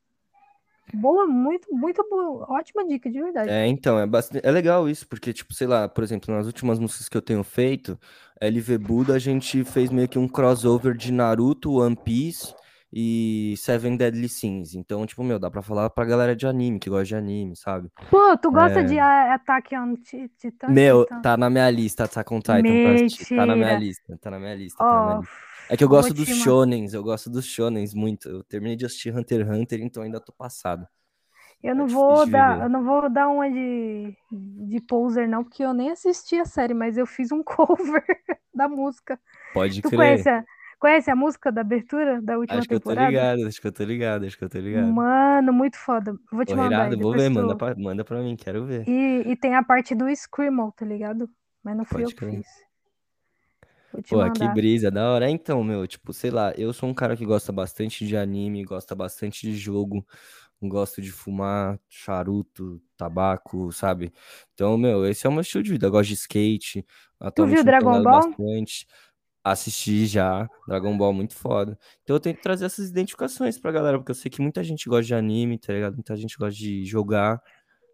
[0.95, 2.47] Boa, muito, muito boa.
[2.51, 3.49] Ótima dica, de verdade.
[3.49, 6.79] É, então, é, bastante, é legal isso, porque, tipo, sei lá, por exemplo, nas últimas
[6.79, 7.99] músicas que eu tenho feito,
[8.43, 12.53] LV Buda, a gente fez meio que um crossover de Naruto, One Piece
[12.93, 14.75] e Seven Deadly Sins.
[14.75, 17.89] Então, tipo, meu, dá pra falar pra galera de anime, que gosta de anime, sabe?
[18.11, 18.83] Pô, tu gosta é...
[18.83, 20.69] de Attack on Titan?
[20.69, 22.63] Meu, tá na minha lista, Attack on Titan.
[22.63, 23.41] Mentira.
[23.41, 25.35] Tá na minha lista, tá na minha lista, oh, tá na minha lista.
[25.71, 28.29] É que eu gosto dos shonens, eu gosto dos shonens muito.
[28.29, 30.85] Eu terminei de assistir Hunter x Hunter, então ainda tô passado.
[31.63, 35.63] Eu não é vou dar, eu não vou dar uma de, de poser não, porque
[35.63, 38.05] eu nem assisti a série, mas eu fiz um cover
[38.53, 39.19] da música.
[39.55, 39.99] Pode tu crer.
[39.99, 40.45] Conhece a,
[40.79, 43.03] conhece a música da abertura da última acho temporada?
[43.03, 44.93] Acho que eu tô ligado, acho que eu tô ligado, acho que eu tô ligado.
[44.93, 46.17] Mano, muito foda.
[46.33, 46.89] Vou te mandar.
[46.89, 47.35] Irado, vou ver, tu...
[47.35, 48.89] manda, pra, manda pra mim, quero ver.
[48.89, 51.31] E, e tem a parte do Screamo, tá ligado?
[51.63, 52.47] Mas não fui Pode eu que fiz.
[54.09, 54.33] Pô, mandar.
[54.33, 55.31] que brisa, da hora.
[55.31, 58.95] Então, meu, tipo, sei lá, eu sou um cara que gosta bastante de anime, gosta
[58.95, 60.05] bastante de jogo
[60.69, 64.13] gosto de fumar charuto, tabaco, sabe?
[64.55, 65.87] Então, meu, esse é o meu estilo de vida.
[65.87, 66.87] Eu gosto de skate.
[67.35, 68.31] Tu viu Dragon Ball?
[68.31, 68.87] Bastante.
[69.45, 71.77] Assisti já, Dragon Ball muito foda.
[72.03, 75.03] Então eu tento trazer essas identificações pra galera, porque eu sei que muita gente gosta
[75.03, 75.95] de anime, tá ligado?
[75.95, 77.43] Muita gente gosta de jogar.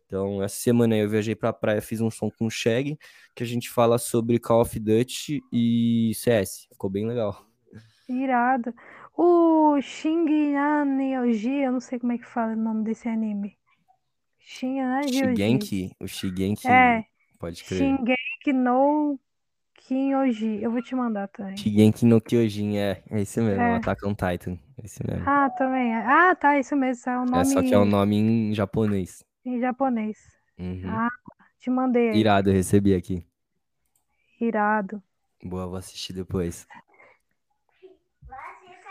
[0.05, 2.99] Então, essa semana eu viajei pra praia, fiz um som com o Shag,
[3.35, 6.67] que a gente fala sobre Call of Duty e CS.
[6.73, 7.47] Ficou bem legal.
[8.09, 8.73] Irado.
[9.21, 13.59] O Shingeki, eu não sei como é que fala o nome desse anime.
[14.39, 17.05] Shingeki, o Shigeki, é,
[17.37, 17.79] pode crer.
[17.79, 19.19] Shingeki no
[19.75, 21.57] Kyoji, eu vou te mandar também.
[21.57, 23.75] Shingeki no Kyojin, é, é esse mesmo, é.
[23.75, 25.25] Attack on Titan, é esse mesmo.
[25.27, 25.97] Ah, também, é.
[25.97, 27.41] ah, tá, isso mesmo, é o nome...
[27.41, 29.25] É, só que é um nome em japonês.
[29.45, 30.17] Em japonês.
[30.57, 30.89] Uhum.
[30.91, 31.09] Ah,
[31.59, 32.13] te mandei.
[32.13, 33.27] Irado, eu recebi aqui.
[34.41, 35.03] Irado.
[35.43, 36.69] Boa, vou assistir depois.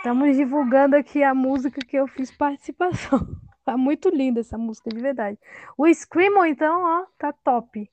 [0.07, 3.19] Estamos divulgando aqui a música que eu fiz participação.
[3.65, 5.37] Tá muito linda essa música, de verdade.
[5.77, 7.91] O Screamo, então, ó, tá top.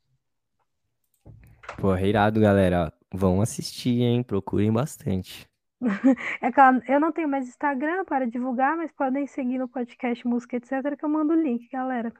[1.80, 2.92] Pô, irado, galera.
[3.12, 4.22] Vão assistir, hein?
[4.22, 5.48] Procurem bastante.
[6.40, 10.58] É claro, eu não tenho mais Instagram para divulgar, mas podem seguir no podcast Música
[10.58, 10.70] Etc.
[10.96, 12.12] que eu mando o link, galera.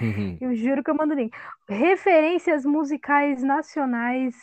[0.00, 0.38] Uhum.
[0.40, 1.36] Eu juro que eu mando link.
[1.68, 4.34] Referências musicais nacionais.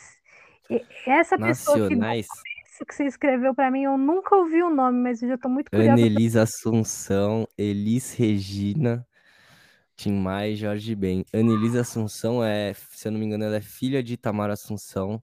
[0.70, 2.28] E- Essa pessoa que, Nacionais,
[2.72, 5.48] isso que você escreveu pra mim, eu nunca ouvi o nome, mas eu já tô
[5.48, 5.92] muito curiosa.
[5.92, 9.06] Annelise Assunção, Elis Regina,
[9.94, 11.22] Tim Maia e Jorge Ben.
[11.34, 15.22] Annelise Assunção é, se eu não me engano, ela é filha de Itamar Assunção.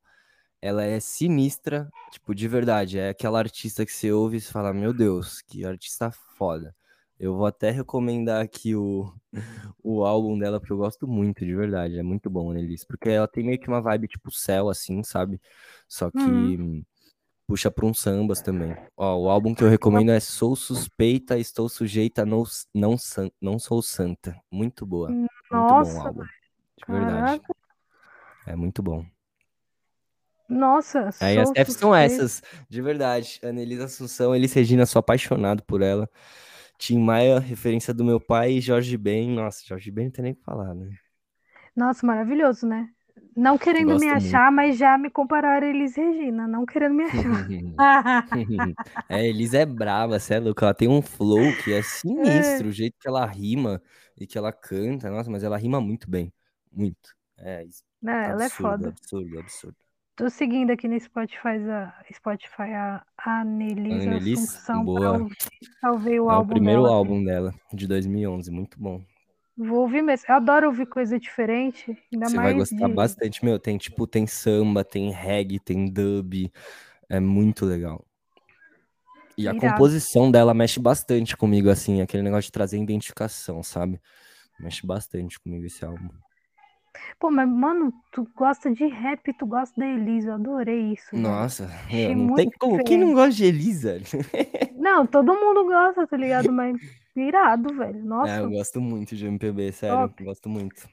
[0.61, 2.99] Ela é sinistra, tipo, de verdade.
[2.99, 6.75] É aquela artista que você ouve e você fala, meu Deus, que artista foda.
[7.19, 9.11] Eu vou até recomendar aqui o,
[9.83, 11.97] o álbum dela, porque eu gosto muito, de verdade.
[11.97, 12.85] É muito bom, Annelise.
[12.85, 15.41] Porque ela tem meio que uma vibe tipo céu, assim, sabe?
[15.87, 16.83] Só que Uhum.
[17.49, 18.77] Puxa pra uns sambas também.
[18.95, 23.57] Ó, o álbum que eu recomendo é Sou Suspeita, Estou Sujeita, Não, não, San- não
[23.57, 24.39] Sou Santa.
[24.51, 25.09] Muito boa.
[25.09, 26.21] Muito bom Nossa, álbum.
[26.23, 27.39] De verdade.
[27.39, 27.55] caraca.
[28.45, 29.03] É muito bom.
[30.47, 31.97] Nossa, Aí as Fs são suspeita.
[32.23, 33.39] essas, de verdade.
[33.43, 36.07] Anelisa Assunção, Elis Regina, sou apaixonado por ela.
[36.77, 39.31] Tim Maia, referência do meu pai, e Jorge Ben.
[39.31, 40.87] Nossa, Jorge Ben não tem nem o que falar, né?
[41.75, 42.89] Nossa, maravilhoso, né?
[43.35, 44.25] Não querendo Gosto me muito.
[44.25, 47.53] achar, mas já me compararam a Elis Regina, não querendo me achar.
[49.09, 50.63] É, Elis é brava, você é louco.
[50.63, 53.81] Ela tem um flow que é sinistro, o jeito que ela rima
[54.17, 55.09] e que ela canta.
[55.09, 56.31] Nossa, mas ela rima muito bem.
[56.71, 57.15] Muito.
[57.37, 57.65] É.
[58.01, 58.89] Não, ela é absurdo, foda.
[58.89, 59.77] absurdo, absurdo.
[60.15, 65.27] Tô seguindo aqui no Spotify a, Spotify a Annelise Annelise, Assunção boa.
[65.79, 66.95] Salvei o É o álbum primeiro dela.
[66.95, 68.51] álbum dela, de 2011.
[68.51, 69.03] Muito bom.
[69.59, 70.25] Vou ouvir mesmo.
[70.29, 72.93] Eu adoro ouvir coisa diferente, ainda Você mais vai gostar de...
[72.93, 73.43] bastante.
[73.43, 76.49] Meu, tem tipo, tem samba, tem reggae, tem dub.
[77.09, 78.05] É muito legal.
[79.37, 79.59] E a Irado.
[79.59, 83.99] composição dela mexe bastante comigo, assim, aquele negócio de trazer identificação, sabe?
[84.57, 86.07] Mexe bastante comigo esse álbum.
[87.19, 91.15] Pô, mas, mano, tu gosta de rap, tu gosta da Elise, eu adorei isso.
[91.17, 92.81] Nossa, meu, não tem como.
[92.83, 93.97] Quem não gosta de Elisa?
[94.79, 96.53] Não, todo mundo gosta, tá ligado?
[96.53, 96.77] Mas
[97.21, 97.99] irado, velho.
[97.99, 100.09] É, Nossa, eu gosto muito de MPB, sério.
[100.09, 100.23] Top.
[100.23, 100.89] Gosto muito.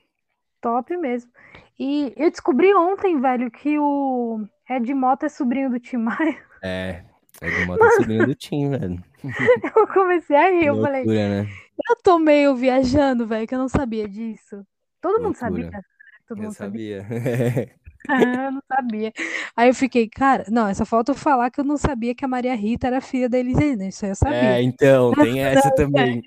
[0.60, 1.30] top mesmo.
[1.78, 6.36] E eu descobri ontem, velho, que o Ed Mota é sobrinho do Tim Maia.
[6.62, 7.04] É,
[7.40, 9.04] é de Mota sobrinho do Tim, velho.
[9.76, 11.56] Eu comecei a rir, eu Loucura, falei, né?
[11.88, 14.66] eu tô meio viajando, velho, que eu não sabia disso.
[15.00, 15.64] Todo mundo sabia.
[15.64, 15.82] Loucura.
[16.28, 17.02] Todo Eu mundo sabia.
[17.02, 17.78] sabia.
[18.46, 19.12] eu não sabia.
[19.56, 22.28] Aí eu fiquei, cara, não, essa falta eu falar que eu não sabia que a
[22.28, 24.62] Maria Rita era filha da Elis Regina, isso aí eu É, sabia.
[24.62, 26.24] então, tem essa também.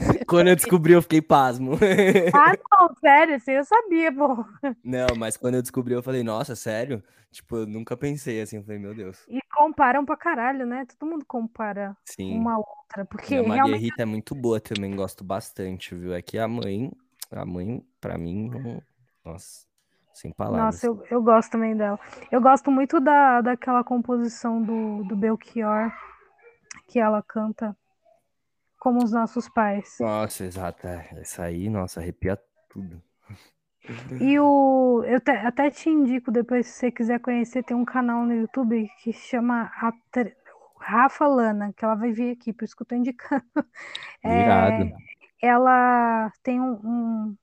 [0.26, 1.72] Quando eu descobri, eu fiquei pasmo.
[2.32, 4.44] Ah, não, sério, isso aí eu sabia, pô.
[4.82, 7.02] Não, mas quando eu descobri, eu falei, nossa, sério?
[7.30, 9.28] Tipo, eu nunca pensei assim, eu falei, meu Deus.
[9.28, 10.84] E comparam pra caralho, né?
[10.86, 12.48] Todo mundo compara Sim.
[12.48, 16.14] uma outra, porque E a Maria realmente Rita é muito boa também, gosto bastante, viu?
[16.14, 16.92] É que a mãe,
[17.30, 18.50] a mãe, pra mim,
[19.24, 19.66] nossa,
[20.14, 20.74] sem palavras.
[20.74, 21.98] Nossa, eu, eu gosto também dela.
[22.30, 25.92] Eu gosto muito da, daquela composição do, do Belchior,
[26.88, 27.76] que ela canta
[28.78, 29.96] como os nossos pais.
[29.98, 30.86] Nossa, exato.
[30.86, 32.38] é, Essa aí, nossa, arrepia
[32.68, 33.02] tudo.
[34.20, 38.24] E o, eu te- até te indico depois, se você quiser conhecer, tem um canal
[38.24, 39.92] no YouTube que chama a
[40.80, 43.44] Rafa Lana, que ela vai vir aqui, por isso que eu tô indicando.
[44.24, 44.88] É,
[45.42, 47.36] ela tem um, um-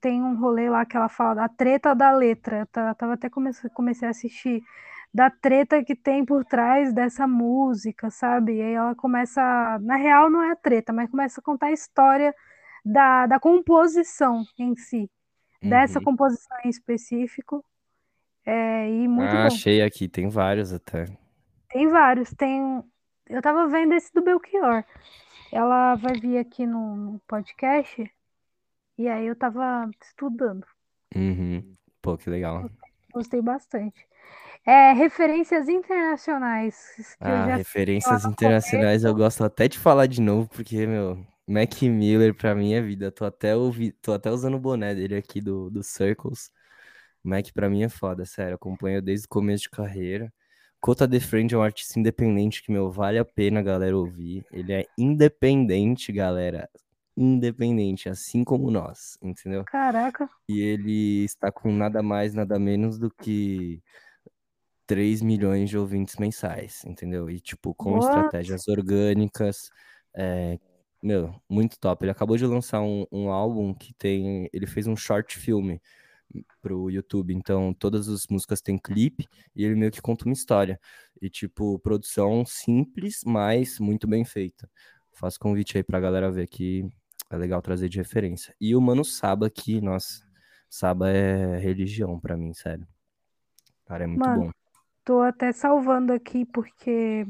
[0.00, 2.60] tem um rolê lá que ela fala da treta da letra.
[2.60, 4.62] Eu ta- tava até comecei, comecei a assistir
[5.12, 8.56] da treta que tem por trás dessa música, sabe?
[8.56, 9.40] E aí ela começa,
[9.80, 12.34] na real não é a treta, mas começa a contar a história
[12.84, 15.10] da, da composição em si,
[15.64, 16.02] dessa Uhum.
[16.02, 17.64] composição em específico.
[18.46, 19.60] É, e muito Ah, bom.
[19.60, 21.06] achei aqui, tem vários até.
[21.68, 22.82] Tem vários, tem
[23.28, 24.84] eu tava vendo esse do Belchior.
[25.52, 28.10] Ela vai vir aqui no, no podcast
[29.00, 30.66] e aí eu tava estudando.
[31.16, 31.74] Uhum.
[32.02, 32.70] Pô, que legal.
[33.14, 34.06] Gostei bastante.
[34.66, 41.26] É, referências internacionais Ah, referências internacionais eu gosto até de falar de novo, porque, meu,
[41.48, 43.10] Mac Miller pra mim é vida.
[43.10, 43.90] Tô até, ouvi...
[43.90, 46.50] Tô até usando o boné dele aqui do, do Circles.
[47.22, 48.54] Mac pra mim é foda, sério.
[48.54, 50.30] Acompanho desde o começo de carreira.
[50.78, 54.44] Cota The Friend é um artista independente que, meu, vale a pena, galera, ouvir.
[54.52, 56.68] Ele é independente, galera.
[57.20, 59.68] Independente, assim como nós, entendeu?
[59.70, 63.82] Caraca, E ele está com nada mais, nada menos do que
[64.86, 67.30] 3 milhões de ouvintes mensais, entendeu?
[67.30, 67.98] E, tipo, com What?
[67.98, 69.70] estratégias orgânicas,
[70.16, 70.58] é,
[71.02, 72.04] meu, muito top.
[72.04, 74.48] Ele acabou de lançar um, um álbum que tem.
[74.52, 75.80] Ele fez um short filme
[76.60, 80.80] pro YouTube, então todas as músicas têm clipe e ele meio que conta uma história.
[81.22, 84.70] E, tipo, produção simples, mas muito bem feita.
[85.12, 86.88] Faço convite aí pra galera ver que
[87.30, 88.54] é legal trazer de referência.
[88.60, 90.22] E o Mano Saba aqui, nossa,
[90.68, 92.86] Saba é religião pra mim, sério.
[93.86, 94.50] Cara, é muito Mano, bom.
[95.04, 97.26] tô até salvando aqui porque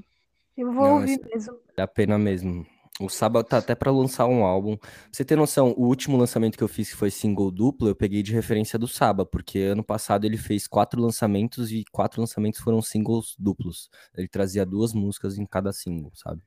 [0.56, 1.54] eu vou Não, ouvir mesmo.
[1.54, 2.66] Vale a pena mesmo.
[3.00, 4.76] O Saba tá até pra lançar um álbum.
[4.76, 7.94] Pra você ter noção, o último lançamento que eu fiz, que foi single duplo, eu
[7.96, 12.60] peguei de referência do Saba, porque ano passado ele fez quatro lançamentos e quatro lançamentos
[12.60, 13.88] foram singles duplos.
[14.14, 16.42] Ele trazia duas músicas em cada single, sabe?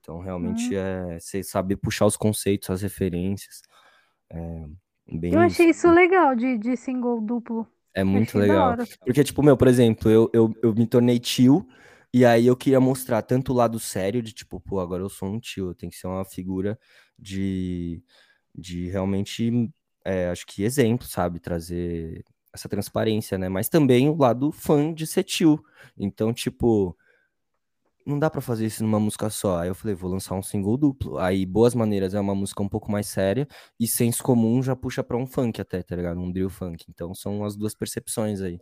[0.00, 3.62] Então, realmente, é você saber puxar os conceitos, as referências.
[4.30, 5.90] É bem Eu achei isso.
[5.90, 7.66] legal de, de single duplo.
[7.94, 8.76] É muito Achei legal.
[9.04, 11.66] Porque, tipo, meu, por exemplo, eu, eu, eu me tornei tio,
[12.12, 15.28] e aí eu queria mostrar tanto o lado sério de, tipo, pô, agora eu sou
[15.28, 16.78] um tio, eu tenho que ser uma figura
[17.18, 18.02] de,
[18.54, 19.70] de realmente,
[20.04, 21.40] é, acho que exemplo, sabe?
[21.40, 23.48] Trazer essa transparência, né?
[23.48, 25.62] Mas também o lado fã de ser tio.
[25.96, 26.96] Então, tipo,
[28.06, 29.58] não dá pra fazer isso numa música só.
[29.60, 31.18] Aí eu falei, vou lançar um single duplo.
[31.18, 33.46] Aí Boas Maneiras é uma música um pouco mais séria
[33.78, 36.20] e Senso Comum já puxa pra um funk até, tá ligado?
[36.20, 36.84] Um drill funk.
[36.88, 38.60] Então são as duas percepções aí.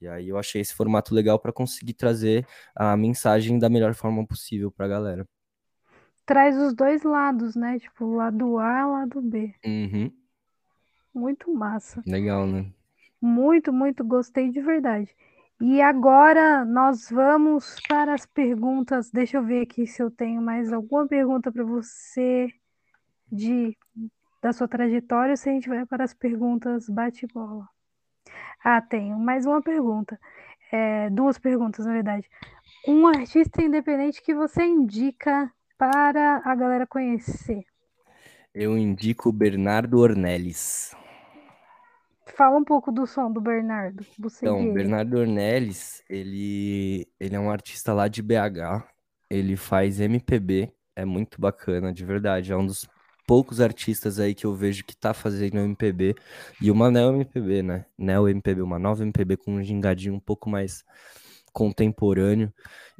[0.00, 2.44] E aí eu achei esse formato legal pra conseguir trazer
[2.74, 5.26] a mensagem da melhor forma possível pra galera.
[6.26, 7.78] Traz os dois lados, né?
[7.78, 9.54] Tipo, o lado A e o lado B.
[9.64, 10.10] Uhum.
[11.14, 12.02] Muito massa.
[12.06, 12.66] Legal, né?
[13.20, 15.08] Muito, muito gostei de verdade.
[15.64, 19.12] E agora nós vamos para as perguntas.
[19.12, 22.52] Deixa eu ver aqui se eu tenho mais alguma pergunta para você
[23.30, 23.78] de
[24.42, 27.68] da sua trajetória, se a gente vai para as perguntas bate-bola.
[28.64, 30.18] Ah, tenho mais uma pergunta.
[30.72, 32.28] É, duas perguntas, na verdade.
[32.88, 35.48] Um artista independente que você indica
[35.78, 37.64] para a galera conhecer.
[38.52, 40.92] Eu indico Bernardo Ornelis.
[42.26, 44.04] Fala um pouco do som do Bernardo.
[44.18, 44.72] Você Então, ele.
[44.72, 48.86] Bernardo Ornelis, ele, ele é um artista lá de BH,
[49.28, 52.88] ele faz MPB, é muito bacana, de verdade, é um dos
[53.26, 56.14] poucos artistas aí que eu vejo que tá fazendo MPB,
[56.60, 57.86] e uma neo MPB, né?
[57.96, 60.84] Neo MPB, uma nova MPB com um gingadinho um pouco mais
[61.52, 62.52] contemporâneo,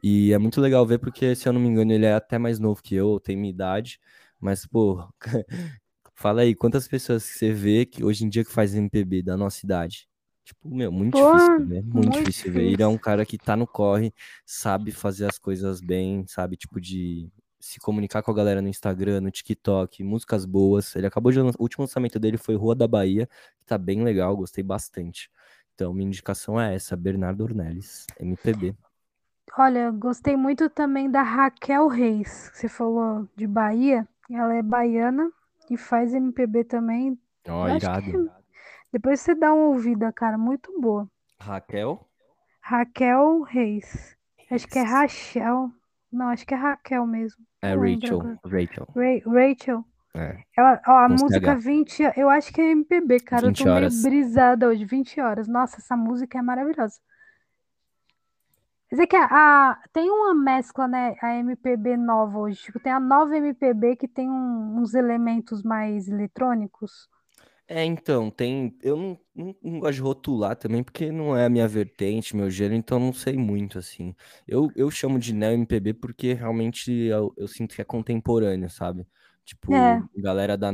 [0.03, 2.59] e é muito legal ver porque, se eu não me engano, ele é até mais
[2.59, 3.99] novo que eu, tem minha idade,
[4.40, 5.07] mas, pô,
[6.14, 9.36] fala aí, quantas pessoas que você vê que hoje em dia que faz MPB da
[9.36, 10.09] nossa idade?
[10.44, 12.64] Tipo, meu, muito Pô, difícil ver, muito, muito difícil ver.
[12.64, 13.05] Ele é um difícil.
[13.05, 14.12] cara que tá no corre,
[14.44, 17.30] sabe fazer as coisas bem, sabe, tipo, de
[17.60, 20.97] se comunicar com a galera no Instagram, no TikTok, músicas boas.
[20.97, 23.28] Ele acabou de lançar, o último lançamento dele foi Rua da Bahia,
[23.60, 25.30] que tá bem legal, gostei bastante.
[25.74, 28.74] Então, minha indicação é essa, Bernardo Ornelis, MPB.
[29.56, 34.09] Olha, gostei muito também da Raquel Reis, que você falou de Bahia.
[34.30, 35.30] Ela é baiana
[35.73, 37.19] e faz MPB também.
[37.49, 38.31] Ó, Eu acho que irado.
[38.93, 41.09] depois você dá uma ouvida, cara, muito boa.
[41.40, 42.09] Raquel?
[42.61, 44.16] Raquel Reis.
[44.51, 45.70] Acho que é Rachel.
[46.12, 47.43] Não, acho que é Raquel mesmo.
[47.62, 48.40] É Não lembro Rachel, agora.
[48.44, 48.86] Rachel.
[48.94, 49.85] Ra- Rachel.
[50.15, 51.65] É, Ela, ó, a com música CH.
[51.65, 53.47] 20, eu acho que é MPB, cara.
[53.47, 54.03] Eu 20 tô meio horas.
[54.03, 55.49] brisada hoje, 20 horas.
[55.49, 57.01] Nossa, essa música é maravilhosa.
[58.93, 61.16] Quer dizer que a, a- tem uma mescla, né?
[61.23, 62.62] A MPB nova hoje.
[62.64, 67.09] Tipo, tem a nova MPB que tem um- uns elementos mais eletrônicos.
[67.69, 68.77] É, então, tem.
[68.82, 72.51] Eu não, não, não gosto de rotular também, porque não é a minha vertente, meu
[72.51, 74.14] gênero, então não sei muito, assim.
[74.47, 79.06] Eu, eu chamo de neo MPB porque realmente eu, eu sinto que é contemporâneo, sabe?
[79.44, 80.70] Tipo, É, galera da,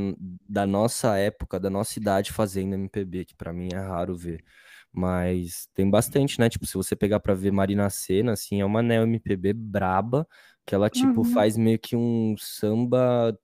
[0.48, 4.44] da nossa época, da nossa idade fazendo MPB, que pra mim é raro ver.
[4.92, 6.48] Mas tem bastante, né?
[6.48, 10.26] Tipo, se você pegar pra ver Marina Sena, assim, é uma neo MPB braba,
[10.66, 11.24] que ela, tipo, uhum.
[11.24, 13.38] faz meio que um samba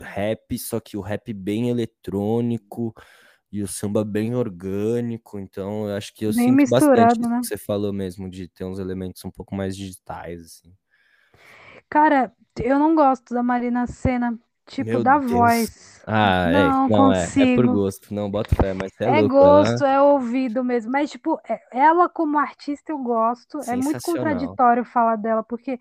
[0.00, 2.94] rap, só que o rap bem eletrônico
[3.52, 5.38] e o samba bem orgânico.
[5.38, 7.40] Então, eu acho que eu Bem sinto bastante né?
[7.40, 10.72] que você falou mesmo, de ter uns elementos um pouco mais digitais, assim.
[11.88, 15.18] Cara, eu não gosto da Marina Sena, tipo, Meu da Deus.
[15.18, 15.70] voz.
[16.06, 17.68] Ah, é, Não não, é, é por consigo.
[17.68, 20.90] gosto, não, bota fé, mas é É louco, gosto, é ouvido mesmo.
[20.92, 23.62] Mas, tipo, é- ela como artista eu gosto.
[23.62, 25.78] É muito contraditório falar dela, porque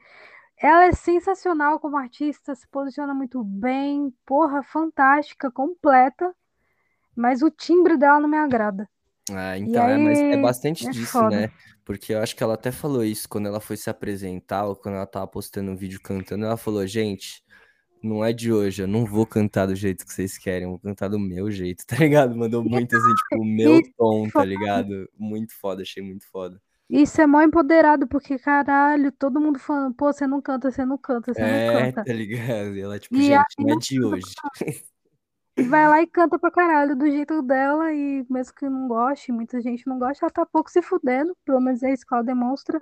[0.58, 6.34] ela é sensacional como artista, se posiciona muito bem, porra, fantástica, completa.
[7.16, 8.90] Mas o timbre dela não me agrada.
[9.32, 11.28] Ah, então, é, mas é aí bastante é disso, foda.
[11.28, 11.52] né?
[11.86, 14.96] Porque eu acho que ela até falou isso quando ela foi se apresentar, ou quando
[14.96, 17.44] ela tava postando um vídeo cantando, ela falou, gente,
[18.04, 20.80] não é de hoje, eu não vou cantar do jeito que vocês querem, eu vou
[20.80, 22.36] cantar do meu jeito, tá ligado?
[22.36, 25.10] Mandou muito assim, tipo, o meu tom, tá ligado?
[25.18, 26.62] Muito foda, achei muito foda.
[26.90, 30.98] isso é mó empoderado, porque caralho, todo mundo falando, pô, você não canta, você não
[30.98, 32.04] canta, você não É, canta.
[32.06, 32.76] tá ligado?
[32.76, 34.34] E ela, tipo, E gente, não é não de hoje.
[35.58, 39.60] Vai lá e canta pra caralho do jeito dela, e mesmo que não goste, muita
[39.62, 42.82] gente não gosta, ela tá pouco se fudendo, pelo menos é isso que ela demonstra.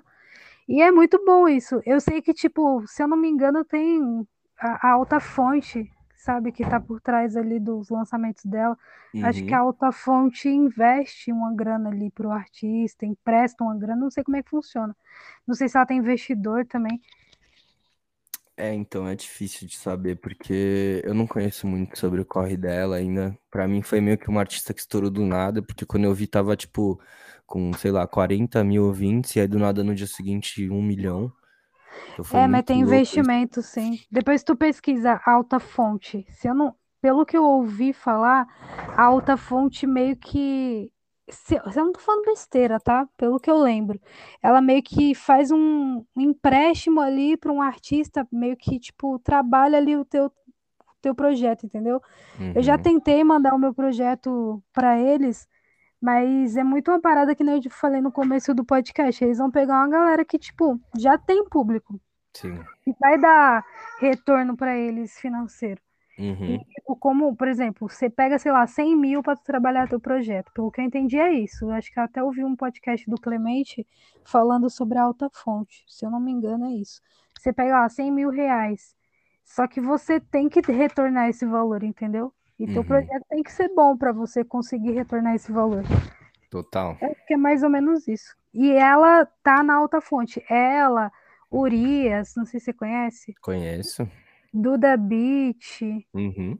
[0.68, 1.80] E é muito bom isso.
[1.86, 4.26] Eu sei que, tipo, se eu não me engano, tem
[4.58, 8.76] a, a Alta Fonte, sabe, que tá por trás ali dos lançamentos dela.
[9.20, 9.60] Acho que a Uhum.
[9.60, 14.42] Alta Fonte investe uma grana ali pro artista, empresta uma grana, não sei como é
[14.42, 14.96] que funciona.
[15.46, 17.00] Não sei se ela tem investidor também.
[18.56, 22.96] É, então é difícil de saber, porque eu não conheço muito sobre o corre dela
[22.96, 23.38] ainda.
[23.50, 26.26] Pra mim foi meio que uma artista que estourou do nada, porque quando eu vi
[26.26, 27.00] tava, tipo,
[27.46, 31.32] com, sei lá, 40 mil ouvintes, e aí do nada no dia seguinte, um milhão.
[32.32, 33.30] É, mas tem louco isso.
[33.30, 34.00] investimento, sim.
[34.10, 36.24] Depois tu pesquisa alta fonte.
[36.30, 38.46] Se eu não, pelo que eu ouvi falar,
[38.96, 40.92] a alta fonte meio que
[41.30, 43.06] se, eu não tô falando besteira, tá?
[43.16, 44.00] Pelo que eu lembro,
[44.42, 49.96] ela meio que faz um, empréstimo ali para um artista, meio que tipo trabalha ali
[49.96, 50.32] o teu
[51.00, 52.00] teu projeto, entendeu?
[52.54, 55.46] Eu já Uhum, tentei mandar o meu projeto para eles,
[56.00, 59.24] mas é muito uma parada que nem eu falei no começo do podcast.
[59.24, 62.00] Eles vão pegar uma galera que, tipo, já tem público
[62.34, 62.54] sim.
[62.86, 63.64] e vai dar
[64.00, 65.80] retorno para eles financeiro.
[66.44, 70.00] E, Uhum, tipo, como, por exemplo, você pega, sei lá, 100 mil para trabalhar teu
[70.00, 70.52] projeto.
[70.52, 71.66] Pelo que eu entendi, é isso.
[71.66, 73.86] Eu acho que eu até ouvi um podcast do Clemente
[74.24, 75.84] falando sobre a alta fonte.
[75.88, 77.00] Se eu não me engano, é isso.
[77.38, 78.96] Você pega lá 100 mil reais.
[79.44, 82.32] Só que você tem que retornar esse valor, entendeu?
[82.58, 85.84] E teu uhum, projeto tem que ser bom para você conseguir retornar esse valor.
[86.50, 86.98] total.
[87.00, 88.36] Acho que é mais ou menos isso.
[88.52, 90.42] E ela tá na alta fonte.
[90.48, 91.12] Ela,
[91.50, 94.08] Urias, não sei se você conhece, Conheço.
[94.52, 96.58] Duda Beat, Uhum,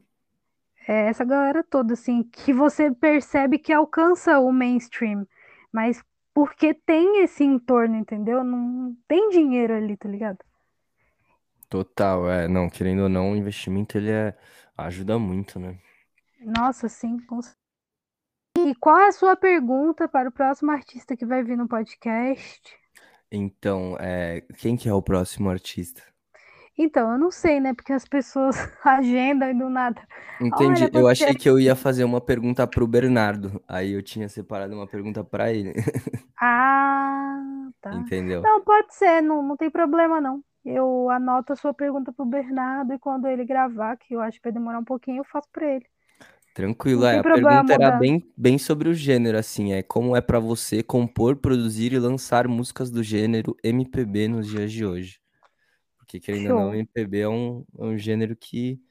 [0.88, 5.26] é essa galera toda, assim, que você percebe que alcança o mainstream,
[5.72, 6.02] mas
[6.34, 8.42] porque tem esse entorno, entendeu?
[8.44, 10.38] Não tem dinheiro ali, tá ligado?
[11.68, 12.30] total.
[12.30, 14.36] É, não, querendo ou não, o investimento ele é,
[14.76, 15.78] ajuda muito, né?
[16.40, 17.18] Nossa, sim.
[17.26, 17.40] com
[18.56, 22.78] E qual é a sua pergunta para o próximo artista que vai vir no podcast?
[23.30, 26.02] Então, é, quem que é o próximo artista?
[26.76, 27.74] Então, eu não sei, né?
[27.74, 30.00] Porque as pessoas agendam e do nada.
[30.40, 30.84] Entendi.
[30.84, 33.62] Olha, Eu achei que eu ia fazer uma pergunta pro Bernardo.
[33.66, 35.74] Aí eu tinha separado uma pergunta pra ele.
[36.40, 37.92] Ah, tá.
[37.94, 38.42] Entendeu?
[38.42, 40.42] Não, pode ser, não, não tem problema, não.
[40.64, 44.44] Eu anoto a sua pergunta pro Bernardo e quando ele gravar, que eu acho que
[44.44, 45.86] vai demorar um pouquinho, eu faço pra ele.
[46.58, 47.18] Tranquilo, Não é.
[47.18, 47.98] A pergunta era mudar.
[48.00, 52.48] bem, bem sobre o gênero, assim, é como é pra você compor, produzir e lançar
[52.48, 55.20] músicas do gênero MPB nos dias de hoje?
[55.96, 56.74] Porque, querendo ou não.
[56.74, 58.82] MPB é um, é um gênero que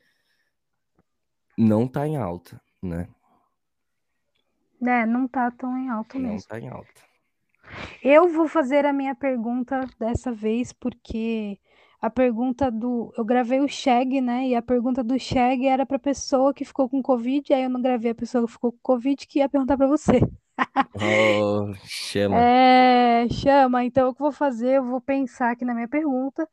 [1.57, 3.09] não tá em alta, né?
[4.79, 5.05] né?
[5.05, 6.47] Não tá tão em Não mesmo.
[6.47, 7.01] tá em alta.
[8.01, 11.59] Eu vou fazer a minha pergunta dessa vez, porque
[12.07, 13.13] a pergunta do.
[13.17, 14.47] Eu gravei o Shag, né?
[14.47, 17.81] E a pergunta do Shag era pra pessoa que ficou com Covid, aí eu não
[17.81, 20.21] gravei a pessoa que ficou com Covid, que ia perguntar pra você.
[20.95, 22.37] Oh, chama.
[22.39, 24.77] É, chama, então o que eu vou fazer?
[24.77, 26.47] Eu vou pensar aqui na minha pergunta.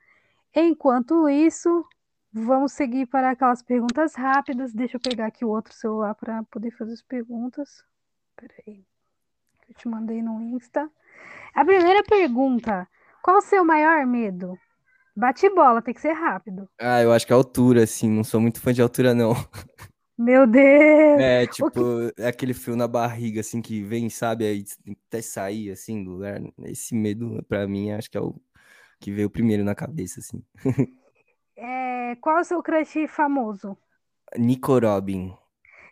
[0.54, 1.84] Enquanto isso,
[2.32, 4.72] vamos seguir para aquelas perguntas rápidas.
[4.72, 7.84] Deixa eu pegar aqui o outro celular para poder fazer as perguntas.
[8.36, 8.84] Peraí,
[9.68, 10.90] eu te mandei no Insta.
[11.54, 12.88] A primeira pergunta:
[13.22, 14.58] qual o seu maior medo?
[15.16, 16.68] Bate bola, tem que ser rápido.
[16.80, 19.32] Ah, eu acho que a altura, assim, não sou muito fã de altura, não.
[20.18, 21.20] Meu Deus!
[21.20, 22.22] É, tipo, que...
[22.22, 24.44] é aquele frio na barriga, assim, que vem, sabe?
[24.44, 24.64] Aí
[25.08, 26.40] até sair, assim, do lugar.
[26.64, 28.34] Esse medo, pra mim, acho que é o
[29.00, 30.42] que veio primeiro na cabeça, assim.
[31.56, 33.76] é, qual o seu crush famoso?
[34.36, 35.36] Nico Robin.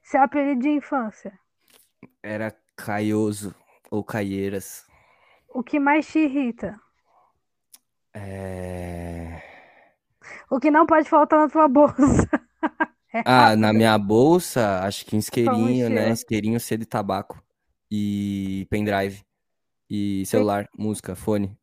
[0.02, 1.38] Seu apelido de infância?
[2.22, 3.54] Era Caioso
[3.90, 4.84] ou Caieiras.
[5.48, 6.80] O que mais te irrita?
[8.14, 9.42] É...
[10.50, 11.96] O que não pode faltar na tua bolsa?
[13.14, 16.12] É Ah, na minha bolsa, acho que um isqueirinho, né?
[16.12, 17.42] Isqueirinho, cedo e tabaco.
[17.90, 19.22] E pendrive.
[19.90, 21.54] E celular, música, fone.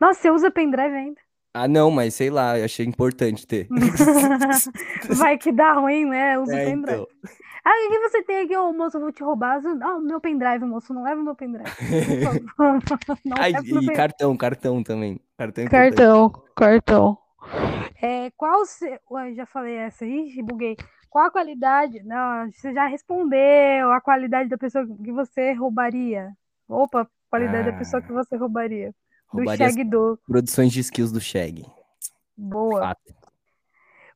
[0.00, 1.20] Nossa, você usa pendrive ainda?
[1.56, 3.68] Ah, não, mas sei lá, eu achei importante ter.
[5.16, 6.36] Vai que dá ruim, né?
[6.38, 7.02] Usa É, pendrive.
[7.02, 7.06] então.
[7.64, 8.96] Ah, o que você tem aqui, ô moço?
[8.96, 9.60] Eu vou te roubar.
[9.82, 10.92] Ah, o meu pendrive, moço.
[10.92, 11.70] Não leva o meu pendrive.
[11.70, 12.44] Por favor.
[13.24, 13.92] Não Ai, o meu e pendrive.
[13.94, 15.20] cartão, cartão também.
[15.38, 15.96] Cartão é importante.
[15.96, 17.18] Cartão, cartão.
[18.02, 18.98] É, qual o seu.
[19.12, 20.04] Ué, já falei essa.
[20.04, 20.76] Ixi, buguei.
[21.08, 22.02] Qual a qualidade?
[22.02, 23.92] Não, você já respondeu.
[23.92, 26.32] A qualidade da pessoa que você roubaria.
[26.68, 28.92] Opa, qualidade da pessoa que Ah, você roubaria.
[29.34, 30.18] Do roubaria Shag do.
[30.26, 31.66] produções de skills do Shag.
[32.36, 32.80] Boa.
[32.80, 33.14] Fato.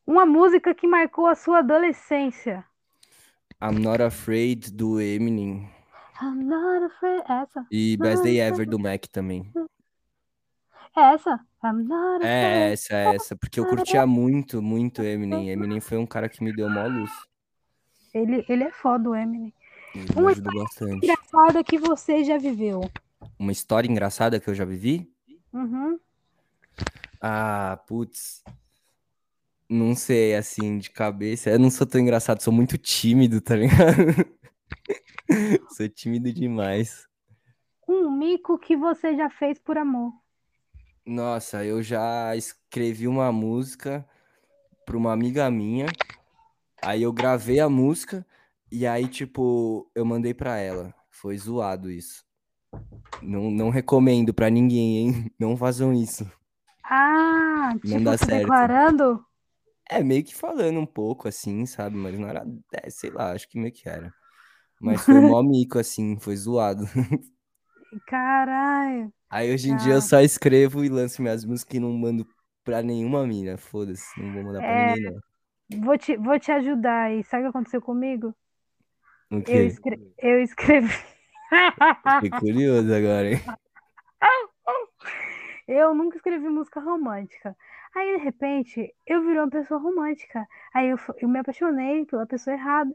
[0.07, 2.65] Uma música que marcou a sua adolescência.
[3.61, 5.69] I'm Not Afraid do Eminem.
[6.23, 7.23] I'm not afraid.
[7.28, 7.66] Essa.
[7.70, 9.51] E Best Day Ever do Mac também.
[10.97, 11.40] É essa.
[11.62, 13.36] I'm not É essa, é essa.
[13.36, 15.51] Porque eu curtia muito, muito Eminem.
[15.51, 17.11] Eminem foi um cara que me deu mó luz.
[18.15, 19.53] Ele, ele é foda, o Eminem.
[19.95, 21.05] Ele Uma bastante.
[21.05, 22.81] engraçada que você já viveu.
[23.39, 25.11] Uma história engraçada que eu já vivi?
[25.53, 25.99] Uhum.
[27.20, 28.43] Ah, putz.
[29.69, 31.51] Não sei, assim, de cabeça.
[31.51, 34.15] Eu não sou tão engraçado, sou muito tímido, tá ligado?
[35.77, 37.07] Sou tímido demais.
[37.86, 40.12] Um mico que você já fez por amor.
[41.05, 44.07] Nossa, eu já, es- escrevi uma música
[44.86, 45.86] pra uma amiga minha.
[46.82, 48.27] Aí eu gravei a música
[48.70, 50.95] e aí, tipo, eu mandei pra ela.
[51.11, 52.24] Foi zoado isso.
[53.23, 55.31] Não, não recomendo pra ninguém, hein?
[55.39, 56.24] Não façam isso.
[56.85, 58.69] Ah, Não tipo, dá certo.
[58.69, 59.24] declarando?
[59.90, 61.97] É, meio que falando um pouco assim, sabe?
[61.97, 62.45] Mas não era.
[62.73, 64.12] É, sei lá, acho que meio que era.
[64.81, 66.85] Mas foi mó mico, assim, foi zoado.
[68.07, 69.12] Caralho.
[69.31, 70.03] Aí hoje em dia eu Ah.
[70.03, 72.27] só escrevo e lanço minhas músicas e não mando
[72.65, 73.57] pra nenhuma mina.
[73.59, 75.20] Foda-se, não vou mandar pra É, ninguém, não.
[75.85, 77.24] vou te, vou te ajudar aí.
[77.24, 78.35] Sabe o que aconteceu comigo?
[79.47, 79.99] Eu, escre...
[80.19, 80.93] eu escrevi.
[82.05, 83.41] Fiquei curioso agora, hein?
[85.66, 87.57] Eu nunca escrevi música romântica.
[87.95, 90.47] Aí, de repente, eu virei uma pessoa romântica.
[90.73, 92.91] Aí eu, eu me apaixonei pela pessoa errada.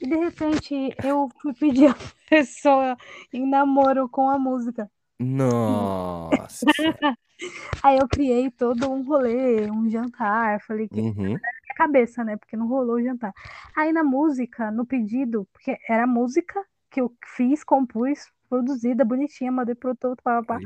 [0.00, 0.74] E, de repente,
[1.04, 1.96] eu fui pedir a
[2.28, 2.96] pessoa
[3.32, 4.90] em namoro com a música.
[5.20, 6.66] Nossa.
[7.82, 10.60] Aí eu criei todo um rolê, um jantar.
[10.62, 11.38] Falei que Uhum.
[11.76, 12.36] cabeça, né?
[12.36, 13.32] Porque não rolou o jantar.
[13.76, 16.64] Aí na música, no pedido, porque era música
[16.96, 20.58] que eu fiz, compus, produzida, bonitinha, mandei pro outro, pá, pá.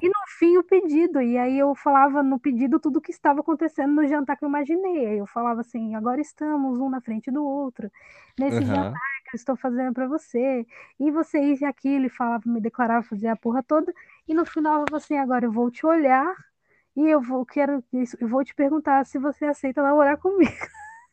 [0.00, 3.40] E no fim o pedido, e aí eu falava no pedido tudo o que estava
[3.40, 5.06] acontecendo no jantar que eu imaginei.
[5.06, 7.90] Aí eu falava assim, agora estamos um na frente do outro,
[8.38, 8.94] nesse jantar Aham.
[9.24, 10.66] que eu estou fazendo para você,
[10.98, 13.92] e você isso e aquilo, e falava, me declarava fazer a porra toda,
[14.26, 16.34] e no final eu falava assim, agora eu vou te olhar
[16.96, 20.50] e eu vou, quero, isso, eu vou te perguntar se você aceita namorar comigo.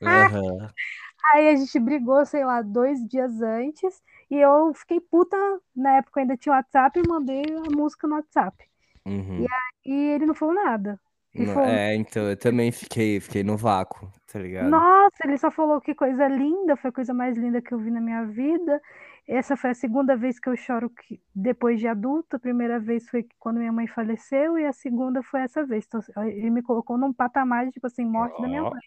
[0.01, 0.69] Aham.
[1.33, 5.37] Aí a gente brigou, sei lá, dois dias antes, e eu fiquei puta,
[5.75, 8.57] na época ainda tinha WhatsApp, e mandei a música no WhatsApp.
[9.05, 9.45] Uhum.
[9.85, 10.99] E ele não falou nada.
[11.33, 14.69] Não- falou, É, então eu também fiquei, fiquei no vácuo, tá ligado?
[14.69, 17.91] nossa, ele só falou que coisa linda, foi a coisa mais linda que eu vi
[17.91, 18.81] na minha vida.
[19.27, 22.37] Essa foi a segunda vez que eu choro que- depois de adulta.
[22.37, 25.85] A primeira vez foi quando minha mãe faleceu, e a segunda foi essa vez.
[25.87, 28.81] Então, ele me colocou num patamar de, tipo assim, morte da minha mãe.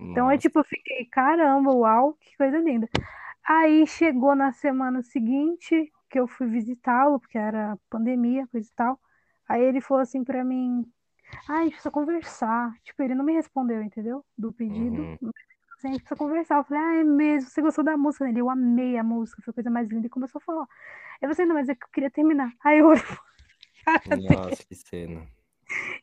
[0.00, 0.38] Então, nossa.
[0.38, 2.88] tipo, eu fiquei, caramba, uau, que coisa linda.
[3.46, 9.00] Aí chegou na semana seguinte que eu fui visitá-lo, porque era pandemia, coisa e tal.
[9.48, 10.84] Aí ele falou assim pra mim:
[11.48, 12.74] ah, a gente precisa conversar.
[12.82, 14.24] Tipo, ele não me respondeu, entendeu?
[14.36, 15.02] Do pedido.
[15.02, 15.30] Uhum.
[15.76, 16.58] Assim, a gente precisa conversar.
[16.58, 18.28] Eu falei, ah, é mesmo, você gostou da música?
[18.28, 20.06] Ele, eu amei a música, foi a coisa mais linda.
[20.06, 20.66] E começou a falar.
[21.20, 22.50] Eu falei, não, mas é que eu queria terminar.
[22.64, 25.26] Aí eu Nossa, que cena.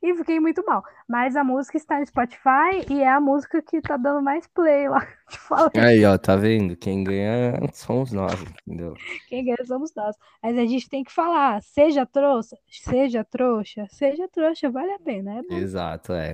[0.01, 0.83] E fiquei muito mal.
[1.07, 4.89] Mas a música está no Spotify e é a música que tá dando mais play
[4.89, 5.05] lá.
[5.75, 6.75] Aí, ó, tá vendo?
[6.75, 8.93] Quem ganha somos nós, entendeu?
[9.27, 10.15] quem ganha somos nós.
[10.41, 15.41] Mas a gente tem que falar, seja trouxa, seja trouxa, seja trouxa, vale a pena,
[15.49, 15.55] é.
[15.55, 16.33] Exato, é.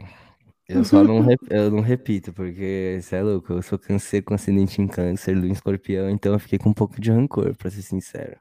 [0.68, 4.36] Eu só não, rep- eu não repito, porque você é louco, eu sou câncer com
[4.36, 7.72] acidente em câncer, lua em escorpião, então eu fiquei com um pouco de rancor, pra
[7.72, 8.40] ser sincero.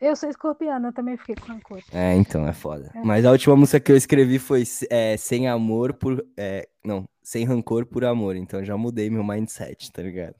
[0.00, 1.82] Eu sou escorpiana, eu também fiquei com rancor.
[1.92, 2.90] É, então, é foda.
[2.94, 3.00] É.
[3.02, 6.24] Mas a última música que eu escrevi foi é, Sem Amor por.
[6.36, 8.36] é, não, Sem Rancor por Amor.
[8.36, 10.36] Então já mudei meu mindset, tá ligado?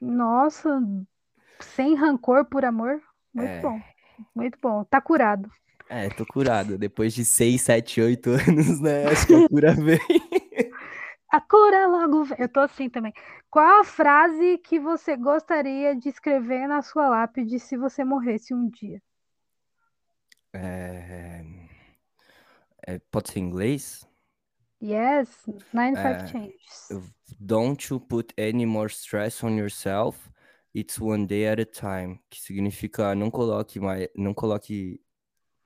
[0.00, 0.82] Nossa,
[1.60, 3.00] sem rancor por amor,
[3.32, 3.60] muito É.
[3.60, 3.80] bom,
[4.34, 4.84] muito bom.
[4.84, 5.50] Tá curado.
[5.88, 6.76] É, tô curado.
[6.78, 9.06] Depois de 6, 7, 8 anos, né?
[9.06, 9.98] Acho que a cura vem.
[11.34, 12.36] A cura logo vem.
[12.38, 13.12] Eu tô assim também.
[13.50, 18.68] Qual a frase que você gostaria de escrever na sua lápide se você morresse um
[18.68, 19.02] dia?
[20.52, 21.42] É,
[22.86, 24.06] é, pode ser em inglês?
[24.80, 25.28] Yes,
[25.72, 26.88] nine five É, changes.
[27.40, 30.30] Don't you put any more stress on yourself.
[30.72, 32.20] It's one day at a time.
[32.30, 35.00] Que significa não coloque mais, não coloque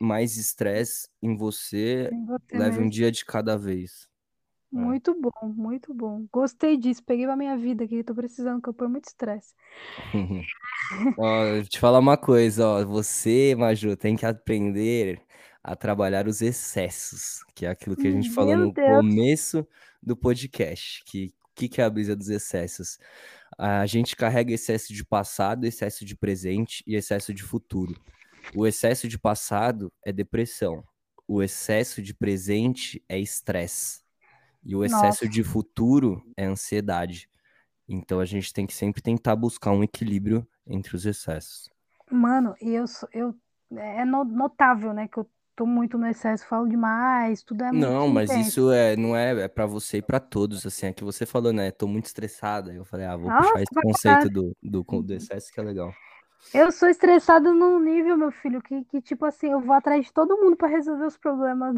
[0.00, 2.10] mais estresse em você.
[2.10, 2.90] Em você Leve um mesmo.
[2.90, 4.07] dia de cada vez.
[4.72, 4.76] É.
[4.76, 6.26] Muito bom, muito bom.
[6.32, 7.02] Gostei disso.
[7.04, 8.04] Peguei pra minha vida aqui.
[8.04, 9.54] Tô precisando, que eu ponho muito estresse.
[11.18, 12.84] Ó, eu te falar uma coisa, ó.
[12.84, 15.20] Você, Maju, tem que aprender
[15.62, 18.96] a trabalhar os excessos, que é aquilo que a gente falou Meu no Deus.
[18.96, 19.66] começo
[20.02, 21.02] do podcast.
[21.04, 22.98] Que que que é a brisa dos excessos?
[23.58, 28.00] A gente carrega excesso de passado, excesso de presente e excesso de futuro.
[28.54, 30.84] O excesso de passado é depressão.
[31.26, 34.00] O excesso de presente é estresse.
[34.64, 35.28] E o excesso Nossa.
[35.28, 37.28] de futuro é ansiedade.
[37.88, 41.70] Então a gente tem que sempre tentar buscar um equilíbrio entre os excessos.
[42.10, 43.34] Mano, e eu, eu
[43.76, 47.84] é no- notável, né, que eu tô muito no excesso, falo demais, tudo é muito
[47.84, 48.48] Não, mas intenso.
[48.48, 51.52] isso é, não é, é para você e para todos, assim, é que você falou,
[51.52, 51.70] né?
[51.70, 52.72] Tô muito estressada.
[52.72, 55.62] Eu falei, ah, vou puxar Nossa, esse pra conceito do, do, do excesso que é
[55.62, 55.92] legal.
[56.54, 60.12] Eu sou estressada num nível, meu filho, que, que tipo assim, eu vou atrás de
[60.12, 61.74] todo mundo pra resolver os problemas,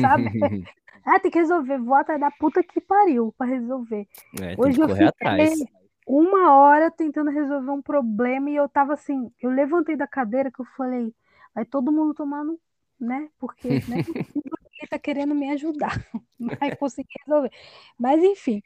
[0.00, 0.30] sabe?
[1.08, 4.08] Ah, tem que resolver, vou atrás da puta que pariu pra resolver.
[4.42, 5.60] É, Hoje eu fiquei atrás.
[6.04, 10.60] uma hora tentando resolver um problema e eu tava assim, eu levantei da cadeira que
[10.60, 11.14] eu falei,
[11.54, 12.58] vai todo mundo tomando,
[12.98, 13.28] né?
[13.38, 13.78] Porque, né?
[14.76, 15.90] que tá querendo me ajudar,
[16.38, 17.50] não vai conseguir resolver.
[17.98, 18.62] Mas enfim,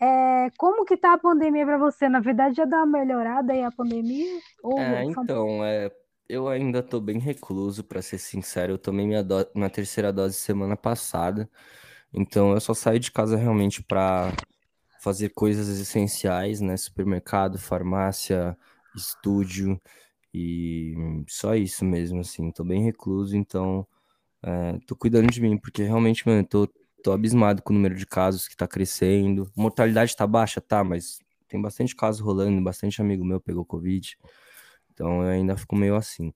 [0.00, 2.08] é, como que tá a pandemia para você?
[2.08, 4.40] Na verdade, já dá uma melhorada aí a pandemia?
[4.62, 5.90] Ou É, então, é,
[6.28, 8.72] eu ainda tô bem recluso, pra ser sincero.
[8.74, 11.48] Eu tomei minha, do- minha terceira dose semana passada,
[12.12, 14.32] então eu só saio de casa realmente pra
[15.00, 16.76] fazer coisas essenciais, né?
[16.76, 18.56] Supermercado, farmácia,
[18.94, 19.80] estúdio
[20.34, 20.94] e
[21.28, 22.50] só isso mesmo, assim.
[22.52, 23.86] Tô bem recluso, então
[24.44, 26.68] é, tô cuidando de mim, porque realmente, mano, eu tô,
[27.02, 29.50] tô abismado com o número de casos que tá crescendo.
[29.56, 34.16] Mortalidade tá baixa, tá, mas tem bastante caso rolando, bastante amigo meu pegou Covid.
[34.96, 36.32] Então eu ainda fico meio assim.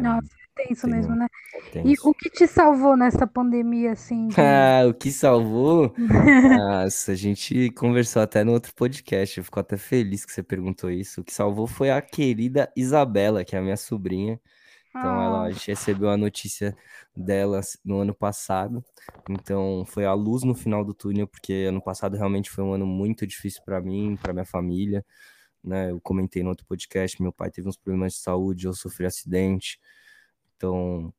[0.00, 1.26] Nossa, tem isso tenho- mesmo, né?
[1.54, 2.08] é E tenso.
[2.08, 4.28] o que te salvou nessa pandemia, assim?
[4.28, 5.92] de- Ah, o que salvou?
[6.62, 9.38] Nossa, a gente conversou até no outro podcast.
[9.38, 11.20] Eu fico até feliz que você perguntou isso.
[11.20, 14.40] O que salvou foi a querida Isabela, que é a minha sobrinha.
[14.90, 16.76] Então, ela, Ah, a gente recebeu a notícia
[17.16, 18.84] dela no ano passado.
[19.28, 22.86] Então, foi a luz no final do túnel, porque ano passado realmente foi um ano
[22.86, 25.04] muito difícil para mim, para minha família.
[25.62, 25.90] Né?
[25.90, 29.78] Eu comentei no outro podcast, meu pai teve uns problemas de saúde, eu sofri acidente.
[30.56, 31.12] Então,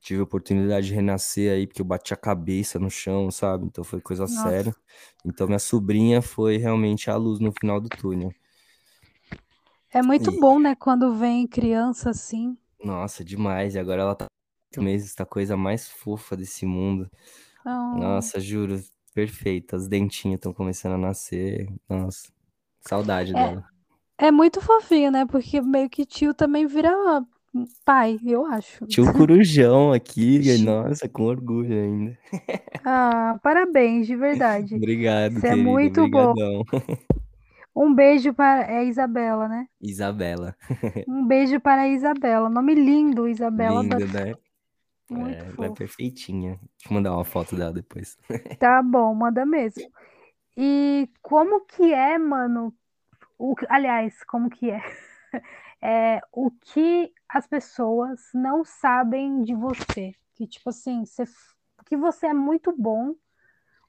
[0.00, 3.66] tive a oportunidade de renascer aí, porque eu bati a cabeça no chão, sabe?
[3.66, 4.42] Então, foi coisa Nossa.
[4.50, 4.74] séria.
[5.24, 8.32] Então, minha sobrinha foi realmente a luz no final do túnel.
[9.92, 10.74] é muito E- bom, né?
[10.74, 12.56] Quando vem criança assim.
[12.82, 13.74] Nossa, demais.
[13.74, 14.26] E agora ela tá
[14.78, 17.10] meses, tá a coisa mais fofa desse mundo.
[17.64, 18.80] Ah, Nossa, juro,
[19.14, 19.76] perfeita.
[19.76, 21.68] Os dentinhos estão começando a nascer.
[21.88, 22.32] Nossa,
[22.80, 23.64] saudade dela.
[24.22, 25.26] É muito fofinho, né?
[25.26, 26.90] Porque meio que tio também vira
[27.84, 28.84] pai, eu acho.
[28.84, 30.64] Um corujão aqui, Tio.
[30.64, 32.18] nossa, com orgulho ainda.
[32.84, 34.74] Ah, parabéns, de verdade.
[34.76, 36.30] Obrigado, Isso é muito bom.
[36.30, 36.64] Obrigadão.
[37.74, 39.66] Um beijo para é Isabela, né?
[39.80, 40.54] Isabela.
[41.08, 42.48] Um beijo para a Isabela.
[42.48, 43.82] Nome lindo, Isabela.
[43.82, 44.24] Linda, adorei.
[44.32, 44.34] né?
[45.10, 45.74] Muito É, ela é fofo.
[45.74, 46.50] perfeitinha.
[46.78, 48.16] Deixa eu mandar uma foto dela depois.
[48.58, 49.82] Tá bom, manda mesmo.
[50.56, 52.74] E como que é, mano?
[53.38, 54.80] O, aliás, como que é?
[55.84, 60.14] É o que as pessoas não sabem de você.
[60.36, 61.24] Que, tipo assim, você,
[61.86, 63.16] que você é muito bom.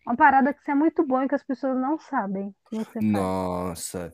[0.03, 2.99] Uma parada que você é muito bom e que as pessoas não sabem que você.
[2.99, 4.11] Nossa,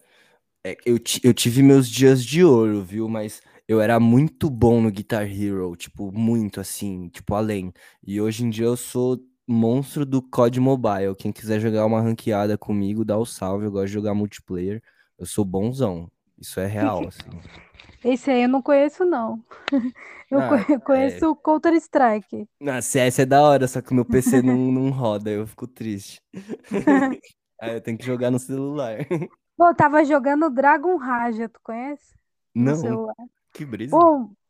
[0.65, 3.07] é, eu, eu tive meus dias de ouro, viu?
[3.07, 7.71] Mas eu era muito bom no Guitar Hero, tipo, muito assim, tipo, além.
[8.05, 11.15] E hoje em dia eu sou monstro do COD Mobile.
[11.17, 13.65] Quem quiser jogar uma ranqueada comigo, dá o salve.
[13.65, 14.81] Eu gosto de jogar multiplayer.
[15.19, 16.09] Eu sou bonzão.
[16.37, 17.29] Isso é real, assim.
[18.03, 19.43] Esse aí eu não conheço, não.
[20.31, 20.79] Eu Ah, conhe- é.
[20.79, 22.47] conheço o Counter-Strike.
[22.61, 26.21] Na CS é da hora, só que meu PC não, não roda, eu fico triste.
[27.59, 28.97] Aí eu tenho que jogar no celular.
[29.57, 32.13] Pô, eu tava jogando Dragon Raja, tu conhece?
[32.53, 33.01] Não,
[33.53, 33.97] que brisa.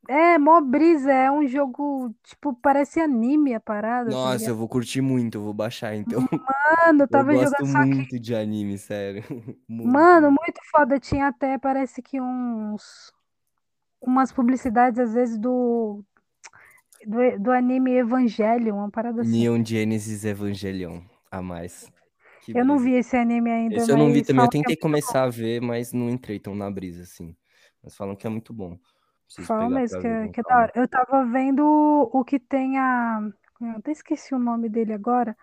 [0.07, 4.49] É, mó brisa, é um jogo, tipo, parece anime a parada, tá Nossa, ligado?
[4.49, 6.21] eu vou curtir muito, eu vou baixar então.
[6.31, 9.23] Mano, eu Eu tava gosto jogando só que, muito de anime, sério.
[9.67, 9.93] Muito.
[9.93, 10.99] mano, muito foda.
[10.99, 13.13] Tinha até, parece que uns,
[14.01, 16.03] umas publicidades, às vezes, do,
[17.05, 19.31] do, do anime Evangelion, uma parada assim.
[19.31, 21.01] Neon Genesis Evangelion,
[21.31, 21.91] a mais.
[22.41, 22.89] Que Eu não brisa.
[22.89, 24.76] vi esse anime ainda, Esse eu não vi mas também, eu falam que é tentei
[24.76, 27.35] muito começar a ver, mas não entrei tão na brisa, assim.
[27.84, 28.77] Mas falam que é muito bom.
[29.30, 30.64] Preciso Fala mesmo que é, que é da calma.
[30.64, 30.72] hora.
[30.76, 31.64] Eu tava vendo
[32.11, 33.19] o que tem a.
[33.61, 35.38] Eu até esqueci o nome dele agora,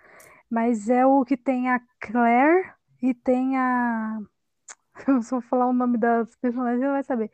[0.51, 4.19] mas é o que tem a Claire e tem a.
[5.07, 7.31] Eu só vou falar o nome das personagens, você vai saber.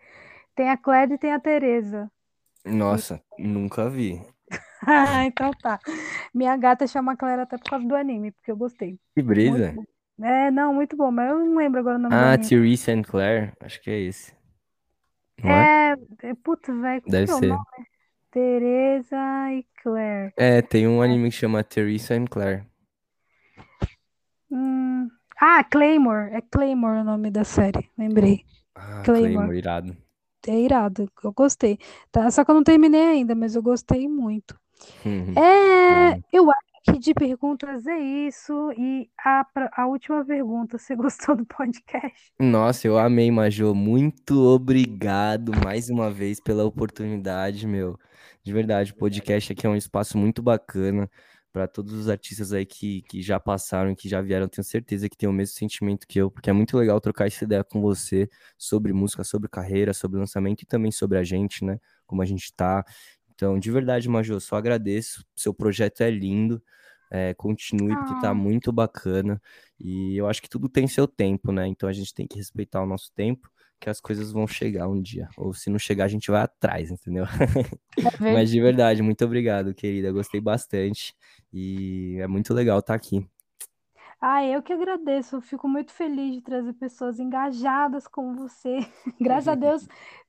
[0.55, 2.11] Tem a Claire e tem a Teresa.
[2.65, 4.21] Nossa, nunca vi.
[4.87, 5.79] Ah, então tá.
[6.35, 8.99] Minha gata chama Claire até por causa do anime, porque eu gostei.
[9.15, 9.75] Que brisa.
[10.21, 12.37] É, não, muito bom, mas eu não lembro agora o nome Ah.
[12.37, 14.35] Therese and Claire, acho que é esse.
[15.39, 15.71] Não é?
[16.23, 17.49] É, é putz, velho, como Deve que é o ser.
[17.49, 17.65] nome?
[18.31, 20.35] Teresa e Claire.
[20.37, 22.67] É, tem um anime que chama Theresa and Claire.
[24.51, 25.09] Hum,
[25.41, 26.33] Ah, Claymore.
[26.35, 27.91] É Claymore o nome da série.
[27.99, 28.45] Lembrei.
[28.75, 29.23] Ah, Claymore.
[29.25, 29.97] Claymore, irado.
[30.47, 31.11] É irado.
[31.25, 31.79] Eu gostei.
[32.11, 32.31] Tá?
[32.31, 34.59] Só que eu não terminei ainda, mas eu gostei muito.
[35.05, 35.35] Uhum.
[35.37, 36.23] É, Bom.
[36.33, 38.73] eu acho que de perguntas é isso.
[38.77, 39.47] E a,
[39.77, 42.33] a última pergunta, você gostou do podcast?
[42.39, 43.75] Nossa, eu amei, Majô.
[43.75, 47.99] Muito obrigado mais uma vez pela oportunidade, meu.
[48.43, 51.09] De verdade, o podcast aqui é um espaço muito bacana
[51.53, 54.49] para todos os artistas aí que, que já passaram, que já vieram.
[54.49, 57.45] Tenho certeza que tem o mesmo sentimento que eu, porque é muito legal trocar essa
[57.45, 61.79] ideia com você sobre música, sobre carreira, sobre lançamento e também sobre a gente, né?
[62.07, 62.85] Como a gente tá.
[63.35, 65.25] Então, de verdade, Majô, só agradeço.
[65.35, 66.63] Seu projeto é lindo.
[67.11, 68.35] É, continue, porque tá Ah.
[68.35, 69.41] muito bacana.
[69.79, 71.67] E eu acho que tudo tem seu tempo, né?
[71.67, 73.51] Então a gente tem que respeitar o nosso tempo.
[73.81, 75.29] que as coisas vão chegar um dia.
[75.37, 77.25] Ou se não chegar, a gente vai atrás, entendeu?
[77.25, 77.29] É
[78.41, 80.13] Mas de verdade, muito obrigado, querida.
[80.13, 81.13] Gostei bastante.
[81.53, 83.27] E é muito legal estar aqui.
[84.25, 85.35] Ah, eu que agradeço.
[85.35, 88.79] Eu fico muito feliz de trazer pessoas engajadas como você.
[89.21, 89.89] Graças a Deus,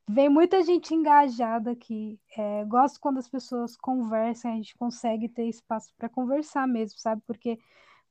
[0.10, 2.20] vem muita gente engajada aqui.
[2.36, 7.22] É, gosto quando as pessoas conversam, a gente consegue ter espaço para conversar mesmo, sabe?
[7.28, 7.60] Porque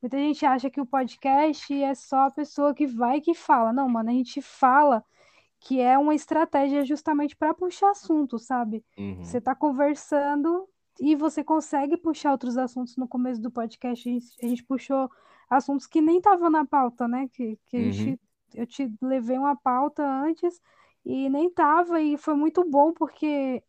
[0.00, 3.72] muita gente acha que o podcast é só a pessoa que vai e que fala.
[3.72, 5.04] Não, mano, a gente fala
[5.58, 8.84] que é uma estratégia justamente para puxar assunto, sabe?
[8.96, 9.24] Uhum.
[9.24, 10.68] Você está conversando
[11.00, 12.96] e você consegue puxar outros assuntos.
[12.96, 15.10] No começo do podcast, a gente, a gente puxou
[15.52, 17.28] assuntos que nem estavam na pauta, né?
[17.32, 17.92] Que, que uhum.
[17.92, 18.20] gente,
[18.54, 20.60] eu te levei uma pauta antes
[21.04, 23.62] e nem tava, e foi muito bom porque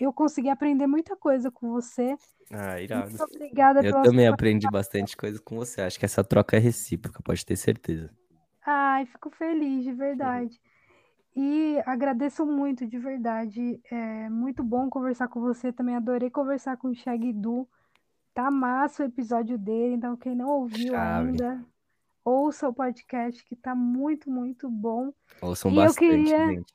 [0.00, 2.16] eu consegui aprender muita coisa com você.
[2.50, 3.10] Ah, irado.
[3.10, 5.80] Muito obrigada Eu também aprendi bastante coisa com você.
[5.80, 8.10] Acho que essa troca é recíproca, pode ter certeza.
[8.64, 10.60] Ai, fico feliz, de verdade.
[11.34, 13.80] E agradeço muito, de verdade.
[13.90, 15.72] É muito bom conversar com você.
[15.72, 17.68] Também adorei conversar com o Shaggy Du.
[18.36, 21.30] Tá massa o episódio dele, então quem não ouviu Chave.
[21.30, 21.64] ainda,
[22.22, 25.10] ouça o podcast que tá muito, muito bom.
[25.40, 26.46] Ouçam e bastante, eu queria...
[26.48, 26.74] gente.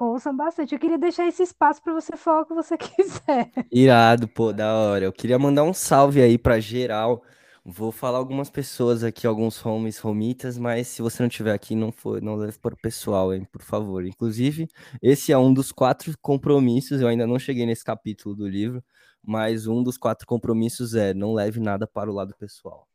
[0.00, 0.74] Ouçam bastante.
[0.74, 3.50] Eu queria deixar esse espaço para você falar o que você quiser.
[3.70, 5.04] Irado, pô, da hora.
[5.04, 7.22] Eu queria mandar um salve aí para geral.
[7.62, 11.92] Vou falar algumas pessoas aqui, alguns homies, homitas, mas se você não tiver aqui, não
[11.92, 14.06] for, não leve para o pessoal, hein, por favor.
[14.06, 14.66] Inclusive,
[15.02, 17.02] esse é um dos quatro compromissos.
[17.02, 18.82] Eu ainda não cheguei nesse capítulo do livro,
[19.28, 22.88] mas um dos quatro compromissos é não leve nada para o lado pessoal.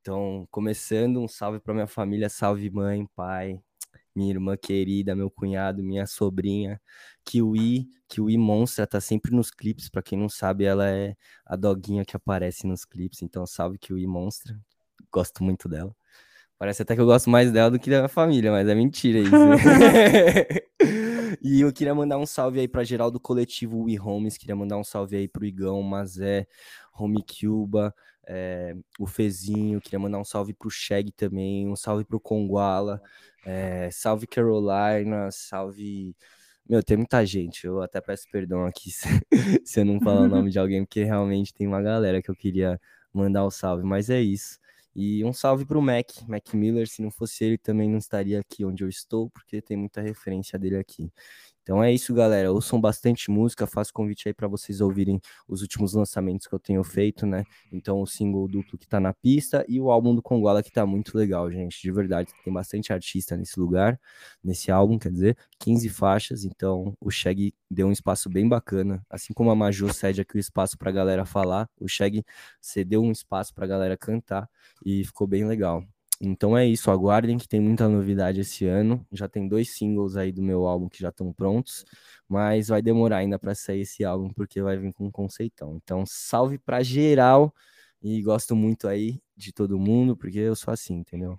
[0.00, 3.60] Então, começando, um salve para minha família, salve mãe, pai,
[4.16, 6.80] minha irmã querida, meu cunhado, minha sobrinha,
[7.24, 11.14] Kiwi, Kiwi Monstra, tá sempre nos clipes, para quem não sabe, ela é
[11.46, 14.58] a doguinha que aparece nos clipes, então salve Kiwi Monstra,
[15.12, 15.94] gosto muito dela.
[16.58, 19.20] Parece até que eu gosto mais dela do que da minha família, mas é mentira
[19.20, 19.30] isso.
[21.44, 24.78] e eu queria mandar um salve aí para geral do coletivo We Homes, queria mandar
[24.78, 26.46] um salve aí pro Igão, Mazé,
[26.98, 27.94] Home Cuba,
[28.26, 33.02] é, o Fezinho, queria mandar um salve pro Shag também, um salve pro Conguala,
[33.44, 36.16] é, salve Carolina, salve.
[36.68, 37.66] Meu, tem muita gente.
[37.66, 39.06] Eu até peço perdão aqui se,
[39.64, 42.36] se eu não falar o nome de alguém, porque realmente tem uma galera que eu
[42.36, 42.80] queria
[43.12, 44.58] mandar o um salve, mas é isso.
[44.94, 46.88] E um salve para o Mac, Mac Miller.
[46.88, 50.58] Se não fosse ele, também não estaria aqui onde eu estou, porque tem muita referência
[50.58, 51.10] dele aqui.
[51.64, 52.52] Então é isso, galera.
[52.52, 53.66] Ouçam bastante música.
[53.66, 55.18] Faço convite aí para vocês ouvirem
[55.48, 57.42] os últimos lançamentos que eu tenho feito, né?
[57.72, 60.84] Então o single duplo que tá na pista e o álbum do Congola que tá
[60.84, 61.80] muito legal, gente.
[61.80, 63.98] De verdade, tem bastante artista nesse lugar,
[64.42, 66.44] nesse álbum, quer dizer, 15 faixas.
[66.44, 69.04] Então o Shag deu um espaço bem bacana.
[69.08, 72.22] Assim como a Maju cede aqui o espaço pra galera falar, o Shag
[72.60, 74.48] cedeu um espaço pra galera cantar
[74.84, 75.82] e ficou bem legal.
[76.20, 79.04] Então é isso, aguardem que tem muita novidade esse ano.
[79.12, 81.84] Já tem dois singles aí do meu álbum que já estão prontos,
[82.28, 85.76] mas vai demorar ainda para sair esse álbum porque vai vir com um conceitão.
[85.76, 87.52] Então, salve para geral
[88.00, 91.38] e gosto muito aí de todo mundo porque eu sou assim, entendeu?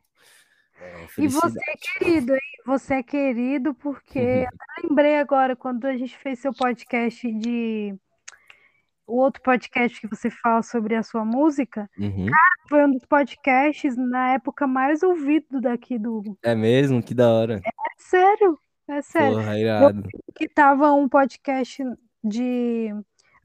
[0.77, 2.41] É, e você é querido, hein?
[2.65, 4.19] Você é querido porque
[4.79, 7.95] eu lembrei agora quando a gente fez seu podcast de
[9.07, 12.25] o outro podcast que você fala sobre a sua música, uhum.
[12.25, 16.23] cara, foi um dos podcasts na época mais ouvido daqui do.
[16.43, 17.01] É mesmo?
[17.01, 17.61] Que da hora.
[17.63, 18.57] É sério,
[18.87, 19.37] é sério.
[19.37, 20.03] Porra, irado.
[20.35, 21.83] Que tava um podcast
[22.23, 22.89] de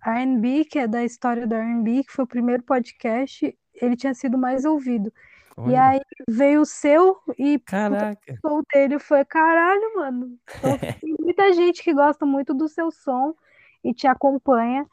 [0.05, 4.39] R&B, que é da história do R&B, que foi o primeiro podcast, ele tinha sido
[4.39, 5.13] mais ouvido.
[5.57, 5.73] Olha.
[5.73, 8.19] E aí veio o seu e Caraca.
[8.33, 10.39] o som dele foi caralho, mano.
[10.59, 13.35] Então, tem muita gente que gosta muito do seu som
[13.85, 14.87] e te acompanha.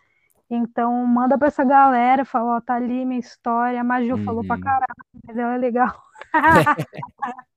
[0.50, 3.82] Então, manda para essa galera, fala, ó, tá ali minha história.
[3.82, 4.62] A Maju falou pra uhum.
[4.62, 6.02] caralho, mas ela é legal.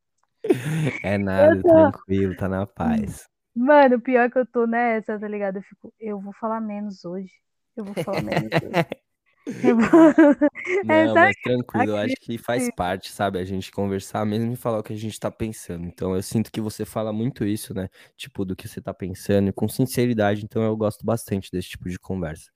[1.04, 1.68] é nada, tô...
[1.68, 3.28] tranquilo, tá na paz.
[3.54, 5.56] Mano, pior que eu tô nessa, tá ligado?
[5.56, 7.32] Eu fico, eu vou falar menos hoje.
[7.76, 8.86] Eu vou falar menos hoje.
[10.84, 13.38] Não, mas tranquilo, eu acho que faz parte, sabe?
[13.38, 15.86] A gente conversar mesmo e falar o que a gente tá pensando.
[15.86, 17.88] Então, eu sinto que você fala muito isso, né?
[18.16, 20.44] Tipo, do que você tá pensando e com sinceridade.
[20.44, 22.50] Então, eu gosto bastante desse tipo de conversa.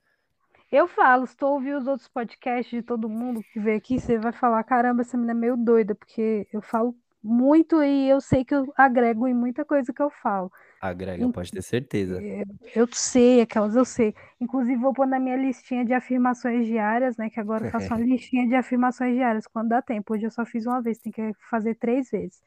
[0.71, 4.17] Eu falo, se tu ouvir os outros podcasts de todo mundo que vem aqui, você
[4.17, 8.45] vai falar, caramba, essa menina é meio doida, porque eu falo muito e eu sei
[8.45, 10.51] que eu agrego em muita coisa que eu falo.
[10.79, 12.21] Agrega, pode ter certeza.
[12.21, 14.13] Eu, eu sei, aquelas eu sei.
[14.39, 17.29] Inclusive, vou pôr na minha listinha de afirmações diárias, né?
[17.29, 20.13] Que agora eu faço uma listinha de afirmações diárias quando dá tempo.
[20.13, 22.39] Hoje eu só fiz uma vez, tem que fazer três vezes.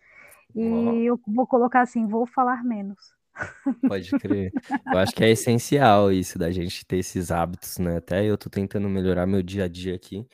[0.55, 0.95] E oh.
[0.95, 3.18] eu vou colocar assim, vou falar menos.
[3.87, 4.53] Pode crer.
[4.87, 7.99] Eu acho que é essencial isso da gente ter esses hábitos, né?
[7.99, 10.27] Até eu tô tentando melhorar meu dia a dia aqui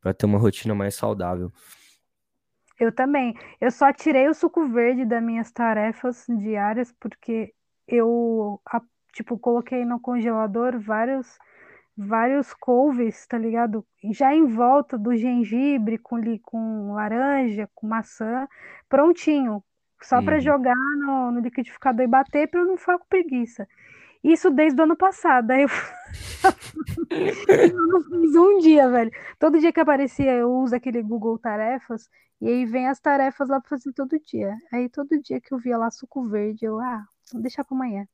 [0.00, 1.52] para ter uma rotina mais saudável.
[2.78, 3.34] Eu também.
[3.60, 7.52] Eu só tirei o suco verde das minhas tarefas diárias porque
[7.86, 8.60] eu,
[9.12, 11.38] tipo, coloquei no congelador vários,
[11.96, 13.84] vários couves, tá ligado?
[14.12, 18.46] Já em volta do gengibre com, com laranja, com maçã,
[18.88, 19.62] prontinho.
[20.02, 23.66] Só para jogar no, no liquidificador e bater para eu não ficar com preguiça.
[24.22, 25.50] Isso desde o ano passado.
[25.50, 25.68] Aí eu
[27.48, 29.10] eu não fiz um dia, velho.
[29.38, 32.08] Todo dia que aparecia, eu uso aquele Google Tarefas,
[32.40, 34.56] e aí vem as tarefas lá pra fazer todo dia.
[34.72, 38.06] Aí todo dia que eu via lá suco verde, eu, ah, vou deixar pra amanhã.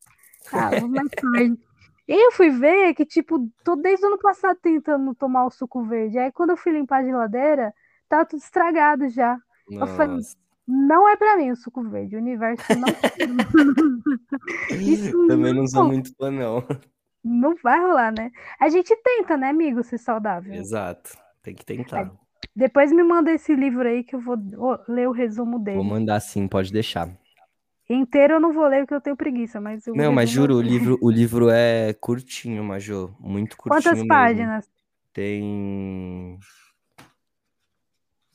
[0.52, 1.58] Ah, vou mais tarde.
[2.06, 5.82] E eu fui ver que, tipo, tô desde o ano passado tentando tomar o suco
[5.84, 6.18] verde.
[6.18, 7.74] Aí quando eu fui limpar a geladeira,
[8.08, 9.38] tava tudo estragado já.
[9.70, 10.36] Eu falei, Nossa.
[10.66, 12.88] Não é pra mim o suco verde, o universo não.
[14.80, 16.64] Isso Também não sou muito fã, não.
[17.24, 18.30] não vai rolar, né?
[18.60, 20.54] A gente tenta, né, amigo, ser saudável.
[20.54, 21.16] Exato.
[21.42, 22.10] Tem que tentar.
[22.56, 24.36] Depois me manda esse livro aí que eu vou
[24.88, 25.76] ler o resumo dele.
[25.76, 27.08] Vou mandar sim, pode deixar.
[27.88, 30.98] Inteiro eu não vou ler porque eu tenho preguiça, mas Não, mas juro, o livro,
[31.02, 33.14] o livro é curtinho, Majô.
[33.20, 34.08] Muito curtinho Quantas mesmo.
[34.08, 34.70] páginas?
[35.12, 36.38] Tem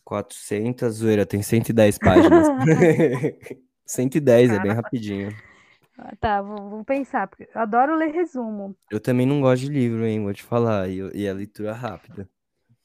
[0.10, 2.48] 400, zoeira, tem 110 páginas.
[3.86, 5.30] 110, é bem rapidinho.
[6.00, 8.76] Ah, Tá, vou, vou pensar, porque eu adoro ler resumo.
[8.90, 10.90] Eu também não gosto de livro, hein, vou te falar.
[10.90, 12.28] E, e a leitura rápida.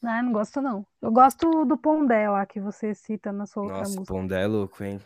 [0.02, 0.86] Ah, não gosto não.
[1.00, 4.12] Eu gosto do Pondé lá que você cita na sua outra Nossa, música.
[4.12, 5.00] Pondé é louco, hein?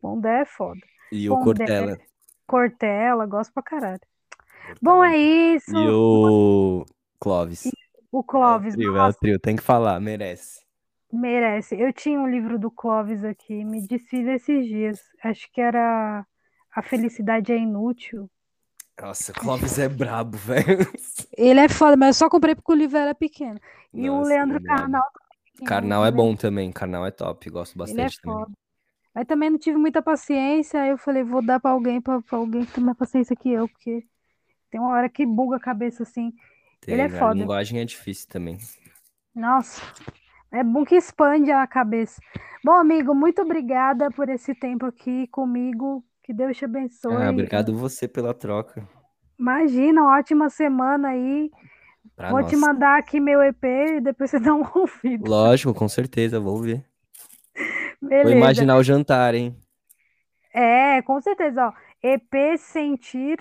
[0.00, 0.78] Pondé é foda.
[1.10, 1.64] E o Pondé.
[1.64, 1.98] Cortella.
[2.46, 4.00] Cortella, gosto pra caralho.
[4.80, 5.74] Bom, é isso.
[5.74, 6.86] E o
[7.18, 7.72] Clóvis.
[8.12, 10.67] O Clóvis, É o trio, é o nossa, trio, tem que falar, merece.
[11.12, 11.76] Merece.
[11.78, 15.00] Eu tinha um livro do Clóvis aqui, me desfiz esses dias.
[15.22, 16.26] Acho que era
[16.74, 18.30] A Felicidade é Inútil.
[19.00, 20.86] Nossa, Clóvis é brabo, velho.
[21.36, 23.60] Ele é foda, mas eu só comprei porque o livro era pequeno.
[23.94, 24.80] E o Nossa, Leandro é brabo.
[24.80, 25.04] Carnal
[25.56, 25.66] também.
[25.66, 28.46] Carnal é bom também, Carnal é top, gosto Ele é bastante também.
[28.46, 28.52] foda.
[29.14, 32.38] Mas também não tive muita paciência, aí eu falei, vou dar pra alguém, pra, pra
[32.38, 34.06] alguém que tem mais paciência que eu, porque
[34.70, 36.32] tem uma hora que buga a cabeça assim.
[36.86, 37.34] Ele é Tem, a foda.
[37.34, 38.58] linguagem é difícil também.
[39.34, 39.80] Nossa,
[40.52, 42.20] é bom que expande a cabeça.
[42.64, 46.04] Bom, amigo, muito obrigada por esse tempo aqui comigo.
[46.22, 47.16] Que Deus te abençoe.
[47.16, 48.86] Ah, obrigado você pela troca.
[49.38, 51.50] Imagina, ótima semana aí.
[52.16, 52.50] Pra Vou nós.
[52.50, 55.28] te mandar aqui meu EP e depois você dá um ouvido.
[55.28, 56.84] Lógico, com certeza, vou ver.
[58.00, 58.36] Vou Beleza.
[58.36, 59.56] imaginar o jantar, hein?
[60.52, 61.72] É, com certeza, ó.
[62.02, 63.38] EP Sentir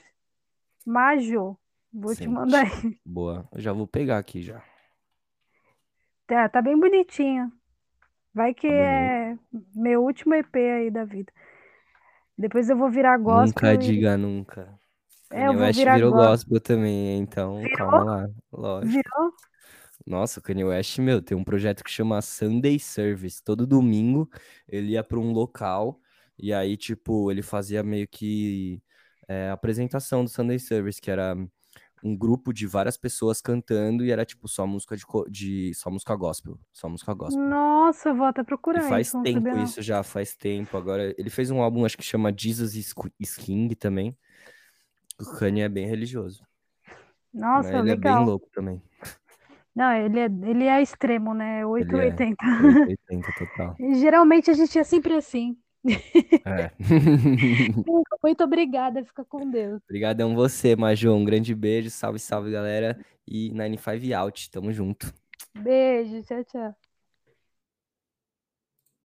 [0.85, 1.57] Majô.
[1.93, 2.97] Vou te mandar aí.
[3.05, 4.61] Boa, eu já vou pegar aqui já.
[6.27, 7.51] Tá, tá bem bonitinho.
[8.33, 9.35] Vai que é
[9.73, 11.31] meu último EP aí da vida.
[12.37, 14.77] Depois eu vou virar gospel Nunca e- diga nunca.
[15.31, 16.29] É, eu Kanye vou West virar virou gospel.
[16.31, 17.77] gospel também, então Virou?
[17.77, 18.27] calma lá.
[18.51, 18.91] Lógico.
[18.93, 19.33] Virou?
[20.05, 23.43] Nossa, o Kanye West, meu, tem um projeto que chama Sunday Service.
[23.43, 24.29] Todo domingo
[24.67, 25.99] ele ia para um local
[26.37, 28.81] e aí, tipo, ele fazia meio que
[29.27, 31.35] é, apresentação do Sunday Service, que era
[32.03, 36.15] um grupo de várias pessoas cantando e era, tipo, só música de, de só música
[36.15, 36.59] gospel.
[36.71, 37.43] Só música gospel.
[37.43, 40.77] Nossa, vou até E procurar faz isso, tempo isso já, faz tempo.
[40.77, 42.75] Agora, ele fez um álbum, acho que chama Jesus
[43.19, 44.17] is King também.
[45.19, 46.45] O Kanye é bem religioso.
[47.33, 47.79] Nossa, né?
[47.79, 48.23] Ele é bem legal.
[48.23, 48.81] louco também.
[49.75, 51.65] Não, ele é, ele é extremo, né?
[51.65, 52.35] 880.
[53.09, 53.75] 80 total.
[53.79, 55.55] E Geralmente a gente é sempre assim.
[56.45, 56.71] É.
[58.23, 59.81] Muito obrigada, fica com Deus.
[59.83, 61.13] Obrigadão você, Majô.
[61.13, 61.89] Um grande beijo.
[61.89, 62.99] Salve, salve, galera.
[63.27, 64.51] E 95 out.
[64.51, 65.13] Tamo junto.
[65.55, 66.43] Beijo, tchau,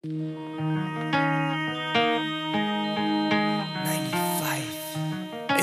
[0.04, 1.37] tchau.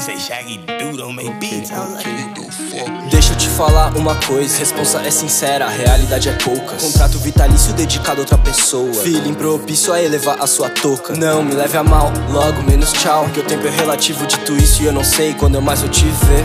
[0.05, 1.71] Say Shaggy Dude don't make beats.
[1.71, 3.11] I was like, what the fuck?
[3.11, 6.83] Deixa eu te falar uma coisa, responsa é sincera, a realidade é poucas.
[6.83, 8.93] Contrato vitalício dedicado a outra pessoa.
[8.93, 11.15] Feeling propício a elevar a sua touca.
[11.17, 13.27] Não me leve a mal, logo menos tchau.
[13.33, 15.89] Que o tempo é relativo, dito isso, e eu não sei quando eu mais vou
[15.89, 16.45] te ver.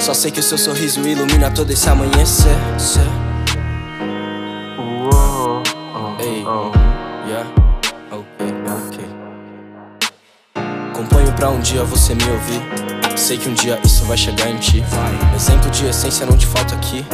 [0.00, 2.56] Só sei que o seu sorriso ilumina todo esse amanhecer.
[2.78, 3.00] Cê.
[6.20, 6.83] Ei, yeah,
[11.36, 12.62] pra um dia você me ouvir.
[13.16, 14.84] Sei que um dia isso vai chegar em ti.
[15.34, 17.04] Exemplo de essência não te falta aqui.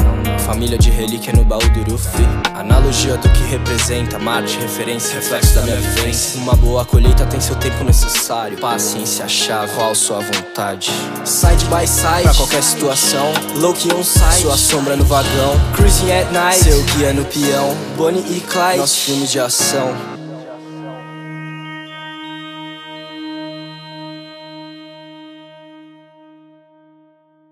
[0.47, 2.27] Família de relíquia no baú do Rufi.
[2.55, 6.41] Analogia do que representa, Marte, referência, reflexo da minha vivência.
[6.41, 8.57] Uma boa colheita tem seu tempo necessário.
[8.59, 10.91] Paciência, chave, qual sua vontade?
[11.25, 13.33] Side by side, pra qualquer situação.
[13.57, 15.55] Low key on side, sua sombra no vagão.
[15.77, 17.77] Cruising at night, seu guia no peão.
[17.97, 20.20] Bonnie e Clyde, nosso filme de ação.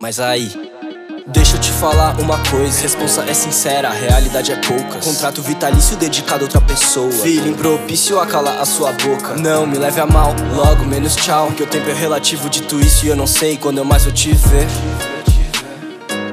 [0.09, 0.51] Mas aí,
[1.27, 5.01] Deixa eu te falar uma coisa, responsa é sincera, a realidade é pouca.
[5.01, 7.13] Contrato vitalício dedicado a outra pessoa.
[7.13, 9.35] Feeling propício a calar a sua boca.
[9.37, 11.53] Não me leve a mal, logo menos tchau.
[11.53, 14.13] Que o tempo é relativo, dito isso, e eu não sei quando eu mais vou
[14.15, 14.67] te ver.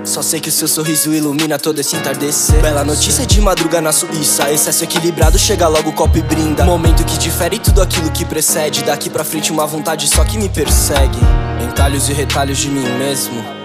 [0.05, 2.61] Só sei que o seu sorriso ilumina todo esse entardecer.
[2.61, 4.49] Bela notícia de madruga na Suíça.
[4.49, 6.63] Excesso equilibrado, chega logo o copo e brinda.
[6.63, 8.85] Momento que difere tudo aquilo que precede.
[8.85, 11.19] Daqui pra frente, uma vontade só que me persegue.
[11.61, 13.64] Entalhos e retalhos de mim mesmo.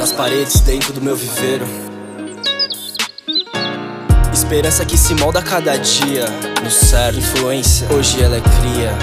[0.00, 1.66] Nas paredes, dentro do meu viveiro.
[4.32, 6.24] Esperança que se molda cada dia.
[6.64, 7.86] No certo, influência.
[7.92, 8.96] Hoje ela é cria.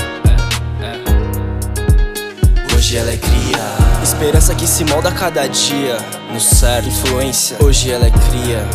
[2.75, 4.01] Hoje ela é cria.
[4.01, 5.99] Esperança que se molda cada dia.
[6.33, 7.57] No certo, influência.
[7.63, 8.65] Hoje ela é cria.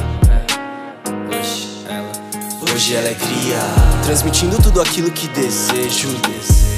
[2.73, 3.59] Hoje ela é cria.
[4.05, 6.07] Transmitindo tudo aquilo que desejo.
[6.09, 6.72] Desejo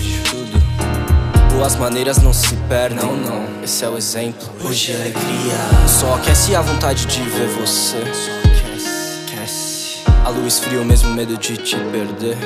[1.57, 2.99] Boas maneiras não se perdem.
[2.99, 3.63] Não, não.
[3.63, 4.51] Esse é o exemplo.
[4.65, 5.89] Hoje é cria.
[5.89, 7.99] Só aquece a vontade de ver você.
[8.13, 8.89] Só aquece.
[9.33, 9.99] aquece.
[10.25, 12.37] A luz fria, o mesmo medo de te perder.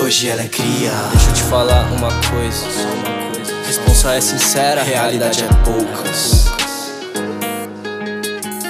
[0.00, 0.90] Hoje é cria.
[1.12, 2.66] Deixa eu te falar uma coisa.
[2.70, 3.54] Só uma coisa.
[3.66, 6.46] Responsa é sincera, a realidade é poucas.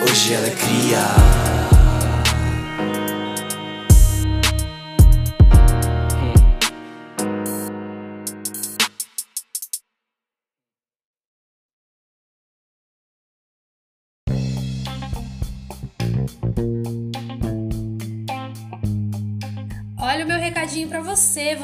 [0.03, 1.54] Hoje é cria.